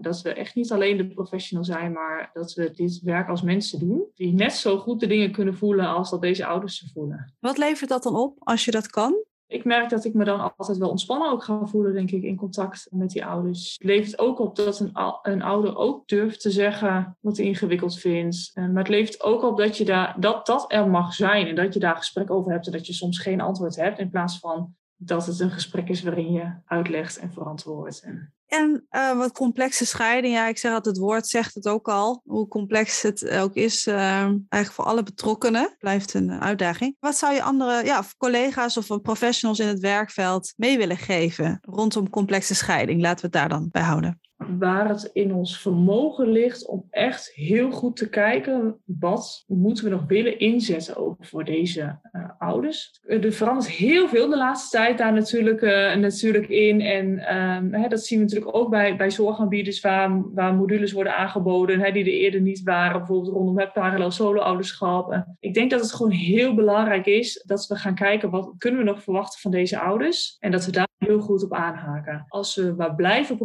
dat 0.00 0.22
we 0.22 0.32
echt 0.32 0.54
niet 0.54 0.72
alleen 0.72 0.96
de 0.96 1.06
professional 1.06 1.64
zijn, 1.64 1.92
maar 1.92 2.30
dat 2.32 2.52
we 2.52 2.70
dit 2.70 3.00
werk 3.02 3.28
als 3.28 3.42
mensen 3.42 3.78
doen. 3.78 4.04
Die 4.14 4.34
net 4.34 4.52
zo 4.52 4.78
goed 4.78 5.00
de 5.00 5.06
dingen 5.06 5.32
kunnen 5.32 5.56
voelen 5.56 5.86
als 5.86 6.10
dat 6.10 6.20
deze 6.20 6.46
ouders 6.46 6.78
ze 6.78 6.90
voelen. 6.92 7.34
Wat 7.40 7.58
levert 7.58 7.90
dat 7.90 8.02
dan 8.02 8.16
op 8.16 8.36
als 8.38 8.64
je 8.64 8.70
dat 8.70 8.86
kan? 8.86 9.14
Ik 9.46 9.64
merk 9.64 9.90
dat 9.90 10.04
ik 10.04 10.14
me 10.14 10.24
dan 10.24 10.52
altijd 10.56 10.78
wel 10.78 10.90
ontspannen 10.90 11.30
ook 11.30 11.44
ga 11.44 11.66
voelen, 11.66 11.92
denk 11.92 12.10
ik, 12.10 12.22
in 12.22 12.36
contact 12.36 12.86
met 12.90 13.10
die 13.10 13.24
ouders. 13.24 13.74
Het 13.78 13.88
levert 13.88 14.18
ook 14.18 14.38
op 14.38 14.56
dat 14.56 14.80
een, 14.80 14.92
een 15.22 15.42
ouder 15.42 15.76
ook 15.76 16.08
durft 16.08 16.40
te 16.40 16.50
zeggen 16.50 17.16
wat 17.20 17.36
hij 17.36 17.46
ingewikkeld 17.46 17.98
vindt. 17.98 18.50
Eh, 18.54 18.66
maar 18.68 18.82
het 18.82 18.88
levert 18.88 19.22
ook 19.22 19.42
op 19.42 19.56
dat, 19.56 19.76
je 19.76 19.84
daar, 19.84 20.16
dat 20.20 20.46
dat 20.46 20.64
er 20.72 20.88
mag 20.88 21.14
zijn 21.14 21.46
en 21.46 21.54
dat 21.54 21.74
je 21.74 21.80
daar 21.80 21.96
gesprek 21.96 22.30
over 22.30 22.52
hebt 22.52 22.66
en 22.66 22.72
dat 22.72 22.86
je 22.86 22.92
soms 22.92 23.18
geen 23.18 23.40
antwoord 23.40 23.76
hebt 23.76 23.98
in 23.98 24.10
plaats 24.10 24.38
van 24.38 24.74
dat 25.04 25.26
het 25.26 25.40
een 25.40 25.50
gesprek 25.50 25.88
is 25.88 26.02
waarin 26.02 26.32
je 26.32 26.52
uitlegt 26.66 27.18
en 27.18 27.32
verantwoordt. 27.32 28.06
En 28.46 28.86
uh, 28.90 29.16
wat 29.16 29.32
complexe 29.32 29.86
scheiding, 29.86 30.34
ja, 30.34 30.46
ik 30.46 30.58
zeg 30.58 30.72
altijd, 30.72 30.96
het 30.96 31.04
woord 31.04 31.26
zegt 31.26 31.54
het 31.54 31.66
ook 31.66 31.88
al, 31.88 32.22
hoe 32.24 32.48
complex 32.48 33.02
het 33.02 33.28
ook 33.28 33.54
is, 33.54 33.86
uh, 33.86 33.96
eigenlijk 34.22 34.72
voor 34.72 34.84
alle 34.84 35.02
betrokkenen, 35.02 35.76
blijft 35.78 36.14
een 36.14 36.30
uitdaging. 36.30 36.96
Wat 37.00 37.16
zou 37.16 37.34
je 37.34 37.42
andere 37.42 37.84
ja, 37.84 38.04
collega's 38.16 38.76
of 38.76 39.02
professionals 39.02 39.58
in 39.58 39.68
het 39.68 39.80
werkveld 39.80 40.52
mee 40.56 40.76
willen 40.76 40.96
geven 40.96 41.58
rondom 41.62 42.10
complexe 42.10 42.54
scheiding? 42.54 43.00
Laten 43.00 43.30
we 43.30 43.38
het 43.38 43.48
daar 43.48 43.58
dan 43.58 43.68
bij 43.70 43.82
houden 43.82 44.22
waar 44.36 44.88
het 44.88 45.10
in 45.12 45.34
ons 45.34 45.60
vermogen 45.60 46.28
ligt 46.28 46.66
om 46.66 46.86
echt 46.90 47.32
heel 47.34 47.70
goed 47.70 47.96
te 47.96 48.08
kijken 48.08 48.80
wat 48.84 49.44
moeten 49.46 49.84
we 49.84 49.90
nog 49.90 50.04
willen 50.06 50.38
inzetten 50.38 50.96
ook 50.96 51.24
voor 51.24 51.44
deze 51.44 51.98
uh, 52.12 52.30
ouders. 52.38 53.00
Er 53.06 53.32
verandert 53.32 53.70
heel 53.70 54.08
veel 54.08 54.28
de 54.28 54.36
laatste 54.36 54.76
tijd 54.76 54.98
daar 54.98 55.12
natuurlijk, 55.12 55.60
uh, 55.60 55.94
natuurlijk 55.94 56.48
in 56.48 56.80
en 56.80 57.36
um, 57.36 57.74
hè, 57.74 57.88
dat 57.88 58.04
zien 58.04 58.18
we 58.18 58.24
natuurlijk 58.24 58.56
ook 58.56 58.70
bij, 58.70 58.96
bij 58.96 59.10
zorgaanbieders 59.10 59.80
waar, 59.80 60.32
waar 60.32 60.54
modules 60.54 60.92
worden 60.92 61.16
aangeboden 61.16 61.80
hè, 61.80 61.92
die 61.92 62.04
er 62.04 62.10
eerder 62.10 62.40
niet 62.40 62.62
waren, 62.62 62.98
bijvoorbeeld 62.98 63.34
rondom 63.34 63.58
het 63.58 63.72
parallel 63.72 64.10
solo-ouderschap. 64.10 65.24
Ik 65.40 65.54
denk 65.54 65.70
dat 65.70 65.80
het 65.80 65.92
gewoon 65.92 66.12
heel 66.12 66.54
belangrijk 66.54 67.06
is 67.06 67.42
dat 67.46 67.66
we 67.66 67.76
gaan 67.76 67.94
kijken 67.94 68.30
wat 68.30 68.54
kunnen 68.58 68.80
we 68.80 68.86
nog 68.86 69.02
verwachten 69.02 69.40
van 69.40 69.50
deze 69.50 69.78
ouders 69.78 70.36
en 70.40 70.50
dat 70.50 70.66
we 70.66 70.72
daar 70.72 70.88
heel 70.98 71.20
goed 71.20 71.44
op 71.44 71.52
aanhaken. 71.52 72.24
Als 72.28 72.54
we 72.54 72.74
maar 72.76 72.94
blijven 72.94 73.36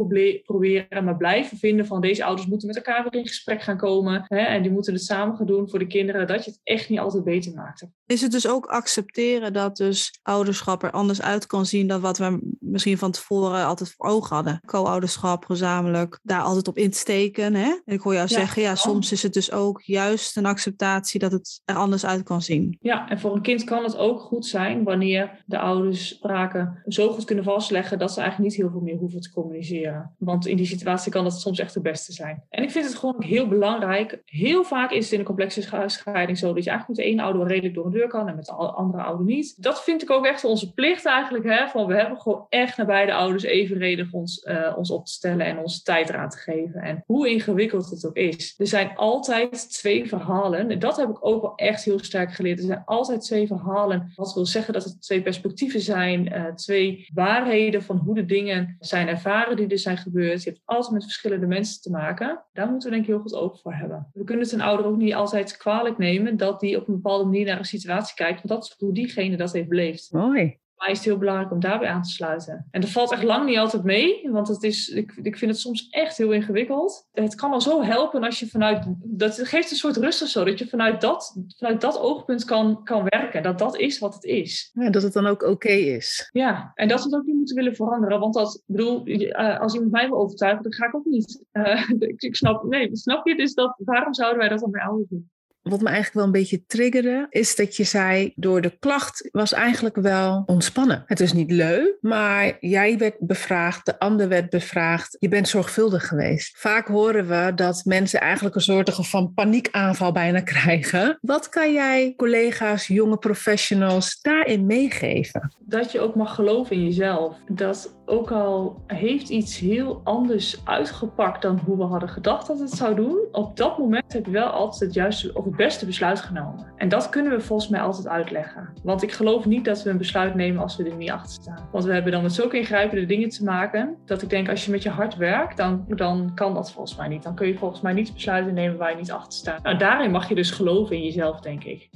proberen 0.43 0.78
maar 1.03 1.17
blijven 1.17 1.57
vinden 1.57 1.85
van 1.85 2.01
deze 2.01 2.23
ouders 2.23 2.47
moeten 2.47 2.67
met 2.67 2.75
elkaar 2.75 3.03
weer 3.03 3.21
in 3.21 3.27
gesprek 3.27 3.61
gaan 3.61 3.77
komen. 3.77 4.23
Hè, 4.27 4.37
en 4.37 4.61
die 4.61 4.71
moeten 4.71 4.93
het 4.93 5.03
samen 5.03 5.35
gaan 5.35 5.45
doen 5.45 5.69
voor 5.69 5.79
de 5.79 5.87
kinderen. 5.87 6.27
Dat 6.27 6.45
je 6.45 6.51
het 6.51 6.59
echt 6.63 6.89
niet 6.89 6.99
altijd 6.99 7.23
beter 7.23 7.53
maakt. 7.53 7.87
Is 8.05 8.21
het 8.21 8.31
dus 8.31 8.47
ook 8.47 8.65
accepteren 8.65 9.53
dat 9.53 9.77
dus 9.77 10.19
ouderschap 10.21 10.83
er 10.83 10.91
anders 10.91 11.21
uit 11.21 11.45
kan 11.45 11.65
zien 11.65 11.87
dan 11.87 12.01
wat 12.01 12.17
we 12.17 12.55
misschien 12.59 12.97
van 12.97 13.11
tevoren 13.11 13.65
altijd 13.65 13.91
voor 13.91 14.05
ogen 14.05 14.35
hadden? 14.35 14.61
Co-ouderschap, 14.65 15.45
gezamenlijk, 15.45 16.19
daar 16.23 16.41
altijd 16.41 16.67
op 16.67 16.77
insteken. 16.77 17.53
Hè? 17.53 17.79
En 17.85 17.93
ik 17.93 18.01
hoor 18.01 18.13
jou 18.13 18.27
zeggen, 18.27 18.61
ja, 18.61 18.75
soms 18.75 19.11
is 19.11 19.23
het 19.23 19.33
dus 19.33 19.51
ook 19.51 19.81
juist 19.81 20.37
een 20.37 20.45
acceptatie 20.45 21.19
dat 21.19 21.31
het 21.31 21.61
er 21.65 21.75
anders 21.75 22.05
uit 22.05 22.23
kan 22.23 22.41
zien. 22.41 22.77
Ja, 22.81 23.09
en 23.09 23.19
voor 23.19 23.35
een 23.35 23.41
kind 23.41 23.63
kan 23.63 23.83
het 23.83 23.97
ook 23.97 24.21
goed 24.21 24.45
zijn 24.45 24.83
wanneer 24.83 25.43
de 25.45 25.59
ouders 25.59 26.07
spraken 26.07 26.81
zo 26.87 27.11
goed 27.13 27.23
kunnen 27.23 27.43
vastleggen 27.43 27.99
dat 27.99 28.11
ze 28.11 28.19
eigenlijk 28.19 28.49
niet 28.49 28.61
heel 28.61 28.71
veel 28.71 28.81
meer 28.81 28.97
hoeven 28.97 29.21
te 29.21 29.31
communiceren. 29.31 30.15
Want 30.17 30.47
in 30.47 30.57
die 30.57 30.65
situatie 30.69 31.11
kan 31.11 31.23
dat 31.23 31.39
soms 31.39 31.59
echt 31.59 31.73
de 31.73 31.81
beste 31.81 32.13
zijn. 32.13 32.43
En 32.49 32.63
ik 32.63 32.71
vind 32.71 32.85
het 32.85 32.95
gewoon 32.95 33.23
heel 33.23 33.47
belangrijk. 33.47 34.21
Heel 34.25 34.63
vaak 34.63 34.91
is 34.91 35.03
het 35.03 35.13
in 35.13 35.19
een 35.19 35.25
complexe 35.25 35.61
scheiding 35.85 36.37
zo 36.37 36.53
dat 36.53 36.63
je 36.63 36.69
eigenlijk 36.69 36.99
met 36.99 37.17
de 37.17 37.23
ouder 37.23 37.47
redelijk 37.47 37.73
door 37.73 37.85
een 37.85 37.91
deur 37.91 38.07
kan 38.07 38.27
en 38.27 38.35
met 38.35 38.45
de 38.45 38.51
andere 38.51 39.03
ouder 39.03 39.25
niet. 39.25 39.63
Dat 39.63 39.83
vind 39.83 40.01
ik 40.01 40.09
ook 40.09 40.25
echt 40.25 40.43
onze 40.43 40.73
plicht 40.73 41.05
eigenlijk. 41.05 41.45
Hè? 41.45 41.67
Van 41.67 41.85
we 41.85 41.95
hebben 41.95 42.21
gewoon 42.21 42.45
echt 42.49 42.77
naar 42.77 42.85
beide 42.85 43.13
ouders 43.13 43.43
evenredig 43.43 44.11
ons, 44.11 44.45
uh, 44.45 44.73
ons 44.77 44.91
op 44.91 45.05
te 45.05 45.11
stellen 45.11 45.45
en 45.45 45.57
onze 45.57 45.81
tijd 45.81 46.09
eraan 46.09 46.29
te 46.29 46.37
geven. 46.37 46.81
En 46.81 47.03
hoe 47.05 47.29
ingewikkeld 47.29 47.89
het 47.89 48.05
ook 48.05 48.15
is. 48.15 48.55
Er 48.57 48.67
zijn 48.67 48.95
altijd 48.95 49.71
twee 49.71 50.07
verhalen. 50.07 50.69
En 50.69 50.79
dat 50.79 50.97
heb 50.97 51.09
ik 51.09 51.25
ook 51.25 51.41
wel 51.41 51.55
echt 51.55 51.83
heel 51.83 51.99
sterk 51.99 52.33
geleerd. 52.33 52.59
Er 52.59 52.65
zijn 52.65 52.83
altijd 52.85 53.21
twee 53.21 53.47
verhalen. 53.47 54.11
Wat 54.15 54.33
wil 54.33 54.45
zeggen 54.45 54.73
dat 54.73 54.83
het 54.83 55.01
twee 55.01 55.21
perspectieven 55.21 55.81
zijn. 55.81 56.33
Uh, 56.33 56.45
twee 56.45 57.07
waarheden 57.13 57.83
van 57.83 57.97
hoe 57.97 58.15
de 58.15 58.25
dingen 58.25 58.77
zijn 58.79 59.07
ervaren 59.07 59.55
die 59.55 59.67
er 59.67 59.79
zijn 59.79 59.97
gebeurd. 59.97 60.43
Je 60.43 60.49
hebt 60.49 60.58
altijd 60.65 60.93
met 60.93 61.03
verschillende 61.03 61.47
mensen 61.47 61.81
te 61.81 61.91
maken. 61.91 62.45
Daar 62.53 62.69
moeten 62.69 62.89
we 62.89 62.95
denk 62.95 63.07
ik 63.07 63.13
heel 63.13 63.21
goed 63.21 63.33
open 63.33 63.59
voor 63.59 63.73
hebben. 63.73 64.09
We 64.13 64.23
kunnen 64.23 64.43
het 64.43 64.53
een 64.53 64.61
ouder 64.61 64.85
ook 64.85 64.97
niet 64.97 65.13
altijd 65.13 65.57
kwalijk 65.57 65.97
nemen 65.97 66.37
dat 66.37 66.59
die 66.59 66.77
op 66.77 66.87
een 66.87 66.93
bepaalde 66.93 67.25
manier 67.25 67.45
naar 67.45 67.59
een 67.59 67.65
situatie 67.65 68.15
kijkt. 68.15 68.35
Want 68.35 68.49
dat 68.49 68.63
is 68.63 68.75
hoe 68.77 68.93
diegene 68.93 69.37
dat 69.37 69.53
heeft 69.53 69.69
beleefd. 69.69 70.11
Mooi 70.11 70.59
mij 70.79 70.91
is 70.91 70.97
het 70.97 71.05
heel 71.05 71.17
belangrijk 71.17 71.51
om 71.51 71.59
daarbij 71.59 71.89
aan 71.89 72.01
te 72.01 72.09
sluiten. 72.09 72.67
En 72.71 72.81
dat 72.81 72.89
valt 72.89 73.11
echt 73.11 73.23
lang 73.23 73.45
niet 73.45 73.57
altijd 73.57 73.83
mee, 73.83 74.29
want 74.31 74.47
het 74.47 74.63
is, 74.63 74.89
ik, 74.89 75.19
ik 75.21 75.37
vind 75.37 75.51
het 75.51 75.59
soms 75.59 75.87
echt 75.89 76.17
heel 76.17 76.31
ingewikkeld. 76.31 77.07
Het 77.11 77.35
kan 77.35 77.51
al 77.51 77.61
zo 77.61 77.81
helpen 77.83 78.23
als 78.23 78.39
je 78.39 78.47
vanuit, 78.47 78.85
dat 79.03 79.39
geeft 79.47 79.71
een 79.71 79.77
soort 79.77 79.97
rust 79.97 80.21
of 80.21 80.27
zo, 80.27 80.43
dat 80.43 80.59
je 80.59 80.67
vanuit 80.67 81.01
dat, 81.01 81.37
vanuit 81.57 81.81
dat 81.81 81.99
oogpunt 81.99 82.45
kan, 82.45 82.83
kan 82.83 83.03
werken. 83.09 83.43
Dat 83.43 83.59
dat 83.59 83.77
is 83.77 83.99
wat 83.99 84.13
het 84.13 84.23
is. 84.23 84.69
Ja, 84.73 84.89
dat 84.89 85.03
het 85.03 85.13
dan 85.13 85.27
ook 85.27 85.43
oké 85.43 85.69
is. 85.69 86.29
Ja, 86.31 86.71
en 86.75 86.87
dat 86.87 86.99
we 86.99 87.05
het 87.05 87.15
ook 87.15 87.25
niet 87.25 87.35
moeten 87.35 87.55
willen 87.55 87.75
veranderen, 87.75 88.19
want 88.19 88.33
dat, 88.33 88.63
bedoel, 88.65 89.07
uh, 89.07 89.59
als 89.59 89.73
iemand 89.73 89.91
mij 89.91 90.07
wil 90.07 90.17
overtuigen, 90.17 90.63
dan 90.63 90.73
ga 90.73 90.85
ik 90.85 90.95
ook 90.95 91.05
niet. 91.05 91.43
Uh, 91.53 91.89
ik, 91.99 92.21
ik, 92.21 92.35
snap, 92.35 92.63
nee, 92.63 92.89
snap 92.91 93.27
je? 93.27 93.35
Dus 93.35 93.53
dat, 93.53 93.75
waarom 93.77 94.13
zouden 94.13 94.39
wij 94.39 94.49
dat 94.49 94.59
dan 94.59 94.71
bij 94.71 94.81
ouders 94.81 95.09
doen? 95.09 95.29
Wat 95.61 95.79
me 95.81 95.87
eigenlijk 95.87 96.15
wel 96.15 96.25
een 96.25 96.31
beetje 96.31 96.65
triggerde, 96.65 97.27
is 97.29 97.55
dat 97.55 97.75
je 97.75 97.83
zei, 97.83 98.33
door 98.35 98.61
de 98.61 98.77
klacht 98.79 99.29
was 99.31 99.53
eigenlijk 99.53 99.95
wel 99.95 100.43
ontspannen. 100.45 101.03
Het 101.05 101.19
is 101.19 101.33
niet 101.33 101.51
leuk, 101.51 101.97
maar 102.01 102.57
jij 102.59 102.97
werd 102.97 103.15
bevraagd, 103.19 103.85
de 103.85 103.99
ander 103.99 104.27
werd 104.27 104.49
bevraagd. 104.49 105.15
Je 105.19 105.27
bent 105.27 105.47
zorgvuldig 105.47 106.07
geweest. 106.07 106.57
Vaak 106.57 106.87
horen 106.87 107.27
we 107.27 107.51
dat 107.55 107.81
mensen 107.85 108.19
eigenlijk 108.19 108.55
een 108.55 108.61
soort 108.61 108.95
van 108.95 109.33
paniekaanval 109.33 110.11
bijna 110.11 110.41
krijgen. 110.41 111.17
Wat 111.21 111.49
kan 111.49 111.73
jij 111.73 112.13
collega's, 112.17 112.87
jonge 112.87 113.17
professionals 113.17 114.19
daarin 114.21 114.65
meegeven? 114.65 115.55
Dat 115.59 115.91
je 115.91 115.99
ook 115.99 116.15
mag 116.15 116.35
geloven 116.35 116.75
in 116.75 116.83
jezelf. 116.83 117.37
Dat 117.47 117.98
ook 118.09 118.31
al 118.31 118.81
heeft 118.87 119.29
iets 119.29 119.59
heel 119.59 120.01
anders 120.03 120.61
uitgepakt 120.63 121.41
dan 121.41 121.59
hoe 121.65 121.77
we 121.77 121.83
hadden 121.83 122.09
gedacht 122.09 122.47
dat 122.47 122.59
het 122.59 122.71
zou 122.71 122.95
doen, 122.95 123.17
op 123.31 123.57
dat 123.57 123.77
moment 123.77 124.13
heb 124.13 124.25
je 124.25 124.31
wel 124.31 124.47
altijd 124.47 124.79
het 124.79 124.93
juiste 124.93 125.33
of 125.33 125.45
het 125.45 125.55
beste 125.55 125.85
besluit 125.85 126.19
genomen. 126.19 126.65
En 126.75 126.89
dat 126.89 127.09
kunnen 127.09 127.31
we 127.31 127.41
volgens 127.41 127.69
mij 127.69 127.81
altijd 127.81 128.07
uitleggen. 128.07 128.69
Want 128.83 129.03
ik 129.03 129.11
geloof 129.11 129.45
niet 129.45 129.65
dat 129.65 129.83
we 129.83 129.89
een 129.89 129.97
besluit 129.97 130.35
nemen 130.35 130.61
als 130.61 130.75
we 130.75 130.83
er 130.83 130.95
niet 130.95 131.11
achter 131.11 131.41
staan. 131.41 131.67
Want 131.71 131.85
we 131.85 131.93
hebben 131.93 132.11
dan 132.11 132.21
met 132.21 132.33
zulke 132.33 132.57
ingrijpende 132.57 133.05
dingen 133.05 133.29
te 133.29 133.43
maken, 133.43 133.95
dat 134.05 134.21
ik 134.21 134.29
denk 134.29 134.49
als 134.49 134.65
je 134.65 134.71
met 134.71 134.83
je 134.83 134.89
hart 134.89 135.15
werkt, 135.15 135.57
dan, 135.57 135.85
dan 135.87 136.31
kan 136.35 136.53
dat 136.53 136.71
volgens 136.71 136.95
mij 136.95 137.07
niet. 137.07 137.23
Dan 137.23 137.35
kun 137.35 137.47
je 137.47 137.57
volgens 137.57 137.81
mij 137.81 137.93
niet 137.93 138.13
besluiten 138.13 138.53
nemen 138.53 138.77
waar 138.77 138.91
je 138.91 138.97
niet 138.97 139.11
achter 139.11 139.33
staat. 139.33 139.63
Nou, 139.63 139.77
daarin 139.77 140.11
mag 140.11 140.29
je 140.29 140.35
dus 140.35 140.51
geloven 140.51 140.95
in 140.95 141.03
jezelf, 141.03 141.39
denk 141.39 141.63
ik. 141.63 141.89